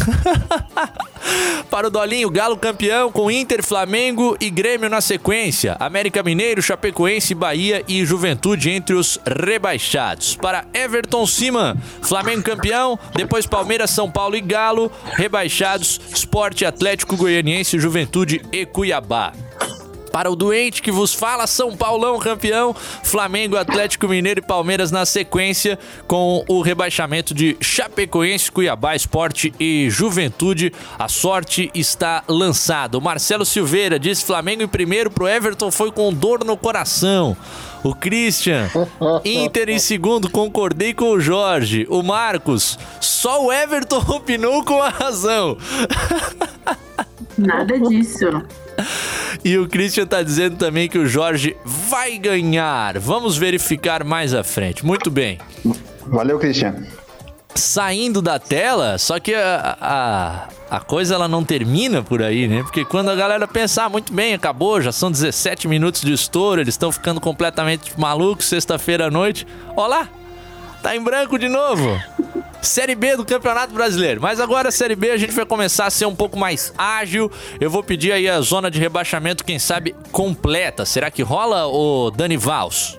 [1.70, 5.76] Para o Dolinho, Galo campeão com Inter, Flamengo e Grêmio na sequência.
[5.80, 10.36] América Mineiro, Chapecoense, Bahia e Juventude entre os rebaixados.
[10.36, 17.78] Para Everton Siman, Flamengo campeão, depois Palmeiras, São Paulo e Galo, rebaixados, Esporte Atlético Goianiense,
[17.78, 19.32] Juventude e Cuiabá.
[20.16, 22.74] Para o doente que vos fala, São Paulão campeão,
[23.04, 29.90] Flamengo, Atlético Mineiro e Palmeiras na sequência, com o rebaixamento de Chapecoense, Cuiabá, Esporte e
[29.90, 30.72] Juventude.
[30.98, 32.96] A sorte está lançada.
[32.96, 37.36] O Marcelo Silveira disse Flamengo em primeiro, pro Everton foi com dor no coração.
[37.84, 38.70] O Christian,
[39.22, 41.86] Inter em segundo, concordei com o Jorge.
[41.90, 45.58] O Marcos, só o Everton opinou com a razão.
[47.36, 48.30] Nada disso.
[49.44, 52.98] E o Christian tá dizendo também que o Jorge vai ganhar.
[52.98, 54.84] Vamos verificar mais à frente.
[54.84, 55.38] Muito bem.
[56.06, 56.74] Valeu, Christian.
[57.54, 62.62] Saindo da tela, só que a, a, a coisa ela não termina por aí, né?
[62.62, 66.60] Porque quando a galera pensa, ah, muito bem, acabou, já são 17 minutos de estouro,
[66.60, 69.46] eles estão ficando completamente malucos sexta-feira à noite.
[69.74, 70.08] Ó lá,
[70.82, 71.98] tá em branco de novo.
[72.62, 74.20] Série B do Campeonato Brasileiro.
[74.20, 77.30] Mas agora a Série B a gente vai começar a ser um pouco mais ágil.
[77.60, 80.84] Eu vou pedir aí a zona de rebaixamento, quem sabe, completa.
[80.84, 82.98] Será que rola, ô Dani Vals?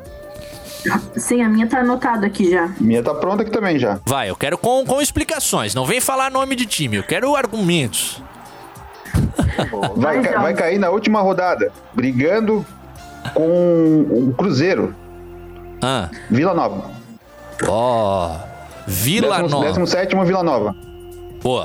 [1.17, 2.69] Sim, a minha tá anotada aqui já.
[2.79, 3.99] Minha tá pronta aqui também já.
[4.05, 5.75] Vai, eu quero com, com explicações.
[5.75, 8.21] Não vem falar nome de time, eu quero argumentos.
[9.95, 12.65] Vai, ca- vai cair na última rodada, brigando
[13.33, 14.93] com o Cruzeiro.
[15.81, 16.09] Ah.
[16.29, 16.91] Vila Nova.
[17.67, 18.35] Ó.
[18.87, 19.65] Vila Décimo- Nova.
[19.65, 20.75] décimo sétimo Vila Nova.
[21.41, 21.61] Pô,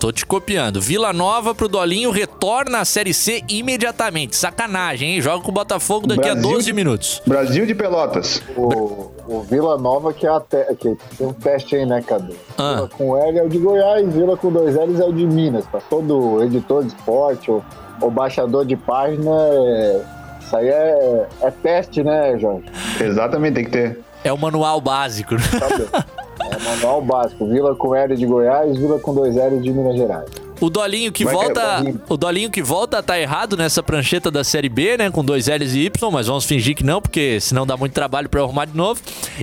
[0.00, 0.80] tô te copiando.
[0.80, 4.34] Vila Nova pro Dolinho retorna à Série C imediatamente.
[4.36, 5.20] Sacanagem, hein?
[5.20, 7.22] Joga com o Botafogo daqui a Brasil 12 de- minutos.
[7.26, 8.42] Brasil de Pelotas.
[8.56, 12.34] O, o Vila Nova, que é a te- que tem um teste aí, né, Cadu?
[12.56, 12.74] Ah.
[12.76, 15.66] Vila com L é o de Goiás, Vila com dois L's é o de Minas.
[15.66, 17.62] Pra todo editor de esporte ou,
[18.00, 20.02] ou baixador de página, é-
[20.40, 22.64] isso aí é, é teste, né, Jorge?
[23.00, 24.00] Exatamente, tem que ter.
[24.24, 25.34] É o manual básico.
[25.34, 25.40] né?
[26.50, 27.46] É manual básico.
[27.46, 30.28] Vila com L de Goiás, Vila com dois L's de Minas Gerais.
[30.58, 31.60] O Dolinho que Vai volta.
[31.60, 35.10] cair, O Dolinho que volta tá errado nessa prancheta da Série B, né?
[35.10, 38.28] Com dois L's e Y, mas vamos fingir que não, porque senão dá muito trabalho
[38.28, 39.00] pra eu arrumar de novo.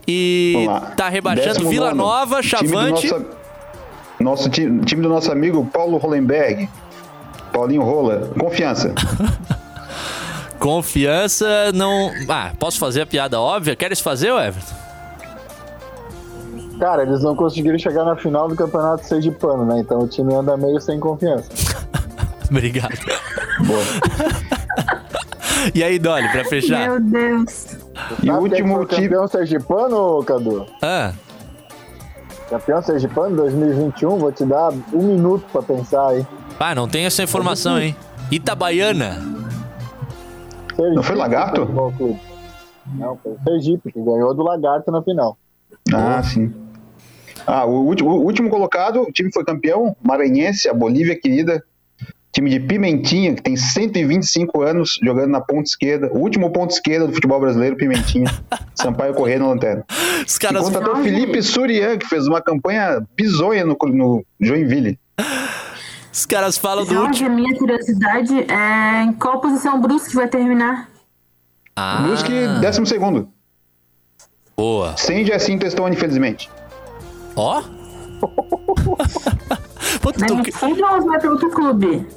[0.08, 0.66] E
[0.98, 2.04] tá rebaixando Décimo Vila nono.
[2.10, 3.08] Nova, Chavante.
[3.12, 3.26] Nosso,
[4.20, 6.68] nosso time, time do nosso amigo Paulo Hollenberg.
[7.52, 8.32] Paulinho Rola.
[8.40, 8.96] Confiança.
[10.58, 12.12] Confiança não.
[12.30, 13.76] Ah, posso fazer a piada óbvia?
[13.76, 14.83] Queres fazer, Everton?
[16.80, 19.80] Cara, eles não conseguiram chegar na final do Campeonato Sergipano, né?
[19.80, 21.50] Então o time anda meio sem confiança.
[22.50, 22.98] Obrigado.
[25.74, 26.90] e aí, Dolly, pra fechar?
[26.90, 27.78] Meu Deus.
[28.22, 30.66] E o último campeão sergipano, Cadu?
[30.82, 31.14] Ah.
[32.50, 36.28] Campeão sergipano 2021, vou te dar um minuto pra pensar aí.
[36.60, 37.96] Ah, não tem essa informação, hein?
[38.32, 39.18] Itabaiana.
[40.78, 41.66] Não foi Lagarto?
[41.66, 45.38] Não, foi o Sergipe, que ganhou do Lagarto na final.
[45.94, 46.54] Ah, sim.
[47.46, 51.64] Ah, o último, o último colocado, o time foi campeão, Maranhense, a Bolívia querida.
[52.32, 56.10] Time de Pimentinha, que tem 125 anos jogando na ponta esquerda.
[56.12, 58.26] O último ponto esquerda do futebol brasileiro, Pimentinha.
[58.74, 59.86] Sampaio Corrêa na lanterna.
[60.26, 64.98] Os caras E contratou o Felipe Surian, que fez uma campanha bizonha no, no Joinville.
[66.12, 70.28] Os caras falam do Jorge, a minha curiosidade é em qual posição o Brusque vai
[70.28, 70.90] terminar?
[71.76, 72.02] Ah.
[72.02, 72.32] Brusque,
[72.62, 73.30] décimo segundo.
[74.56, 74.96] Boa.
[74.98, 76.50] Sem Jessim Testone, infelizmente.
[77.36, 77.62] Ó.
[81.06, 82.08] Vai para outro clube?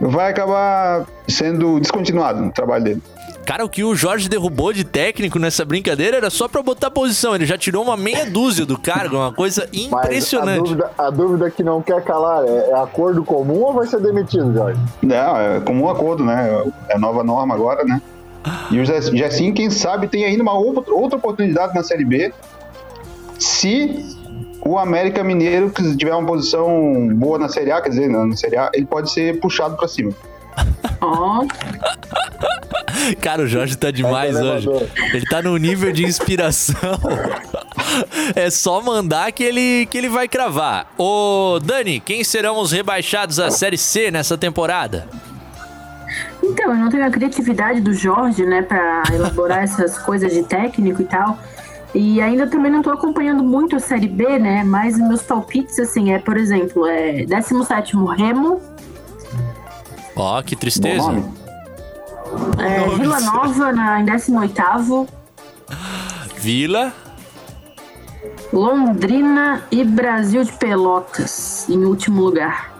[0.00, 3.02] Vai acabar sendo descontinuado no trabalho dele.
[3.44, 7.34] Cara, o que o Jorge derrubou de técnico nessa brincadeira era só pra botar posição.
[7.34, 10.58] Ele já tirou uma meia dúzia do cargo, uma coisa Mas impressionante.
[10.58, 14.00] A dúvida, a dúvida que não quer calar é, é acordo comum ou vai ser
[14.00, 14.80] demitido, Jorge?
[15.02, 16.48] Não, é comum acordo, né?
[16.88, 18.00] É nova norma agora, né?
[18.70, 22.32] E o Jessim, quem sabe, tem ainda uma outra outra oportunidade na Série B.
[23.40, 24.04] Se
[24.60, 28.56] o América Mineiro que tiver uma posição boa na Série A, quer dizer, na Série
[28.56, 30.12] A, ele pode ser puxado pra cima.
[31.00, 31.46] Ó.
[33.20, 34.68] Cara, o Jorge tá demais pro hoje.
[35.14, 36.98] Ele tá num nível de inspiração.
[38.36, 40.92] É só mandar que ele, que ele vai cravar.
[40.98, 45.08] Ô, Dani, quem serão os rebaixados à Série C nessa temporada?
[46.42, 51.02] Então, eu não tenho a criatividade do Jorge, né, pra elaborar essas coisas de técnico
[51.02, 51.38] e tal.
[51.94, 56.12] E ainda também não tô acompanhando muito a Série B, né, mas meus palpites, assim,
[56.12, 58.60] é, por exemplo, é 17º Remo,
[60.14, 61.10] Ó, que tristeza.
[62.58, 65.08] é, Vila Nova na, em 18º,
[66.36, 66.92] Vila.
[68.52, 72.70] Londrina e Brasil de Pelotas em último lugar.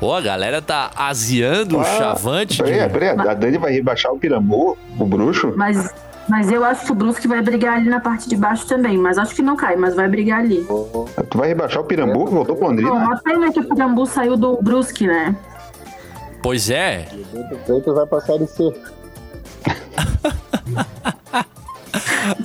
[0.00, 2.60] Pô, a galera tá aziando o Ah, chavante.
[2.62, 5.52] Peraí, de- peraí, a Dani vai rebaixar o Pirambu, o bruxo?
[5.56, 5.94] Mas,
[6.32, 8.96] mas eu acho que o Brusque vai brigar ali na parte de baixo também.
[8.96, 10.64] Mas acho que não cai, mas vai brigar ali.
[11.28, 12.90] Tu vai rebaixar o Pirambu, que voltou pro Não, Londrina?
[12.90, 15.36] uma pena que o Pirambu saiu do Brusque, né?
[16.42, 17.06] Pois é.
[17.66, 18.72] Freitas vai pra Série C.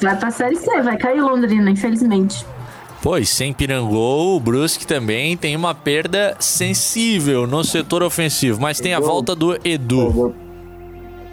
[0.01, 2.45] Vai pra Série C, vai cair o Londrina, infelizmente.
[3.01, 8.93] Pois, sem Pirangol, o Brusque também tem uma perda sensível no setor ofensivo, mas tem
[8.93, 10.35] a volta do Edu.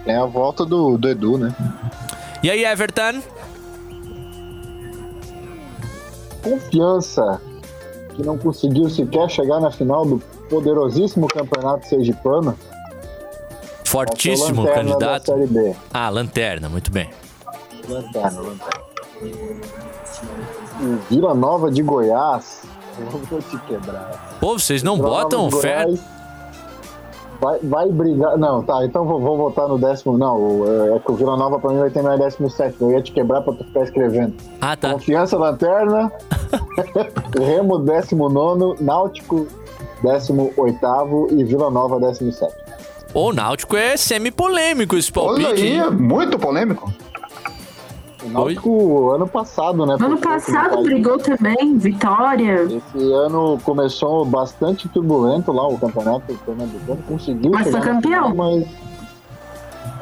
[0.05, 1.55] Tem a volta do, do Edu, né?
[2.45, 3.23] E aí, Everton?
[6.43, 7.41] Confiança
[8.15, 10.19] que não conseguiu sequer chegar na final do
[10.51, 12.55] poderosíssimo campeonato sergipano.
[13.87, 15.25] Fortíssimo Lanterna da candidato.
[15.25, 15.75] Série B.
[15.91, 17.09] Ah, lanterna, muito bem.
[17.89, 18.85] Lanterna, lanterna.
[21.09, 22.65] Vila Nova de Goiás.
[22.99, 24.37] Eu vou te quebrar.
[24.39, 25.85] Pô, vocês não Vila botam fé.
[25.85, 26.15] Goiás
[27.41, 28.37] Vai, vai brigar.
[28.39, 30.17] Não, tá, então vou, vou votar no décimo.
[30.17, 32.91] Não, o- é que o Vila Nova pra mim vai terminar em décimo sétimo.
[32.91, 34.35] Eu ia te quebrar pra tu ficar escrevendo.
[34.61, 34.93] Ah, tá.
[34.93, 36.11] Confiança Lanterna.
[37.39, 38.77] Remo, décimo nono.
[38.81, 39.47] Náutico,
[40.03, 41.29] décimo oitavo.
[41.31, 42.63] E Vila Nova, décimo sétimo.
[43.13, 45.47] O Náutico é semi-polêmico esse palpite.
[45.47, 46.93] Olha aí, muito polêmico.
[48.25, 49.97] O Náutico, ano passado, né?
[50.01, 52.63] Ano passado brigou também, Vitória.
[52.63, 57.03] Esse ano começou bastante turbulento lá o campeonato pernambucano.
[57.07, 58.31] Conseguiu Mas foi campeão.
[58.31, 58.67] final, mas...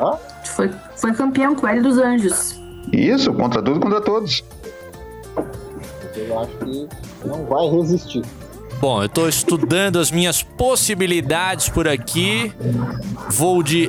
[0.00, 0.16] Hã?
[0.44, 2.60] Foi, foi campeão com o Hélio dos Anjos.
[2.92, 4.44] Isso, contra tudo, contra todos.
[6.14, 6.88] Eu acho que
[7.24, 8.22] não vai resistir.
[8.82, 12.52] Bom, eu tô estudando as minhas possibilidades por aqui.
[13.30, 13.88] Vou de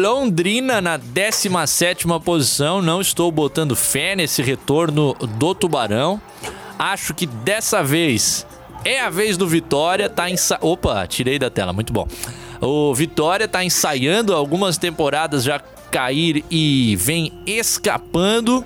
[0.00, 2.80] Londrina na 17ª posição.
[2.80, 6.18] Não estou botando fé nesse retorno do Tubarão.
[6.78, 8.46] Acho que dessa vez
[8.82, 10.08] é a vez do Vitória.
[10.08, 10.56] Tá ensa...
[10.62, 12.08] Opa, tirei da tela, muito bom.
[12.62, 15.60] O Vitória tá ensaiando algumas temporadas já
[15.90, 18.64] cair e vem escapando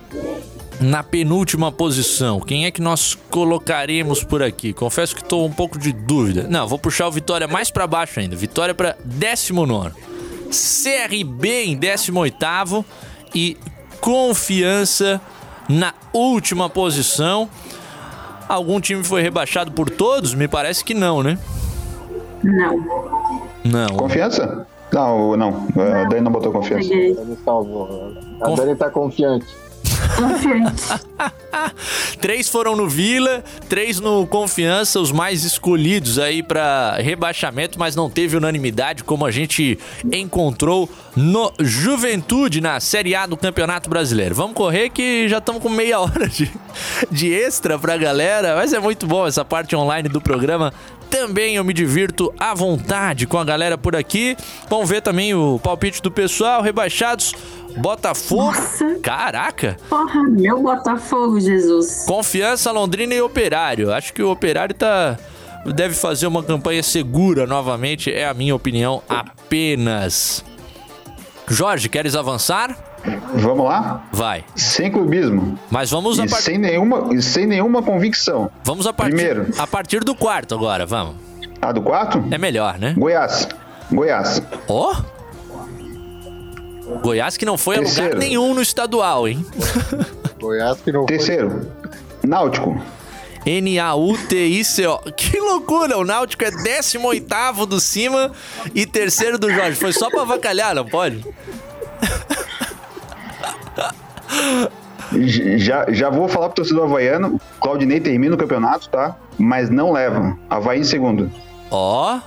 [0.81, 2.41] na penúltima posição.
[2.41, 4.73] Quem é que nós colocaremos por aqui?
[4.73, 6.47] Confesso que estou um pouco de dúvida.
[6.49, 8.37] Não, vou puxar o Vitória mais para baixo ainda.
[8.37, 9.93] Vitória para 19.
[10.51, 12.85] CRB em 18
[13.35, 13.57] e
[14.01, 15.19] Confiança
[15.67, 17.49] na última posição.
[18.47, 20.35] Algum time foi rebaixado por todos?
[20.35, 21.39] Me parece que não, né?
[22.43, 22.85] Não.
[23.65, 23.97] Não.
[23.97, 24.67] Confiança?
[24.93, 25.67] Não, não.
[25.77, 26.93] A Dani não botou confiança.
[26.93, 28.13] Ele salvou.
[28.43, 28.91] A Dani tá
[30.17, 30.83] confiante.
[32.21, 38.11] Três foram no Vila, três no Confiança, os mais escolhidos aí para rebaixamento, mas não
[38.11, 39.79] teve unanimidade como a gente
[40.13, 44.35] encontrou no Juventude na Série A do Campeonato Brasileiro.
[44.35, 46.51] Vamos correr que já estamos com meia hora de,
[47.11, 50.73] de extra pra galera, mas é muito bom essa parte online do programa.
[51.11, 54.37] Também eu me divirto à vontade com a galera por aqui.
[54.69, 57.35] Vamos ver também o palpite do pessoal, rebaixados.
[57.77, 58.53] Botafogo.
[59.03, 59.77] Caraca!
[59.89, 62.05] Porra, meu Botafogo, Jesus.
[62.07, 63.93] Confiança, Londrina e Operário.
[63.93, 65.17] Acho que o Operário tá
[65.75, 70.45] deve fazer uma campanha segura novamente, é a minha opinião apenas.
[71.49, 72.77] Jorge, queres avançar?
[73.35, 74.05] Vamos lá?
[74.13, 74.45] Vai.
[74.57, 75.59] Sem clubismo.
[75.71, 78.51] Mas vamos a E par- sem nenhuma, sem nenhuma convicção.
[78.63, 79.47] Vamos a partir Primeiro.
[79.59, 81.17] a partir do quarto agora, vamos.
[81.61, 82.23] Ah, do quarto?
[82.31, 82.95] É melhor, né?
[82.97, 83.49] Goiás.
[83.93, 84.43] Goiás.
[84.69, 84.95] Ó.
[87.03, 88.19] Goiás que não foi a lugar Terceiro.
[88.19, 89.45] nenhum no estadual, hein?
[90.41, 91.71] Goiás que não Terceiro.
[92.23, 92.81] Náutico.
[93.47, 94.99] N-A-U-T-I-C-O.
[95.13, 95.99] Que loucura!
[95.99, 98.33] O Náutico é 18 do cima
[98.75, 99.75] e terceiro do Jorge.
[99.77, 101.23] Foi só pra avacalhar, não pode?
[105.59, 107.41] Já, já vou falar pro torcedor havaiano.
[107.61, 109.17] Claudinei termina o campeonato, tá?
[109.39, 110.37] Mas não leva.
[110.51, 111.31] Havaí em segundo.
[111.71, 112.19] Ó.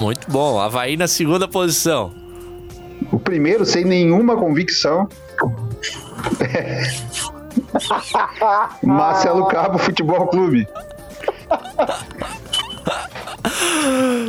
[0.00, 0.60] Muito bom.
[0.60, 2.12] Havaí na segunda posição.
[3.12, 5.08] O primeiro, sem nenhuma convicção.
[8.82, 10.66] Marcelo Cabo Futebol Clube.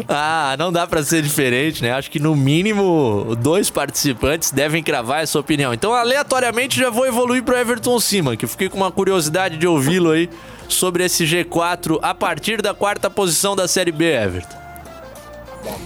[0.07, 1.91] Ah, não dá pra ser diferente, né?
[1.91, 5.73] Acho que no mínimo dois participantes devem cravar essa opinião.
[5.73, 9.67] Então, aleatoriamente, já vou evoluir pro Everton Cima, que eu fiquei com uma curiosidade de
[9.67, 10.29] ouvi-lo aí
[10.69, 14.57] sobre esse G4 a partir da quarta posição da Série B, Everton.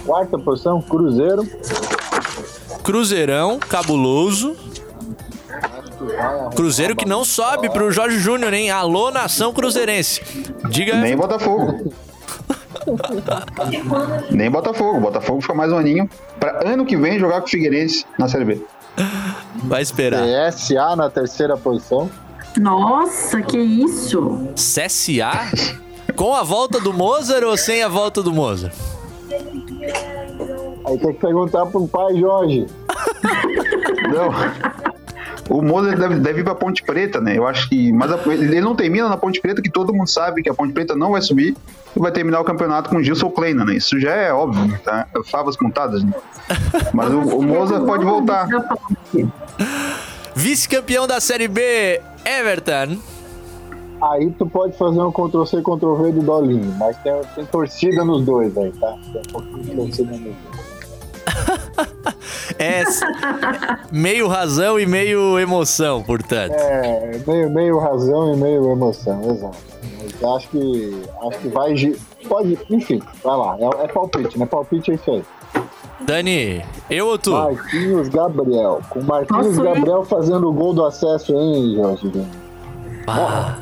[0.04, 1.46] Quarta posição, Cruzeiro.
[2.82, 4.56] Cruzeirão, cabuloso.
[6.54, 8.70] Cruzeiro que não sobe pro Jorge Júnior, hein?
[8.70, 10.20] Alô, nação cruzeirense.
[10.68, 10.96] Diga.
[10.96, 11.92] Nem Botafogo.
[14.30, 15.00] Nem Botafogo.
[15.00, 16.10] Botafogo fica mais um aninho.
[16.40, 18.64] Pra ano que vem jogar com o Figueirense na Série B.
[19.64, 20.22] Vai esperar.
[20.22, 22.10] CSA na terceira posição.
[22.58, 24.48] Nossa, que isso?
[24.54, 25.50] CSA?
[26.16, 28.74] Com a volta do Mozart ou sem a volta do Mozart?
[30.86, 32.66] Aí tem que perguntar pro pai Jorge.
[34.12, 34.30] Não.
[35.50, 37.36] O Moza deve, deve ir pra Ponte Preta, né?
[37.36, 37.92] Eu acho que.
[37.92, 40.72] Mas a- ele não termina na Ponte Preta, que todo mundo sabe que a Ponte
[40.72, 41.56] Preta não vai subir
[41.94, 43.74] e vai terminar o campeonato com o Gilson Kleina, né?
[43.74, 45.06] Isso já é óbvio, tá?
[45.30, 46.12] Favas contadas, né?
[46.94, 48.48] Mas o, o Moza pode voltar.
[50.34, 52.96] Vice-campeão da Série B, Everton.
[54.00, 58.56] Aí tu pode fazer um Ctrl-C, Ctrl-V do Dolinho, mas tem, tem torcida nos dois
[58.58, 58.94] aí, tá?
[59.12, 60.36] Tem um pouquinho de torcida nos dois.
[62.58, 62.84] É
[63.90, 66.52] meio razão e meio emoção, portanto.
[66.52, 69.56] É, meio, meio razão e meio emoção, exato.
[70.00, 71.74] Mas acho que, acho que vai.
[72.28, 73.56] Pode, enfim, vai lá.
[73.58, 74.46] É, é palpite, né?
[74.46, 75.24] Palpite é isso aí.
[76.00, 77.32] Dani, eu ou tu?
[77.32, 78.80] Marquinhos Gabriel.
[78.90, 79.74] Com Marquinhos Posso ir?
[79.74, 82.26] Gabriel fazendo o gol do acesso, hein, Jorge?
[83.06, 83.56] Ah,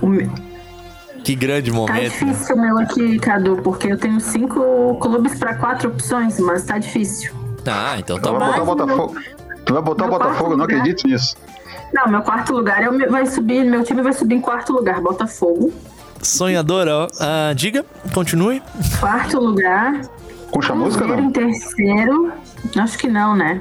[1.24, 2.02] que grande Tá momento.
[2.12, 6.78] difícil o meu aqui, Cadu, porque eu tenho cinco clubes pra quatro opções, mas tá
[6.78, 7.39] difícil.
[7.66, 8.74] Ah, então Tu tá vai botar o bom.
[8.76, 9.14] Botafogo.
[9.64, 11.36] Tu vai botar o Botafogo, eu não acredito nisso.
[11.92, 14.72] Não, meu quarto lugar é o meu- vai subir, meu time vai subir em quarto
[14.72, 15.72] lugar, Botafogo.
[16.22, 17.08] Sonhadora, ó.
[17.18, 17.84] Ah, diga,
[18.14, 18.62] continue.
[19.00, 20.00] Quarto lugar.
[20.50, 21.28] Com chamusca, Cruzeiro não?
[21.28, 22.32] em terceiro.
[22.76, 23.60] Acho que não, né?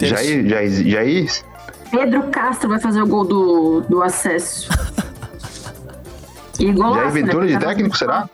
[0.00, 1.30] Jair, Jair, Jair?
[1.90, 4.68] Pedro Castro vai fazer o gol do, do acesso.
[6.60, 7.52] E golaço, Jair Ventura né?
[7.52, 8.28] de técnico, será?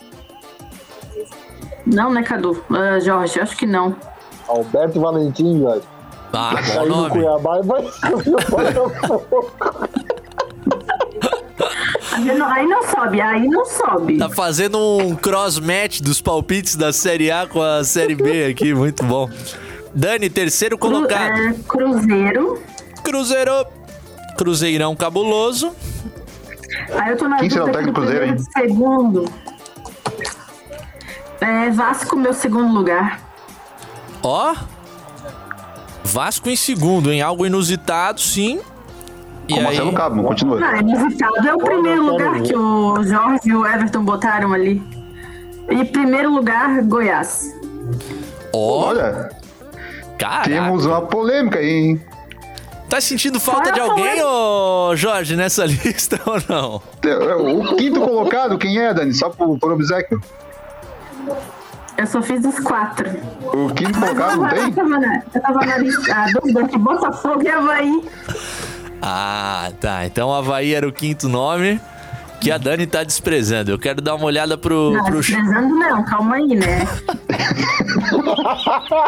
[1.87, 2.63] Não, né, Cadu?
[2.71, 3.95] Ah, Jorge, acho que não.
[4.49, 5.83] Alberto Valentim, Jorge.
[6.33, 7.11] Ah, Vai bom nome.
[7.11, 7.85] Cuiabá e vai.
[12.55, 14.19] Aí não, sobe, aí não sobe.
[14.19, 19.05] Tá fazendo um cross-match dos palpites da Série A com a Série B aqui, muito
[19.05, 19.29] bom.
[19.95, 21.39] Dani, terceiro Cru- colocado.
[21.39, 22.63] é, Cruzeiro.
[23.03, 23.67] Cruzeiro.
[24.37, 25.73] Cruzeirão cabuloso.
[26.93, 29.25] Aí eu tô na Quem será o técnico do Cruzeiro, e segundo.
[31.45, 33.21] É, Vasco, meu segundo lugar.
[34.23, 34.55] Ó.
[36.03, 37.21] Vasco em segundo, hein?
[37.21, 38.61] Algo inusitado, sim.
[39.49, 40.61] E Com Marcelo aí, Cabo, continua.
[40.67, 44.83] Ah, inusitado é o primeiro lugar que o Jorge e o Everton botaram ali.
[45.69, 47.55] E primeiro lugar, Goiás.
[48.55, 49.31] ó, Olha,
[50.19, 50.49] caraca.
[50.49, 52.03] temos uma polêmica aí, hein?
[52.89, 56.83] Tá sentindo falta de alguém, ô Jorge, nessa lista ou não?
[57.61, 59.13] O quinto colocado, quem é, Dani?
[59.13, 60.21] Só por, por obsequio.
[61.97, 63.09] Eu só fiz os quatro.
[63.53, 64.73] O quinto colocado não eu, tem?
[64.73, 68.05] tava na, eu tava na lista, a dúvida entre Botafogo e Havaí.
[69.01, 70.05] Ah, tá.
[70.05, 71.81] Então Havaí era o quinto nome
[72.41, 73.71] que a Dani tá desprezando.
[73.71, 74.91] Eu quero dar uma olhada pro.
[74.93, 75.21] Não, pro...
[75.21, 76.87] desprezando não, calma aí, né?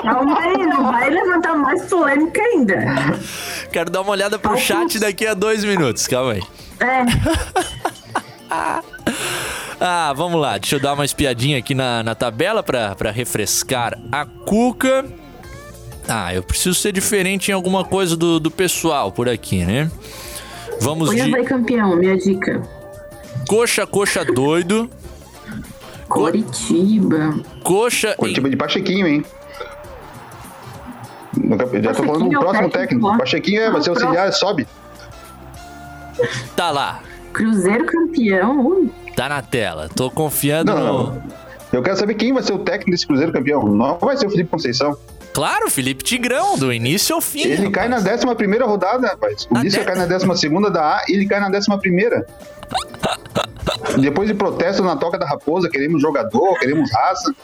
[0.02, 2.78] calma aí, não vai levantar mais polêmica ainda.
[3.70, 6.06] Quero dar uma olhada pro chat daqui a dois minutos.
[6.06, 6.42] Calma aí.
[6.80, 7.04] É,
[9.80, 10.56] Ah, vamos lá.
[10.58, 15.04] Deixa eu dar uma espiadinha aqui na, na tabela pra, pra refrescar a cuca.
[16.08, 19.90] Ah, eu preciso ser diferente em alguma coisa do, do pessoal por aqui, né?
[20.80, 22.62] Vamos de Havaí campeão, minha dica.
[23.48, 24.88] coxa, coxa doido.
[26.08, 27.34] Coritiba.
[27.64, 29.24] Coxa Curitiba de Pachequinho, hein?
[31.58, 32.72] Cap- Já tô falando do é próximo técnico,
[33.06, 33.18] técnico.
[33.18, 34.66] Pachequinho é, vai ser Ah, o auxiliar, sobe.
[36.54, 37.00] Tá lá.
[37.32, 38.64] Cruzeiro campeão.
[38.66, 38.90] Ui.
[39.16, 39.88] Tá na tela.
[39.88, 41.22] Tô confiando Não, no.
[41.72, 43.66] Eu quero saber quem vai ser o técnico desse Cruzeiro campeão.
[43.66, 44.96] Não vai ser o Felipe Conceição.
[45.32, 47.46] Claro, Felipe Tigrão, do início ao fim.
[47.46, 49.46] Ele cai na 11 primeira rodada, rapaz.
[49.50, 52.26] O Lícia cai na 12 segunda da A e ele cai na 11 primeira.
[54.00, 57.34] Depois de protesto na Toca da Raposa, queremos jogador, queremos raça.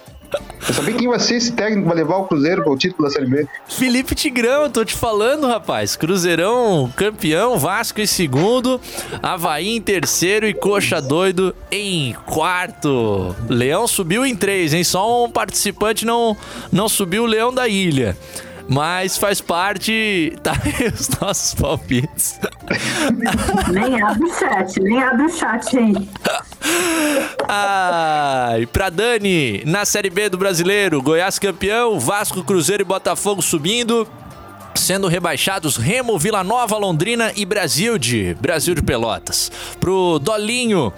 [0.69, 3.09] Eu saber quem vai ser esse técnico que vai levar o Cruzeiro para o título
[3.09, 3.47] da Série B.
[3.69, 5.97] Felipe Tigrão, tô te falando, rapaz.
[5.97, 8.81] Cruzeirão campeão, Vasco em segundo,
[9.23, 13.35] Havaí em terceiro e Coxa Doido em quarto.
[13.49, 14.85] Leão subiu em três, hein?
[14.85, 16.37] Só um participante não,
[16.71, 18.17] não subiu o Leão da Ilha.
[18.69, 20.33] Mas faz parte.
[20.43, 22.41] Tá aí os nossos palpites.
[23.73, 25.93] Nem abre o chat, nem abre o chat aí.
[28.59, 34.09] E pra Dani, na Série B do Brasileiro, Goiás campeão, Vasco, Cruzeiro e Botafogo subindo.
[34.74, 39.52] Sendo rebaixados Remo, Vila Nova, Londrina e Brasil de Brasil de Pelotas.
[39.78, 40.93] Pro Dolinho,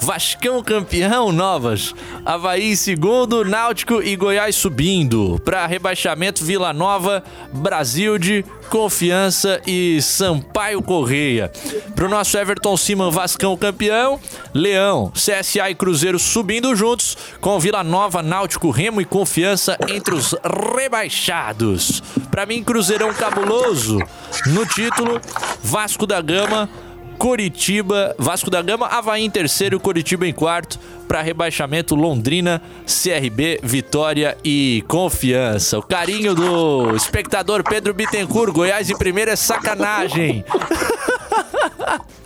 [0.00, 1.94] Vascão campeão, Novas.
[2.24, 5.40] Havaí segundo, Náutico e Goiás subindo.
[5.44, 7.22] Para rebaixamento, Vila Nova,
[7.52, 11.52] Brasil de Confiança e Sampaio Correia.
[11.94, 14.18] Pro nosso Everton Siman, Vascão campeão.
[14.54, 17.16] Leão, CSA e Cruzeiro subindo juntos.
[17.40, 20.34] Com Vila Nova, Náutico, Remo e Confiança entre os
[20.74, 22.02] rebaixados.
[22.30, 23.98] Para mim, Cruzeirão cabuloso.
[24.46, 25.20] No título,
[25.62, 26.68] Vasco da Gama.
[27.20, 30.78] Coritiba, Vasco da Gama, Havaí em terceiro, Coritiba em quarto.
[31.06, 35.78] para rebaixamento Londrina, CRB, Vitória e Confiança.
[35.78, 40.42] O carinho do espectador Pedro Bittencourt, Goiás em primeiro é sacanagem.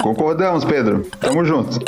[0.00, 1.04] Concordamos, Pedro.
[1.18, 1.78] Tamo junto.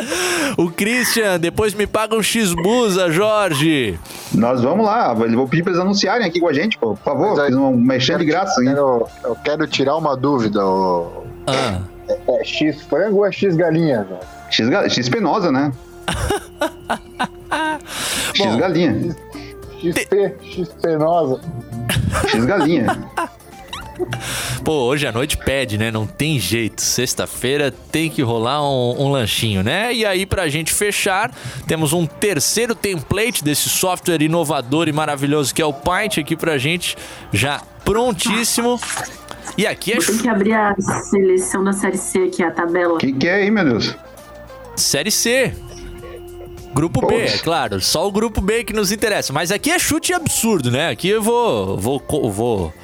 [0.56, 4.00] O Christian, depois me paga um X-Busa, Jorge.
[4.34, 5.14] Nós vamos lá.
[5.16, 6.96] Eu vou pedir pra eles anunciarem aqui com a gente, pô.
[6.96, 8.60] Por favor, eles vão mexer de graça.
[8.64, 8.70] hein?
[8.76, 10.64] Eu, eu quero tirar uma dúvida.
[10.66, 11.24] ô.
[11.46, 11.80] Ah.
[12.08, 14.04] É, é X frango ou é X galinha?
[14.04, 14.20] velho?
[14.50, 15.72] X, ga- X penosa, né?
[18.34, 19.16] X galinha.
[19.80, 21.40] XP, X penosa.
[22.28, 22.86] X galinha.
[24.64, 25.90] Pô, hoje à noite pede, né?
[25.90, 26.82] Não tem jeito.
[26.82, 29.92] Sexta-feira tem que rolar um, um lanchinho, né?
[29.92, 31.30] E aí, pra gente fechar,
[31.66, 36.58] temos um terceiro template desse software inovador e maravilhoso que é o Paint aqui pra
[36.58, 36.96] gente,
[37.32, 38.80] já prontíssimo.
[39.56, 40.74] E aqui é Tem que abrir a
[41.10, 42.98] seleção da Série C aqui, a tabela.
[42.98, 43.94] que, que é aí, meu Deus?
[44.74, 45.54] Série C.
[46.74, 47.80] Grupo B, é claro.
[47.80, 49.32] Só o grupo B que nos interessa.
[49.32, 50.90] Mas aqui é chute absurdo, né?
[50.90, 51.78] Aqui eu vou.
[51.78, 52.74] vou, vou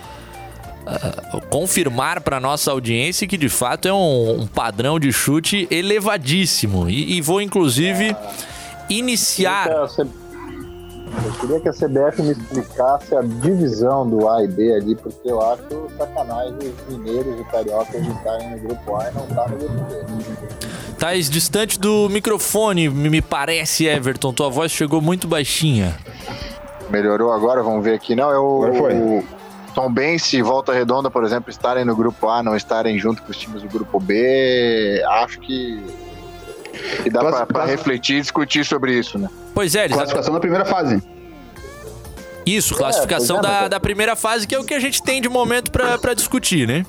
[0.87, 6.89] ah, confirmar para nossa audiência que de fato é um, um padrão de chute elevadíssimo.
[6.89, 8.17] E, e vou, inclusive,
[8.89, 9.69] iniciar.
[9.69, 15.31] Eu queria que a CBF me explicasse a divisão do A e B ali, porque
[15.31, 15.63] eu acho
[15.99, 20.73] sacanagem os mineiros e cariocas estarem no grupo A e não estar no grupo B.
[20.99, 24.33] Tais distante do microfone, me parece, Everton.
[24.33, 25.97] Tua voz chegou muito baixinha.
[26.89, 28.15] Melhorou agora, vamos ver aqui.
[28.15, 28.65] Não, eu.
[28.65, 28.95] Agora foi.
[28.95, 29.25] o
[29.75, 33.31] Tom Bense e Volta Redonda, por exemplo, estarem no grupo A, não estarem junto com
[33.31, 35.83] os times do grupo B, acho que,
[37.03, 39.29] que dá Classi- pra, pra classi- refletir e discutir sobre isso, né?
[39.55, 41.03] Pois é, eles Classificação da primeira fase.
[42.45, 45.03] Isso, classificação pois é, da, mas- da primeira fase, que é o que a gente
[45.03, 46.85] tem de momento pra discutir, né?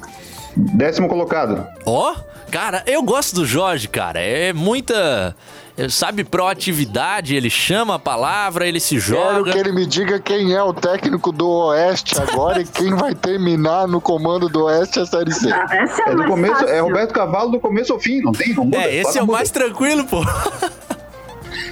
[0.56, 1.66] Décimo colocado.
[1.86, 2.16] Ó,
[2.54, 4.20] cara, eu gosto do Jorge, cara.
[4.20, 5.36] É muita.
[5.78, 9.52] é, Sabe, proatividade, ele chama a palavra, ele se Quero joga.
[9.52, 13.88] que ele me diga quem é o técnico do Oeste agora e quem vai terminar
[13.88, 15.52] no comando do Oeste a Série C.
[15.52, 16.70] Ah, essa é, É começo, fácil.
[16.70, 18.54] é Roberto Cavalo do começo ao fim, não tem?
[18.54, 19.38] Não muda, É, esse é o muda.
[19.40, 20.24] mais tranquilo, pô.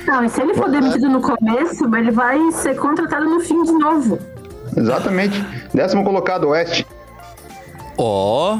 [0.08, 3.72] Não, e se ele for demitido no começo, ele vai ser contratado no fim de
[3.72, 4.18] novo.
[4.76, 5.44] Exatamente.
[5.74, 6.86] Décimo colocado, Oeste.
[7.98, 8.60] Ó.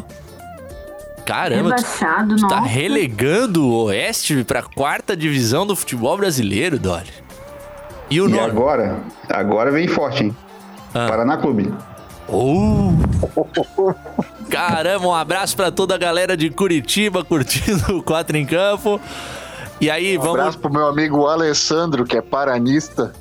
[1.26, 2.68] Caramba, tu, Rebaixado, tu tá nossa.
[2.68, 7.10] relegando o Oeste pra quarta divisão do futebol brasileiro, Dolly.
[8.10, 8.44] E o E nome?
[8.44, 9.00] agora?
[9.30, 10.36] Agora vem forte, hein?
[10.94, 11.08] Ah.
[11.08, 11.74] Paraná Clube.
[12.28, 12.98] Uh.
[14.50, 19.00] Caramba, um abraço pra toda a galera de Curitiba curtindo o 4 em Campo.
[19.80, 20.40] E aí, Um vamos.
[20.40, 23.14] abraço pro meu amigo Alessandro, que é paranista.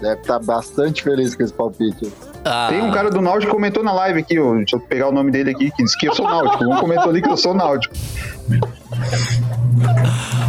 [0.00, 2.12] Deve estar bastante feliz com esse palpite.
[2.44, 5.08] Ah, Tem um cara do Náutico que comentou na live aqui, ó, deixa eu pegar
[5.08, 6.64] o nome dele aqui, que disse que eu sou Náutico.
[6.64, 7.94] Um comentou ali que eu sou Náutico.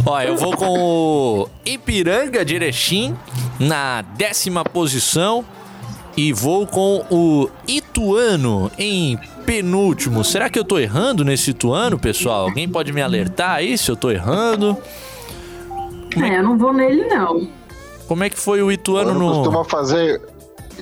[0.06, 3.16] Ó, eu vou com o Ipiranga de Erechim
[3.58, 5.44] na décima posição.
[6.16, 10.24] E vou com o Ituano em penúltimo.
[10.24, 12.42] Será que eu tô errando nesse Ituano, pessoal?
[12.42, 14.76] Alguém pode me alertar aí se eu tô errando?
[16.20, 17.48] É, eu não vou nele, não.
[18.08, 19.34] Como é que foi o Ituano Ituano no.
[19.36, 20.20] costuma fazer.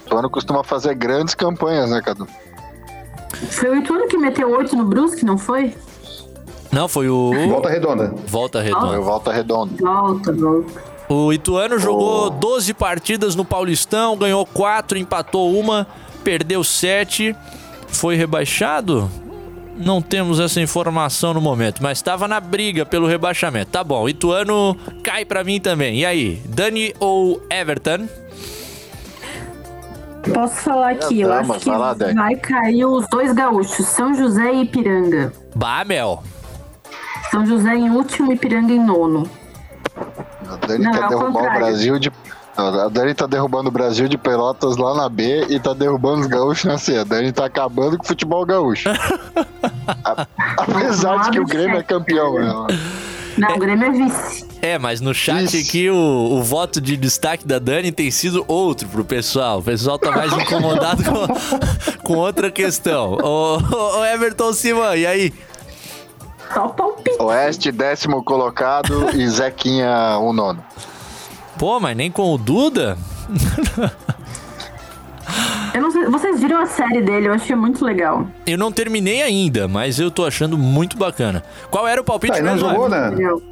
[0.08, 2.26] Ituano costuma fazer grandes campanhas, né, Cadu?
[3.50, 5.74] Foi o Ituano que meteu oito no Brusque, não foi?
[6.72, 7.30] Não, foi o.
[7.48, 8.14] Volta Redonda.
[8.26, 9.00] Volta Foi Redonda.
[9.00, 9.74] volta redonda.
[9.78, 10.82] Volta, volta.
[11.08, 15.86] O Ituano jogou 12 partidas no Paulistão, ganhou 4, empatou uma,
[16.22, 17.34] perdeu 7,
[17.88, 19.10] foi rebaixado?
[19.76, 23.70] Não temos essa informação no momento, mas estava na briga pelo rebaixamento.
[23.70, 26.00] Tá bom, Ituano cai pra mim também.
[26.00, 28.06] E aí, Dani ou Everton?
[30.34, 31.70] Posso falar aqui, eu acho que
[32.14, 35.32] vai cair os dois gaúchos, São José e Ipiranga.
[35.54, 36.22] Bah, Mel.
[37.30, 39.28] São José em último, Ipiranga em nono.
[40.50, 41.60] A Dani Não, quer é o derrubar o contrário.
[41.60, 42.12] Brasil de.
[42.56, 46.26] A Dani tá derrubando o Brasil de Pelotas lá na B e tá derrubando os
[46.26, 46.96] gaúchos na C.
[46.98, 48.88] A Dani tá acabando com o futebol gaúcho.
[50.04, 50.26] A-
[50.56, 52.52] Apesar de que o Grêmio é campeão, né?
[53.38, 54.46] Não, o Grêmio é vice.
[54.60, 58.88] É, mas no chat aqui o, o voto de destaque da Dani tem sido outro
[58.88, 59.60] pro pessoal.
[59.60, 63.12] O pessoal tá mais incomodado com, com outra questão.
[63.12, 65.32] Ô, ô, ô, Everton Simão, e aí?
[66.52, 67.22] Só palpite.
[67.22, 70.64] Oeste, décimo colocado e Zequinha, o nono.
[71.58, 72.98] Pô, mas nem com o Duda?
[75.74, 78.26] Eu não sei, vocês viram a série dele, eu achei muito legal.
[78.46, 81.42] Eu não terminei ainda, mas eu tô achando muito bacana.
[81.70, 83.10] Qual era o palpite Tá, não mesmo, jogou, né?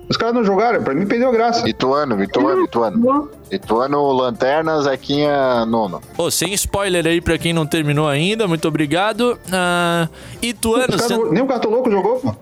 [0.09, 1.69] Os caras não jogaram, pra mim perdeu graça.
[1.69, 3.31] Ituano, Ituano, Ituano.
[3.51, 6.01] Ituano, Lanterna, Zequinha, nono.
[6.17, 9.39] Ô, sem spoiler aí pra quem não terminou ainda, muito obrigado.
[9.53, 10.09] Ah,
[10.41, 12.35] Ituano, não- nem o Cartoloco jogou, pô.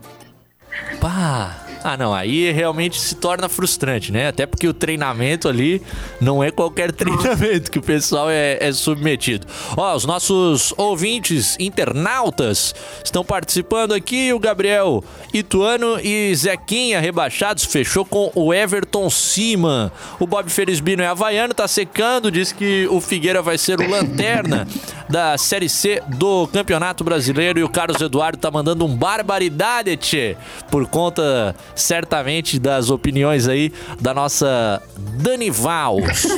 [1.00, 1.56] Pá.
[1.84, 4.28] Ah, não, aí realmente se torna frustrante, né?
[4.28, 5.82] Até porque o treinamento ali
[6.18, 9.46] não é qualquer treinamento que o pessoal é, é submetido.
[9.76, 12.74] Ó, os nossos ouvintes internautas
[13.04, 14.32] estão participando aqui.
[14.32, 19.92] O Gabriel Ituano e Zequinha rebaixados, fechou com o Everton Siman.
[20.18, 24.66] O Bob Felisbino é havaiano, tá secando, diz que o Figueira vai ser o lanterna
[25.06, 27.58] da Série C do Campeonato Brasileiro.
[27.58, 30.34] E o Carlos Eduardo tá mandando um barbaridade, tchê,
[30.70, 36.24] por conta certamente das opiniões aí da nossa Dani Vals.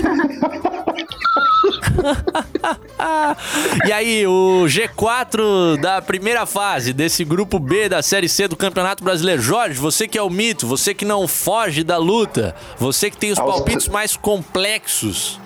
[3.87, 9.03] e aí, o G4 da primeira fase desse grupo B da Série C do Campeonato
[9.05, 9.41] Brasileiro.
[9.43, 13.31] Jorge, você que é o mito, você que não foge da luta, você que tem
[13.33, 15.41] os Aos- palpites mais complexos.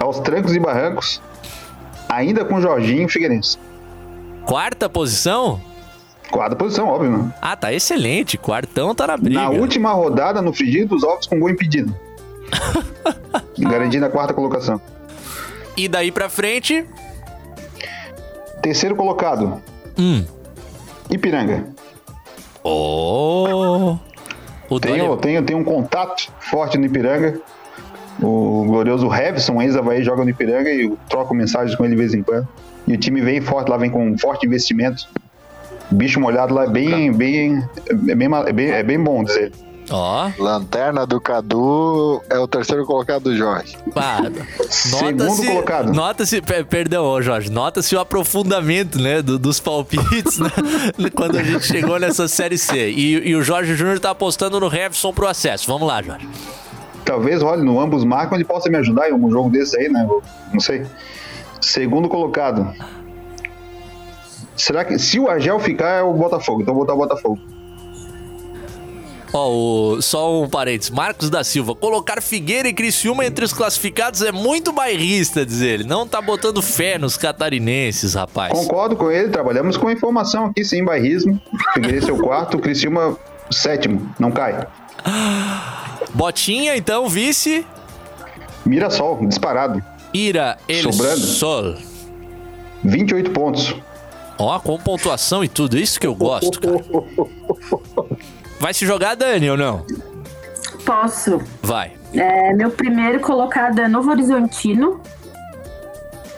[0.00, 1.20] Aos trancos e barrancos,
[2.08, 3.58] ainda com Jorginho Figueirense.
[4.44, 5.60] Quarta posição?
[6.30, 7.32] Quarta posição, óbvio, né?
[7.40, 8.36] Ah, tá excelente.
[8.36, 9.40] Quartão tá na briga.
[9.40, 11.94] Na última rodada, no frigir dos ovos com gol impedido.
[13.58, 14.80] Garantindo a quarta colocação.
[15.76, 16.84] E daí pra frente?
[18.60, 19.62] Terceiro colocado.
[19.98, 20.24] Hum.
[21.10, 21.64] Ipiranga.
[22.62, 23.96] Oh!
[24.68, 27.40] O tenho, tenho, tenho um contato forte no Ipiranga.
[28.20, 32.12] O glorioso Revson, ex-Havaí, joga no Ipiranga e eu troco mensagens com ele de vez
[32.12, 32.46] em quando.
[32.86, 35.08] E o time vem forte, lá vem com um forte investimento.
[35.90, 37.62] Bicho molhado lá é bem, bem,
[38.08, 39.52] é bem, é bem, é bem bom dizer.
[39.90, 40.30] Ó.
[40.38, 43.74] Lanterna do Cadu é o terceiro colocado do Jorge.
[43.94, 44.18] Pá,
[44.68, 45.92] Segundo nota-se- colocado.
[45.94, 50.50] Nota-se, pe- perdão, Jorge, nota-se o aprofundamento, né, do- dos palpites, né,
[51.16, 52.90] quando a gente chegou nessa Série C.
[52.90, 55.66] E, e o Jorge Júnior tá apostando no Revson pro acesso.
[55.66, 56.28] Vamos lá, Jorge.
[57.02, 60.06] Talvez role no ambos marcam, ele possa me ajudar em algum jogo desse aí, né?
[60.52, 60.84] Não sei.
[61.62, 62.74] Segundo colocado.
[64.58, 66.62] Será que se o Argel ficar é o Botafogo?
[66.62, 67.38] Então vou botar o Botafogo.
[69.32, 70.90] Ó, só um parênteses.
[70.90, 75.84] Marcos da Silva, colocar Figueira e Criciúma entre os classificados é muito bairrista, diz ele.
[75.84, 78.52] Não tá botando fé nos catarinenses, rapaz.
[78.52, 81.40] Concordo com ele, trabalhamos com informação aqui, sem bairrismo.
[81.74, 83.18] Figueirense é o quarto, Criciúma
[83.50, 84.66] sétimo, não cai.
[86.14, 87.66] Botinha, então, vice.
[88.64, 89.82] Mirassol, disparado.
[90.12, 91.20] Ira El Sobrando.
[91.20, 91.74] Sol.
[92.82, 93.74] 28 pontos.
[94.38, 95.76] Ó, com pontuação e tudo.
[95.76, 96.78] Isso que eu gosto, cara.
[98.60, 99.84] Vai se jogar, Dani, ou não?
[100.84, 101.40] Posso.
[101.62, 101.92] Vai.
[102.14, 105.00] É, meu primeiro colocado é Novo Horizontino.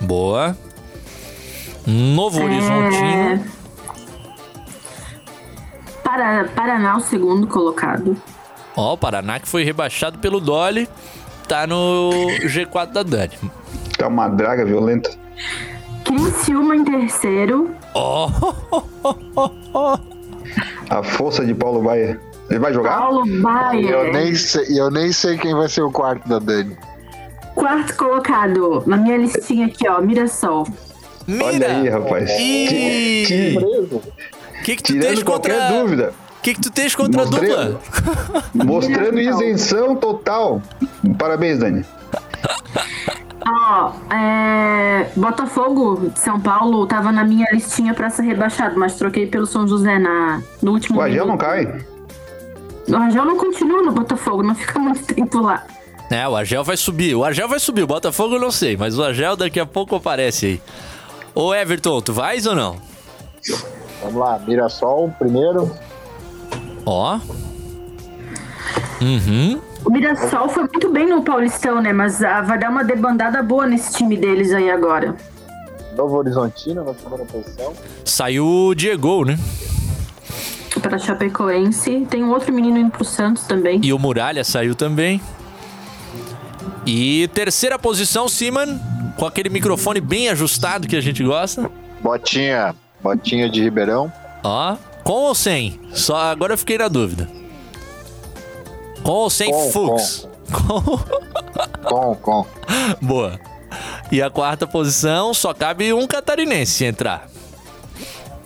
[0.01, 0.56] Boa.
[1.86, 3.06] Novo Horizontino.
[3.06, 3.40] É,
[6.02, 8.16] Para, Paraná, o segundo colocado.
[8.77, 10.89] Ó, o Paraná que foi rebaixado pelo Dolly.
[11.47, 12.10] Tá no
[12.43, 13.36] G4 da Dani.
[13.98, 15.10] Tá uma draga violenta.
[16.11, 17.70] Criciúma em terceiro.
[17.95, 18.28] Ó.
[20.91, 22.20] A força de Paulo Baia.
[22.51, 22.99] Ele vai jogar?
[22.99, 23.89] Paulo Baia.
[23.91, 26.77] Eu nem, sei, eu nem sei quem vai ser o quarto da Dani.
[27.55, 30.66] Quarto colocado, na minha listinha aqui, ó, Mirassol.
[31.43, 32.28] Olha aí, rapaz.
[32.39, 33.24] Ih.
[33.27, 33.57] Que-
[34.65, 35.55] que, que tu Tirando tens contra...
[35.55, 36.12] qualquer dúvida.
[36.39, 37.81] O que, que tu tens contra a Mostrei- dupla?
[38.65, 40.61] Mostrando isenção total.
[41.19, 41.85] Parabéns, Dani.
[43.46, 49.26] Ó, é, Botafogo de São Paulo tava na minha listinha pra ser rebaixado, mas troquei
[49.26, 51.66] pelo São José na, no último O Agel não cai.
[52.88, 55.64] O Agel não continua no Botafogo, não fica muito tempo lá.
[56.10, 57.14] É, o Argel vai subir.
[57.14, 57.84] O Argel vai subir.
[57.84, 60.62] O Botafogo eu não sei, mas o Argel daqui a pouco aparece aí.
[61.34, 62.76] Ô Everton, tu vais ou não?
[64.02, 65.70] Vamos lá, Mirassol primeiro.
[66.84, 67.20] Ó.
[69.00, 69.60] Uhum.
[69.85, 71.93] O Mirassol foi muito bem no Paulistão, né?
[71.93, 75.16] Mas ah, vai dar uma debandada boa nesse time deles aí agora.
[75.97, 77.73] Novo Horizontino na segunda posição.
[78.05, 79.39] Saiu o Diego, né?
[80.81, 82.07] Pra Chapecoense.
[82.09, 83.81] Tem um outro menino indo pro Santos também.
[83.82, 85.20] E o Muralha saiu também.
[86.86, 88.81] E terceira posição, Siman,
[89.16, 91.70] com aquele microfone bem ajustado que a gente gosta.
[92.01, 94.11] Botinha, botinha de Ribeirão.
[94.43, 95.78] Ó, com ou sem?
[95.93, 97.39] Só agora eu fiquei na dúvida.
[99.02, 100.28] Com ou sem Com, Fux?
[100.52, 100.98] Com.
[101.85, 102.47] Com, com.
[103.01, 103.39] Boa.
[104.12, 107.28] E a quarta posição, só cabe um catarinense entrar.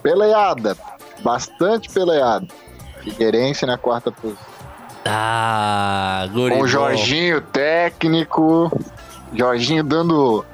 [0.03, 0.77] Peleada.
[1.23, 2.47] Bastante peleada.
[3.03, 4.45] Figueirense na quarta posição.
[5.05, 6.55] Ah, guri.
[6.55, 6.67] Com o.
[6.67, 8.71] Jorginho técnico.
[9.35, 10.45] Jorginho dando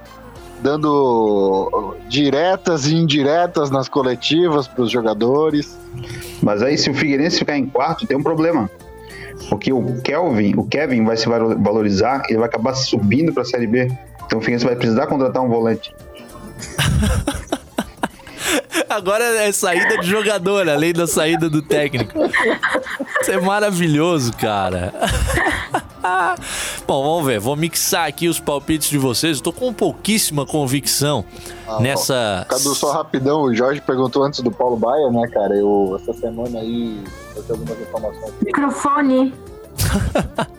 [0.60, 5.76] dando diretas e indiretas nas coletivas para os jogadores.
[6.42, 8.70] Mas aí, se o Figueirense ficar em quarto, tem um problema.
[9.48, 13.46] Porque o Kelvin, o Kevin vai se valo- valorizar, ele vai acabar subindo para a
[13.46, 13.90] Série B.
[14.26, 15.92] Então o Figueirense vai precisar contratar um volante.
[18.88, 22.18] Agora é saída de jogador, além da saída do técnico.
[23.22, 24.92] Isso é maravilhoso, cara.
[26.86, 27.38] Bom, vamos ver.
[27.38, 29.36] Vou mixar aqui os palpites de vocês.
[29.36, 31.24] Eu tô com pouquíssima convicção
[31.68, 32.44] Ah, nessa.
[32.48, 35.54] Cadu, só rapidão, o Jorge perguntou antes do Paulo Baia, né, cara?
[35.54, 37.00] Eu, essa semana aí,
[37.42, 38.34] tenho algumas informações.
[38.44, 39.34] Microfone.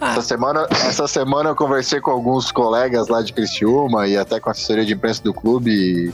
[0.01, 4.49] Essa semana, essa semana eu conversei com alguns colegas lá de Criciúma e até com
[4.49, 5.71] a assessoria de imprensa do clube.
[5.71, 6.13] E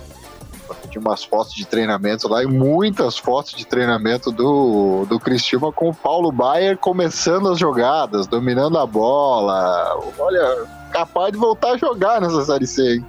[0.89, 5.89] tinha umas fotos de treinamento lá e muitas fotos de treinamento do, do Criciúma com
[5.89, 9.99] o Paulo Baier começando as jogadas, dominando a bola.
[10.17, 13.05] Olha, capaz de voltar a jogar nessa Série C, hein?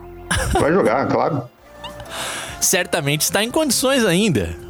[0.61, 1.43] Vai jogar, claro.
[2.61, 4.68] Certamente está em condições ainda.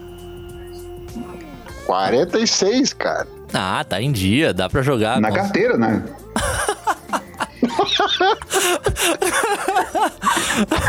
[1.89, 3.27] 46, cara.
[3.55, 5.19] Ah, tá em dia, dá pra jogar.
[5.23, 6.05] Na carteira, né?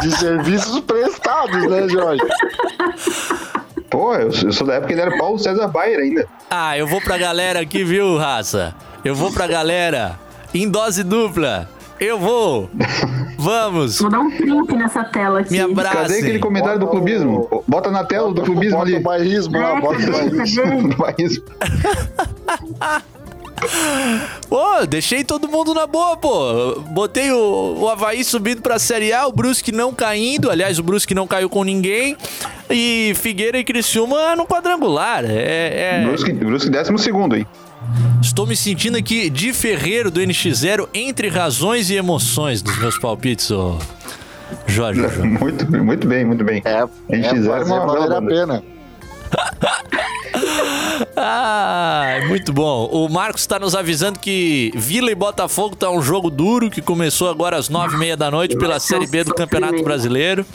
[0.02, 2.22] De serviços prestados, né, Jorge?
[3.90, 6.28] Pô, eu, eu sou da época que ele era Paulo César Bayer ainda.
[6.52, 8.76] Ah, eu vou pra galera aqui, viu, raça?
[9.04, 10.20] Eu vou pra galera
[10.54, 11.70] em dose dupla.
[12.00, 12.70] Eu vou.
[13.38, 14.00] Vamos.
[14.00, 15.52] Vou dar um print nessa tela aqui.
[15.52, 15.96] Me abrace.
[15.96, 17.64] Cadê aquele comentário do clubismo?
[17.68, 18.94] Bota na tela do clubismo ali.
[18.94, 21.44] Bota o bairrismo lá, É, bota o bairrismo.
[24.48, 26.80] Pô, deixei todo mundo na boa, pô.
[26.92, 30.50] Botei o, o Havaí subindo pra Série A, o Brusque não caindo.
[30.50, 32.16] Aliás, o Brusque não caiu com ninguém.
[32.70, 35.26] E Figueira e Criciúma no quadrangular.
[35.26, 36.06] É, é...
[36.06, 37.46] Brusque, Brusque décimo segundo, hein?
[38.22, 43.50] Estou me sentindo aqui de ferreiro do NX0 entre razões e emoções dos meus palpites,
[43.52, 43.78] ô
[44.68, 45.02] Jorge.
[45.26, 46.62] Muito, muito bem, muito bem.
[46.66, 48.64] É, A gente é valer bela a pena.
[51.16, 52.86] Ah, muito bom.
[52.92, 57.30] O Marcos está nos avisando que Vila e Botafogo tá um jogo duro que começou
[57.30, 60.46] agora às nove e meia da noite pela Série B do Campeonato Brasileiro.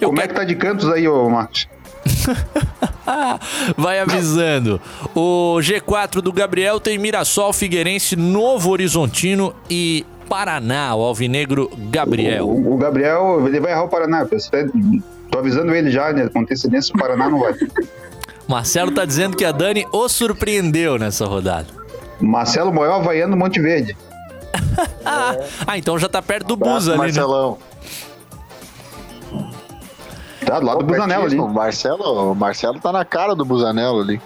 [0.00, 1.68] Eu Como é que tá de cantos aí, ô Marcos?
[3.76, 4.80] Vai avisando.
[5.14, 12.46] O G4 do Gabriel tem Mirassol, Figueirense, Novo Horizontino e Paraná, o Alvinegro Gabriel.
[12.48, 14.26] O, o Gabriel, ele vai errar o Paraná.
[15.30, 16.28] Tô avisando ele já, né?
[16.28, 17.54] Com antecedência, o Paraná não vai.
[18.48, 21.68] Marcelo tá dizendo que a Dani o surpreendeu nessa rodada.
[22.20, 23.96] Marcelo Moel, Havaiano, Monte Verde.
[25.66, 27.22] Ah, então já tá perto do Bus ali, né?
[30.52, 31.38] Tá do lado do Busanello ali.
[31.38, 34.20] O Marcelo, o Marcelo tá na cara do Busanello ali.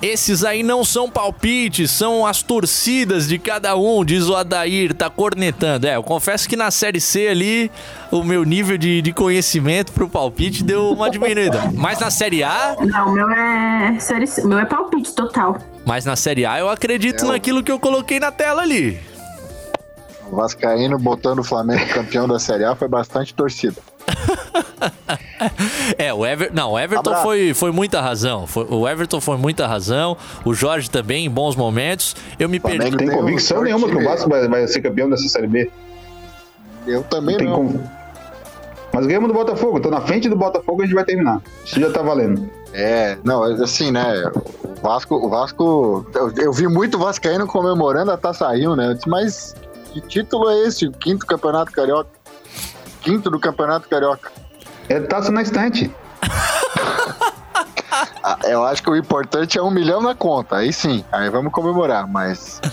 [0.00, 5.10] Esses aí não são palpites, são as torcidas de cada um, diz o Adair, tá
[5.10, 5.88] cornetando.
[5.88, 7.68] É, eu confesso que na Série C ali,
[8.12, 11.60] o meu nível de, de conhecimento pro palpite deu uma diminuída.
[11.74, 13.98] Mas na Série A, Não, o meu é.
[13.98, 14.42] série C.
[14.42, 15.58] O meu é palpite total.
[15.84, 19.00] mas na Série A eu acredito naquilo que eu coloquei na tela ali.
[20.30, 23.82] O Vascaíno botando o Flamengo campeão da Série A foi bastante torcida.
[25.98, 26.54] É, o Everton.
[26.54, 27.22] Não, o Everton Abraço.
[27.22, 28.46] foi, foi muita razão.
[28.46, 30.16] Foi- o Everton foi muita razão.
[30.44, 32.14] O Jorge também, em bons momentos.
[32.38, 32.90] Eu me perdi.
[32.90, 35.46] Não tem um convicção forte- nenhuma que o Vasco vai, vai ser campeão dessa Série
[35.46, 35.70] B.
[36.86, 37.68] Eu também Tem não.
[37.68, 37.80] con-
[38.92, 39.80] Mas ganhamos do Botafogo.
[39.80, 41.40] Tô na frente do Botafogo, a gente vai terminar.
[41.64, 42.48] Isso já tá valendo.
[42.74, 44.22] É, não, assim, né?
[44.64, 46.06] O Vasco, o Vasco.
[46.14, 48.88] Eu, eu vi muito Vascaíno comemorando a Taça Rio, né?
[48.88, 49.54] Eu disse, mas
[49.92, 50.86] que título é esse?
[50.86, 52.10] O quinto campeonato carioca?
[53.00, 54.30] Quinto do campeonato carioca.
[54.92, 55.90] É taça na estante.
[58.24, 60.56] Ah, Eu acho que o importante é um milhão na conta.
[60.56, 62.60] Aí sim, aí vamos comemorar, mas.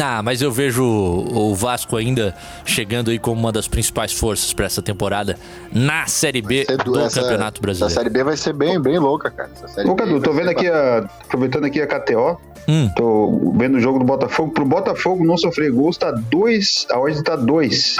[0.00, 2.34] Ah, mas eu vejo o Vasco ainda
[2.64, 5.36] chegando aí como uma das principais forças pra essa temporada
[5.72, 7.94] na Série B do essa- Campeonato Essa Brasileiro.
[7.94, 9.50] série B vai ser bem, bem louca, cara.
[9.56, 12.38] Essa série Ô, B Cadu, tô vendo aqui, a, aproveitando aqui a KTO.
[12.68, 12.90] Hum.
[12.94, 14.52] Tô vendo o jogo do Botafogo.
[14.52, 16.86] Pro Botafogo não sofrer gols, tá dois.
[16.90, 17.96] A ordem tá dois.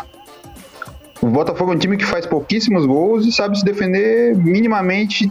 [1.20, 5.30] O Botafogo é um time que faz pouquíssimos gols e sabe se defender minimamente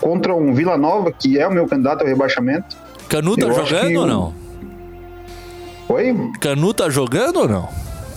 [0.00, 2.76] contra um Vila Nova, que é o meu candidato ao rebaixamento.
[3.08, 4.34] Canu tá Eu jogando ou o- não?
[5.88, 6.14] Oi?
[6.40, 7.68] Canu tá jogando ou não?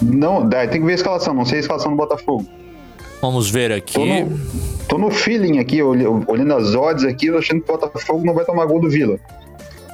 [0.01, 1.33] Não, dá, tem que ver a escalação.
[1.33, 2.45] Não sei a escalação do Botafogo.
[3.21, 4.23] Vamos ver Tô aqui.
[4.23, 4.39] no,
[4.87, 8.33] tô no feeling aqui, olh- olhando as odds aqui, tô achando que o Botafogo não
[8.33, 9.17] vai tomar gol do Vila.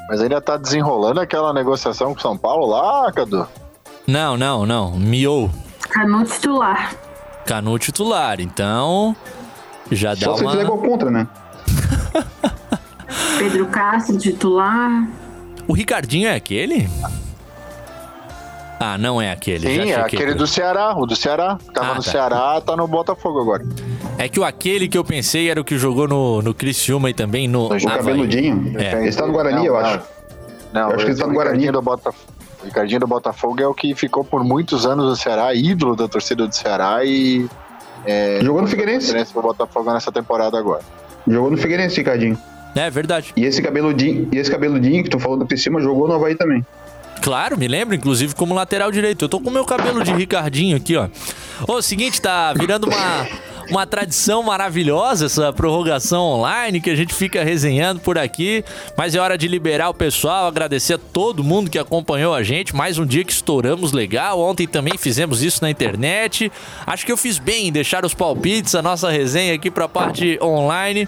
[0.09, 3.47] Mas ainda tá desenrolando aquela negociação com São Paulo lá, Cadu?
[4.07, 4.91] Não, não, não.
[4.97, 5.49] Miou.
[5.91, 6.95] Canu titular.
[7.45, 8.39] Canu titular.
[8.39, 9.15] Então,
[9.91, 10.51] já dá Só se uma.
[10.51, 11.27] fizer gol contra, né?
[13.38, 15.07] Pedro Castro titular.
[15.68, 16.89] O Ricardinho é aquele?
[18.80, 19.68] Ah, não é aquele.
[19.68, 20.95] Sim, já é aquele por do Ceará.
[20.97, 21.57] O do Ceará.
[21.73, 22.11] Tava Ah, no tá.
[22.11, 23.63] Ceará, tá no Botafogo agora.
[24.18, 27.13] É que o aquele que eu pensei era o que jogou no, no Criciúma e
[27.13, 27.65] também no.
[27.68, 28.73] O cabeludinho.
[28.80, 29.05] É.
[29.07, 30.01] Esse tá no Guarani, Não, eu acho.
[30.73, 31.72] Não, Eu acho que ele tá no o Guarani.
[31.72, 32.30] Do Botafogo.
[32.61, 36.07] O Ricardinho do Botafogo é o que ficou por muitos anos no Ceará, ídolo da
[36.07, 37.47] torcida do Ceará e
[38.05, 39.07] É, Jogou no Figueirense.
[39.07, 40.81] Figueirense pro Botafogo nessa temporada agora.
[41.27, 42.38] Jogou no Figueirense, Ricardinho.
[42.75, 43.33] É verdade.
[43.35, 46.65] E esse cabeludinho, e esse cabeludinho que tu falou do Criciúma jogou no Havaí também.
[47.21, 49.25] Claro, me lembro, inclusive, como lateral direito.
[49.25, 51.07] Eu tô com meu cabelo de Ricardinho aqui, ó.
[51.67, 53.27] Ô, seguinte, tá virando uma,
[53.72, 58.65] uma tradição maravilhosa essa prorrogação online que a gente fica resenhando por aqui.
[58.98, 62.76] Mas é hora de liberar o pessoal, agradecer a todo mundo que acompanhou a gente.
[62.76, 64.41] Mais um dia que estouramos legal.
[64.41, 66.52] Ontem também fizemos isso na internet.
[66.85, 70.38] Acho que eu fiz bem em deixar os palpites, a nossa resenha aqui pra parte
[70.41, 71.07] online.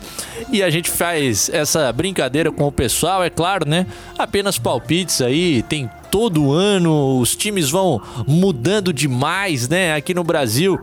[0.49, 3.85] E a gente faz essa brincadeira com o pessoal, é claro, né?
[4.17, 9.93] Apenas palpites aí, tem todo ano, os times vão mudando demais, né?
[9.95, 10.79] Aqui no Brasil.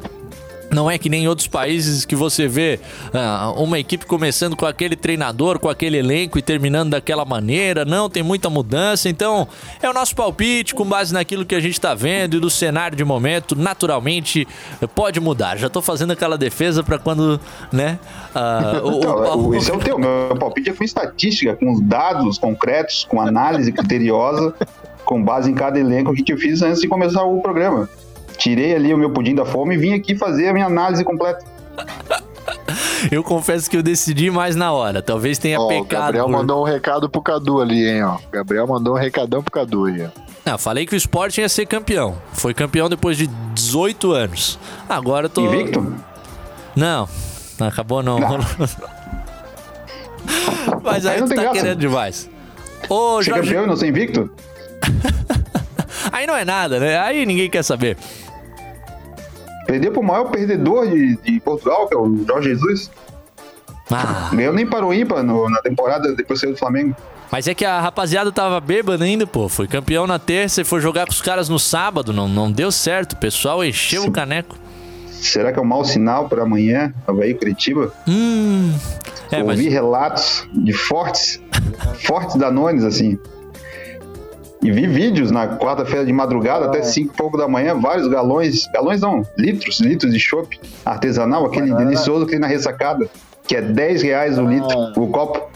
[0.73, 2.79] Não é que nem em outros países que você vê
[3.13, 7.85] ah, uma equipe começando com aquele treinador, com aquele elenco e terminando daquela maneira.
[7.85, 9.09] Não, tem muita mudança.
[9.09, 9.49] Então,
[9.83, 12.97] é o nosso palpite com base naquilo que a gente tá vendo e do cenário
[12.97, 13.57] de momento.
[13.57, 14.47] Naturalmente,
[14.95, 15.57] pode mudar.
[15.57, 17.41] Já tô fazendo aquela defesa para quando,
[17.73, 17.99] né?
[18.35, 19.99] ah, o, o Paulo- o- esse é o teu.
[19.99, 24.55] Meu palpite é com estatística, com os dados concretos, com análise criteriosa,
[25.05, 27.89] com base em cada elenco que eu fiz antes de começar o programa.
[28.41, 31.45] Tirei ali o meu pudim da fome e vim aqui fazer a minha análise completa.
[33.11, 35.01] Eu confesso que eu decidi mais na hora.
[35.01, 36.03] Talvez tenha Ó, o pecado.
[36.03, 38.19] Gabriel por- mandou um recado pro Cadu ali, hein, ó.
[38.31, 40.09] Gabriel mandou um recadão pro Cadu aí, ó.
[40.45, 42.17] Não, falei que o Sport ia ser campeão.
[42.35, 44.59] Foi campeão depois de 18 anos.
[44.89, 45.41] Agora eu tô.
[45.47, 45.95] Invicto?
[46.77, 47.09] Não,
[47.61, 48.19] acabou não.
[50.83, 51.59] Mas aí, Aí não tu tá graça.
[51.61, 52.29] querendo demais.
[52.89, 53.49] Ô, Ser Jorge.
[53.49, 54.31] campeão e não ser invicto?
[56.13, 56.99] Aí não é nada, né?
[56.99, 57.97] Aí ninguém quer saber.
[59.71, 62.91] Perdeu pro maior perdedor de, de Portugal, que é o Jorge Jesus.
[63.89, 64.29] Ah.
[64.33, 66.97] Ganhou nem para o ímpar no- na temporada depois saiu do Flamengo.
[67.31, 69.49] Mas é que a rapaziada tava bêbada ainda, pô.
[69.49, 72.13] Foi campeão na terça e foi jogar com os caras no sábado.
[72.13, 73.13] Não, não deu certo.
[73.13, 74.57] O pessoal encheu o caneco.
[75.07, 77.93] Será que é um mau sinal para amanhã, Havaí Curitiba?
[78.09, 78.73] Hum.
[79.31, 81.41] É, mas Ouvi relatos de fortes,
[82.05, 83.17] fortes danones, assim.
[84.63, 88.67] E vi vídeos na quarta-feira de madrugada, até cinco e pouco da manhã, vários galões,
[88.67, 93.09] galões não, litros, litros de chopp artesanal, aquele delicioso que tem na ressacada,
[93.47, 95.49] que é 10 reais o litro, o copo.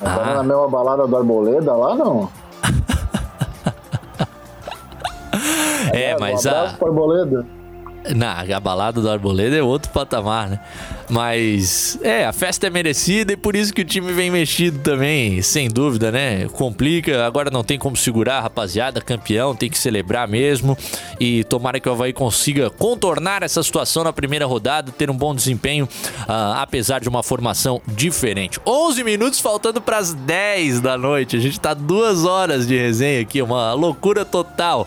[0.00, 2.30] Mas Tava na mesma balada do Arboleda lá, não?
[5.92, 6.62] É, mas um a.
[6.80, 7.46] Arboleda.
[8.14, 10.60] Na, a balada do Arboleda é outro patamar, né?
[11.10, 15.42] Mas, é, a festa é merecida e por isso que o time vem mexido também,
[15.42, 16.46] sem dúvida, né?
[16.52, 20.78] Complica, agora não tem como segurar, rapaziada, campeão, tem que celebrar mesmo.
[21.18, 25.34] E tomara que o Havaí consiga contornar essa situação na primeira rodada, ter um bom
[25.34, 25.88] desempenho,
[26.28, 28.60] ah, apesar de uma formação diferente.
[28.64, 33.20] 11 minutos faltando para as 10 da noite, a gente tá duas horas de resenha
[33.20, 34.86] aqui, uma loucura total.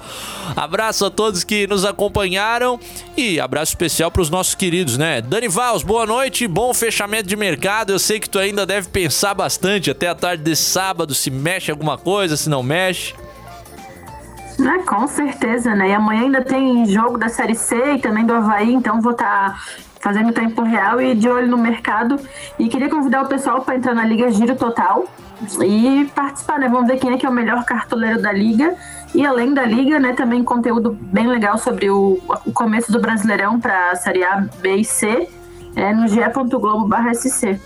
[0.55, 2.79] Abraço a todos que nos acompanharam
[3.17, 5.21] e abraço especial para os nossos queridos, né?
[5.21, 6.12] Dani Vals, boa noite,
[6.47, 7.91] bom fechamento de mercado.
[7.91, 11.71] Eu sei que tu ainda deve pensar bastante até a tarde desse sábado se mexe
[11.71, 13.15] alguma coisa, se não mexe.
[14.59, 15.89] É, com certeza, né?
[15.89, 19.59] E amanhã ainda tem jogo da Série C e também do Havaí, então vou estar
[19.99, 22.19] fazendo tempo real e de olho no mercado.
[22.59, 25.05] E queria convidar o pessoal para entrar na Liga Giro Total
[25.65, 26.69] e participar, né?
[26.69, 28.75] Vamos ver quem é que é o melhor cartoleiro da Liga.
[29.15, 33.59] E além da Liga, né, também conteúdo bem legal sobre o, o começo do Brasileirão
[33.59, 35.27] para a Série A, B e C
[35.75, 37.59] é no ge.globo.sc.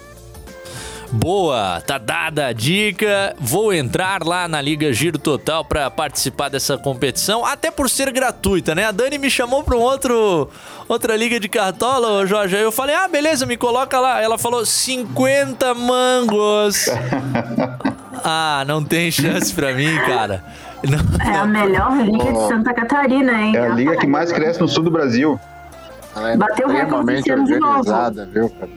[1.09, 3.33] Boa, tá dada a dica.
[3.39, 8.75] Vou entrar lá na Liga Giro Total para participar dessa competição, até por ser gratuita,
[8.75, 8.83] né?
[8.85, 10.49] A Dani me chamou para um outro
[10.87, 12.57] outra liga de cartola, Jorge.
[12.57, 14.21] Aí eu falei: "Ah, beleza, me coloca lá".
[14.21, 16.87] Ela falou: "50 mangos".
[18.21, 20.43] ah, não tem chance para mim, cara.
[20.83, 20.99] Não-
[21.33, 23.55] É a melhor liga de Santa Catarina, hein?
[23.55, 25.39] É a liga que mais cresce no sul do Brasil.
[26.17, 28.31] Ela é Bateu o recorde extremamente esse ano de novo.
[28.31, 28.69] viu, cara?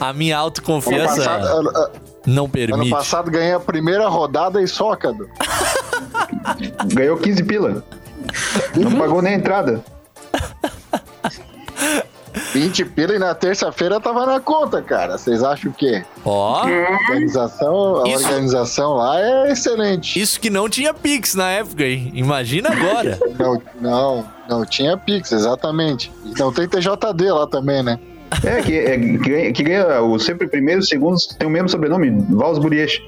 [0.00, 1.90] A minha Ano autoconfiança passado, ano- ano-
[2.26, 2.90] não ano permite.
[2.90, 5.28] passado ganhei a primeira rodada e só, Cadu.
[6.94, 7.84] Ganhou 15 pila.
[8.74, 9.84] Não pagou nem a entrada.
[12.52, 15.16] 20 pila e na terça-feira tava na conta, cara.
[15.16, 16.04] Vocês acham o quê?
[16.24, 16.62] Ó.
[16.62, 20.20] A organização, a Isso- organização lá é excelente.
[20.20, 22.10] Isso que não tinha Pix na época, hein?
[22.14, 23.18] Imagina agora.
[23.38, 26.12] Não, não, não tinha Pix, exatamente.
[26.24, 27.98] E não tem TJD lá também, né?
[28.44, 32.10] É, que, é, que ganha, que ganha o sempre primeiro, segundo, tem o mesmo sobrenome,
[32.30, 33.00] Vals Buriech.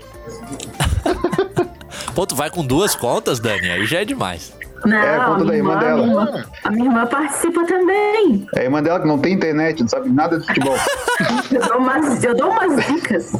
[2.15, 3.71] Pô, tu vai com duas contas, Dani?
[3.71, 4.53] Aí já é demais.
[4.85, 6.07] Não, É a conta da minha irmã dela.
[6.07, 8.47] minha irmã- a minha irmã participa também.
[8.57, 10.77] É a irmã dela que não tem internet, não sabe nada de futebol.
[11.53, 13.33] Eu dou umas, eu dou umas dicas.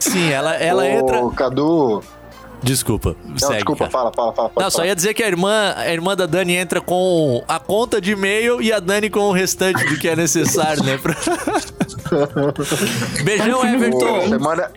[0.00, 1.30] Sim, ela, ela Ô, entra.
[1.36, 2.02] Cadu,
[2.62, 3.54] Desculpa, Não, segue.
[3.54, 3.90] desculpa, cara.
[3.90, 4.50] fala, fala, fala.
[4.58, 8.00] Não, só ia dizer que a irmã, a irmã da Dani entra com a conta
[8.02, 10.98] de e-mail e a Dani com o restante do que é necessário, né?
[10.98, 11.14] Pra...
[13.24, 14.28] Beijão, Everton.
[14.28, 14.70] Semana,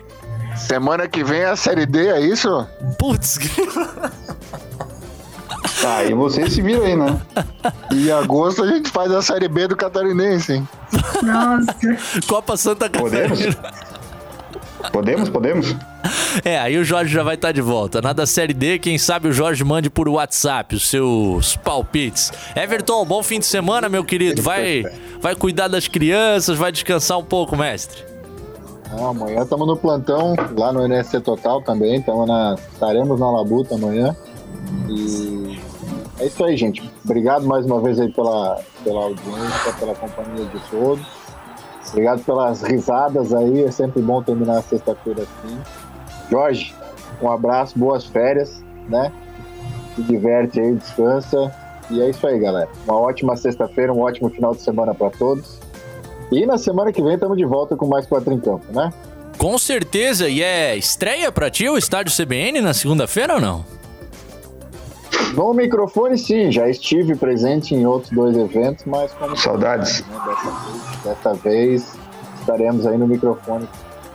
[0.56, 2.66] semana que vem é a Série D, é isso?
[2.98, 3.38] Putz,
[5.86, 7.20] Ah, e vocês se viram aí, né?
[7.92, 10.68] Em agosto a gente faz a Série B do Catarinense, hein?
[11.22, 11.76] Nossa.
[12.26, 13.44] Copa Santa Podemos?
[13.44, 13.94] Catarina.
[14.92, 15.76] Podemos, podemos?
[16.44, 18.02] É, aí o Jorge já vai estar de volta.
[18.02, 22.32] Na da Série D, quem sabe o Jorge mande por WhatsApp os seus palpites.
[22.54, 24.42] Everton, bom fim de semana, meu querido.
[24.42, 24.84] Vai,
[25.20, 28.04] vai cuidar das crianças, vai descansar um pouco, mestre.
[28.92, 32.00] Ah, amanhã estamos no plantão, lá no NSC Total também.
[32.02, 34.14] Tamo na, estaremos na Labuta amanhã.
[34.88, 35.58] E
[36.18, 36.90] é isso aí, gente.
[37.04, 41.04] Obrigado mais uma vez aí pela, pela audiência, pela companhia de todos.
[41.90, 43.64] Obrigado pelas risadas aí.
[43.64, 45.58] É sempre bom terminar a sexta-feira assim.
[46.30, 46.74] Jorge,
[47.22, 49.12] um abraço, boas férias, né?
[49.94, 51.52] Se diverte aí, descansa.
[51.90, 52.68] E é isso aí, galera.
[52.86, 55.58] Uma ótima sexta-feira, um ótimo final de semana para todos.
[56.32, 58.92] E na semana que vem estamos de volta com mais quatro em campo, né?
[59.36, 60.28] Com certeza.
[60.28, 63.64] E é estreia pra ti o estádio CBN na segunda-feira ou não?
[65.34, 70.04] No microfone, sim, já estive presente em outros dois eventos, mas como Saudades.
[70.06, 71.92] né, dessa, vez, dessa vez
[72.40, 73.68] estaremos aí no microfone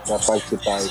[0.07, 0.85] para participar do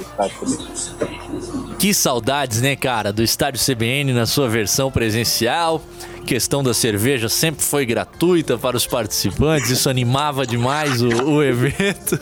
[0.00, 1.76] Estádio CBN.
[1.78, 5.80] Que saudades, né, cara, do estádio CBN na sua versão presencial.
[6.26, 12.18] Questão da cerveja sempre foi gratuita para os participantes, isso animava demais o, o evento.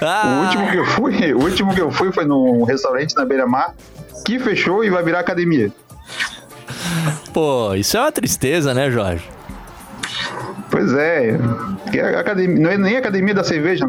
[0.00, 3.74] O último que eu fui, o último que eu fui foi num restaurante na Beira-Mar
[4.26, 5.72] que fechou e vai virar academia.
[7.32, 9.22] Pô, isso é uma tristeza, né, Jorge?
[10.76, 11.38] Pois é,
[11.90, 13.88] que academia, não é nem academia da cerveja.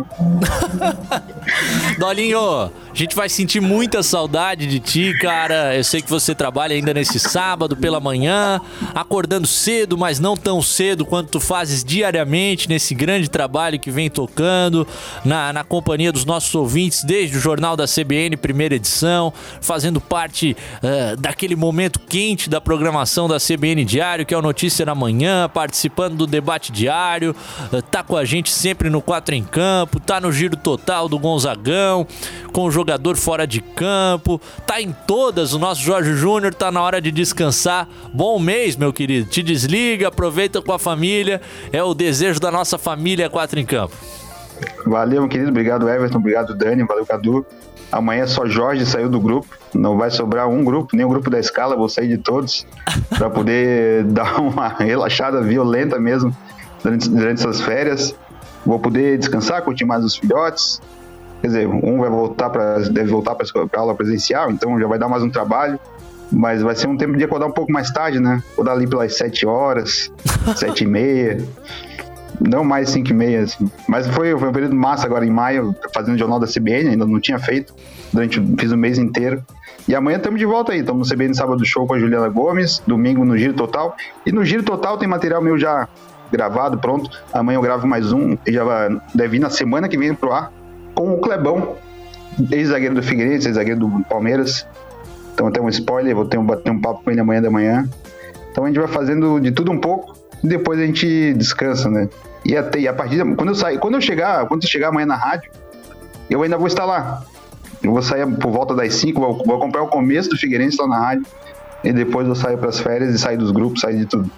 [2.00, 5.76] Dolinho, a gente vai sentir muita saudade de ti, cara.
[5.76, 8.62] Eu sei que você trabalha ainda nesse sábado pela manhã,
[8.96, 14.10] acordando cedo, mas não tão cedo quanto tu fazes diariamente nesse grande trabalho que vem
[14.10, 14.88] tocando
[15.26, 20.56] na, na companhia dos nossos ouvintes desde o Jornal da CBN, primeira edição, fazendo parte
[20.82, 25.50] eh, daquele momento quente da programação da CBN Diário, que é o Notícia na Manhã,
[25.50, 27.36] participando do debate diário,
[27.74, 31.18] eh, tá com a gente sempre no 4 em Campo, tá no Giro Total do
[31.18, 32.06] Gonzagão,
[32.54, 35.54] com o jogador fora de campo, tá em todas.
[35.54, 37.88] O nosso Jorge Júnior tá na hora de descansar.
[38.14, 39.30] Bom mês, meu querido.
[39.30, 41.42] Te desliga, aproveita com a família.
[41.72, 43.96] É o desejo da nossa família 4 em Campo.
[44.86, 45.50] Valeu, meu querido.
[45.50, 46.18] Obrigado, Everton.
[46.18, 46.84] Obrigado, Dani.
[46.84, 47.46] Valeu, Cadu.
[47.92, 49.48] Amanhã só Jorge saiu do grupo.
[49.74, 51.76] Não vai sobrar um grupo, nem o grupo da escala.
[51.76, 52.66] Vou sair de todos
[53.18, 56.36] para poder dar uma relaxada violenta mesmo
[56.84, 58.16] durante, durante essas férias.
[58.66, 60.82] Vou poder descansar, curtir mais os filhotes.
[61.42, 63.46] Quer dizer, um vai voltar para deve voltar para
[63.80, 65.80] aula presencial, então já vai dar mais um trabalho.
[66.30, 68.44] Mas vai ser um tempo de acordar um pouco mais tarde, né?
[68.52, 70.12] Acordar ali pelas 7 horas,
[70.58, 71.38] 7 e meia.
[72.42, 73.72] Não mais 5 e meia, assim.
[73.88, 77.06] Mas foi, foi um período massa agora em maio, fazendo o jornal da CBN, ainda
[77.06, 77.74] não tinha feito.
[78.12, 79.42] Durante, fiz o mês inteiro.
[79.88, 80.80] E amanhã estamos de volta aí.
[80.80, 83.96] Estamos no CBN Sábado Show com a Juliana Gomes, domingo no Giro Total.
[84.26, 85.88] E no Giro Total tem material meu já
[86.32, 87.10] gravado, pronto.
[87.34, 88.64] Amanhã eu gravo mais um, já
[89.14, 90.52] deve ir na semana que vem pro ar,
[90.94, 91.76] com o Clebão,
[92.52, 94.66] ex-zagueiro do Figueirense, ex-zagueiro do Palmeiras.
[95.34, 97.88] Então até um spoiler, vou ter um, bater um papo com ele amanhã da manhã.
[98.52, 102.10] Então a gente vai fazendo de tudo um pouco e depois a gente descansa, né?
[102.44, 105.06] E, até, e a partir quando eu sair, quando eu chegar, quando eu chegar amanhã
[105.06, 105.52] na rádio,
[106.30, 107.24] eu ainda vou estar lá.
[107.84, 110.88] Eu vou sair por volta das 5, vou, vou acompanhar o começo do Figueirense lá
[110.88, 111.26] na rádio
[111.84, 114.30] e depois eu saio para as férias e sair dos grupos, sair de tudo.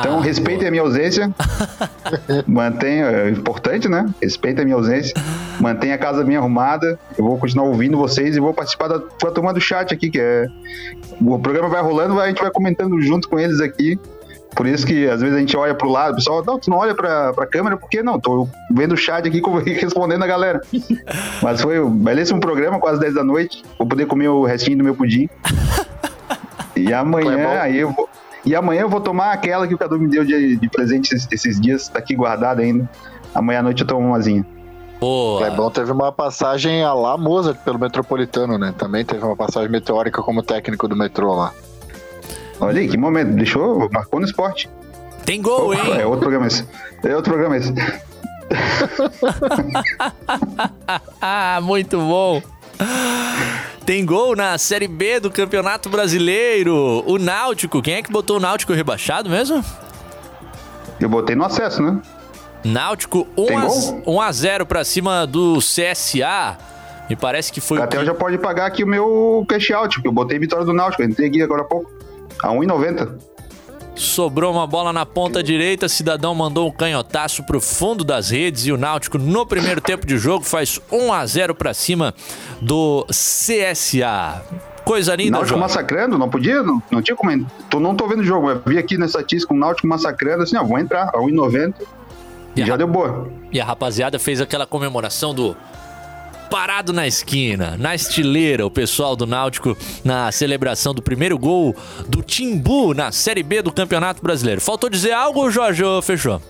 [0.00, 1.30] Então respeitem a minha ausência.
[2.46, 4.06] Mantenha, é importante, né?
[4.20, 5.14] Respeitem a minha ausência.
[5.60, 6.98] Mantenha a casa bem arrumada.
[7.16, 10.20] Eu vou continuar ouvindo vocês e vou participar da, da turma do chat aqui, que
[10.20, 10.46] é.
[11.20, 13.98] O programa vai rolando, a gente vai comentando junto com eles aqui.
[14.54, 16.78] Por isso que às vezes a gente olha pro lado, o pessoal, não, tu não
[16.78, 18.18] olha pra, pra câmera, porque não?
[18.18, 20.60] Tô vendo o chat aqui com- respondendo a galera.
[21.40, 23.62] Mas foi um belíssimo programa, quase 10 da noite.
[23.78, 25.28] Vou poder comer o restinho do meu pudim.
[26.76, 28.08] E amanhã, aí eu vou.
[28.44, 31.28] E amanhã eu vou tomar aquela que o Cadu me deu de, de presente esses,
[31.30, 32.88] esses dias, tá aqui guardada ainda.
[33.34, 34.44] Amanhã à noite eu tomo umazinha.
[34.98, 35.36] Boa.
[35.36, 38.74] O Clebão teve uma passagem a lá Mozart pelo Metropolitano, né?
[38.76, 41.52] Também teve uma passagem meteórica como técnico do metrô lá.
[42.60, 43.32] Olha aí, que momento.
[43.32, 44.68] Deixou, marcou no esporte.
[45.24, 45.80] Tem gol, hein?
[45.98, 46.66] É outro programa esse.
[47.02, 47.72] É outro programa esse.
[51.20, 52.42] Ah, muito bom.
[53.84, 57.02] Tem gol na Série B do Campeonato Brasileiro.
[57.06, 59.64] O Náutico, quem é que botou o Náutico rebaixado mesmo?
[61.00, 62.00] Eu botei no acesso, né?
[62.62, 64.02] Náutico 1 Tem a, gol?
[64.06, 66.58] 1 a 0 pra cima do CSA.
[67.08, 70.08] Me parece que foi o Até já pode pagar aqui o meu cash out, porque
[70.08, 71.90] eu botei vitória do Náutico, aqui agora há pouco.
[72.42, 73.18] A 1,90.
[74.00, 78.72] Sobrou uma bola na ponta direita, Cidadão mandou um canhotaço pro fundo das redes e
[78.72, 82.14] o Náutico no primeiro tempo de jogo faz 1 a 0 pra cima
[82.62, 84.42] do CSA.
[84.86, 85.60] Coisa linda, Náutico Jorge.
[85.60, 86.62] massacrando, não podia?
[86.62, 87.46] Não, não tinha como.
[87.68, 90.56] Tô, não tô vendo o jogo, mas vi aqui na estatística o Náutico massacrando, assim,
[90.56, 91.74] ó, vou entrar, a 1,90.
[92.56, 93.28] E já deu boa.
[93.52, 95.54] E a rapaziada fez aquela comemoração do
[96.50, 101.74] parado na esquina, na estileira, o pessoal do Náutico na celebração do primeiro gol
[102.08, 104.60] do Timbu na Série B do Campeonato Brasileiro.
[104.60, 105.84] Faltou dizer algo, Jorge?
[105.84, 106.42] Ou fechou?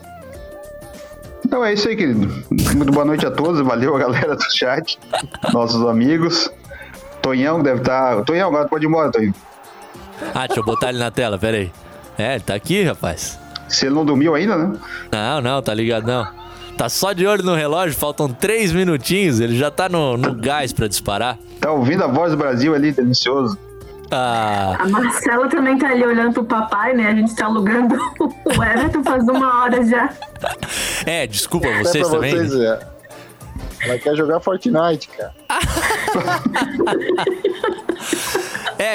[1.44, 2.44] Então é isso aí, querido.
[2.50, 4.98] Muito boa noite a todos, valeu a galera do chat,
[5.52, 6.50] nossos amigos.
[7.20, 8.22] Tonhão deve estar.
[8.24, 9.34] Tonhão, agora pode ir embora, Tonhão.
[10.34, 11.70] Ah, deixa eu botar ele na tela, pera aí.
[12.16, 13.38] É, ele tá aqui, rapaz.
[13.68, 14.78] Se ele não dormiu ainda, né?
[15.12, 16.39] Não, não, tá ligado não.
[16.80, 20.72] Tá só de olho no relógio, faltam três minutinhos, ele já tá no, no gás
[20.72, 21.36] pra disparar.
[21.60, 23.58] Tá ouvindo a voz do Brasil ali, delicioso.
[24.10, 27.08] Ah, A Marcela também tá ali olhando pro papai, né?
[27.08, 30.08] A gente tá alugando o Everton faz uma hora já.
[31.04, 32.34] é, desculpa Até vocês pra também.
[32.34, 32.80] vocês, é.
[33.82, 35.34] Ela quer jogar Fortnite, cara.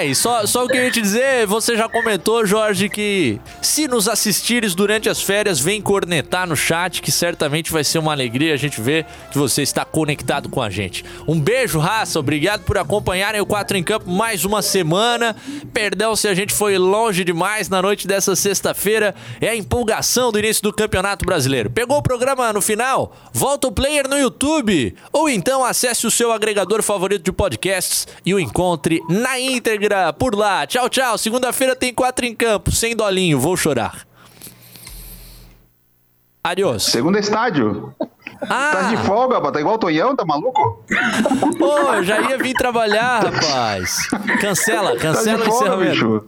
[0.04, 3.88] E só, só o que eu ia te dizer, você já comentou, Jorge, que se
[3.88, 8.54] nos assistires durante as férias, vem cornetar no chat, que certamente vai ser uma alegria
[8.54, 11.06] a gente ver que você está conectado com a gente.
[11.28, 15.36] Um beijo, raça, obrigado por acompanharem o 4 em Campo mais uma semana.
[15.72, 19.16] Perdão se a gente foi longe demais na noite dessa sexta-feira.
[19.40, 21.70] É a empolgação do início do Campeonato Brasileiro.
[21.70, 23.16] Pegou o programa no final?
[23.32, 24.96] Volta o player no YouTube.
[25.14, 29.85] Ou então acesse o seu agregador favorito de podcasts e o encontre na íntegra
[30.18, 30.66] por lá.
[30.66, 31.18] Tchau, tchau.
[31.18, 34.06] Segunda-feira tem 4 em Campo, sem dolinho, vou chorar.
[36.44, 36.84] Adiós.
[36.84, 37.94] Segundo estádio.
[38.44, 38.72] Ah.
[38.72, 39.54] Tá de folga, rapaz.
[39.54, 40.84] Tá igual o Tonhão, tá maluco?
[41.58, 44.08] Pô, eu já ia vir trabalhar, rapaz.
[44.40, 45.92] Cancela, cancela tá o encerramento.
[45.92, 46.24] bicho.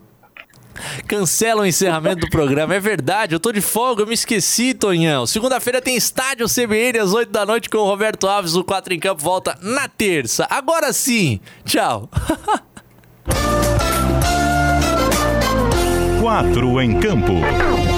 [1.08, 2.74] Cancela o encerramento do programa.
[2.74, 5.26] É verdade, eu tô de folga, eu me esqueci, Tonhão.
[5.26, 8.56] Segunda-feira tem estádio CBN às 8 da noite com o Roberto Alves.
[8.56, 10.48] O 4 em Campo volta na terça.
[10.50, 11.40] Agora sim.
[11.66, 12.10] Tchau.
[16.20, 17.97] 4 em campo.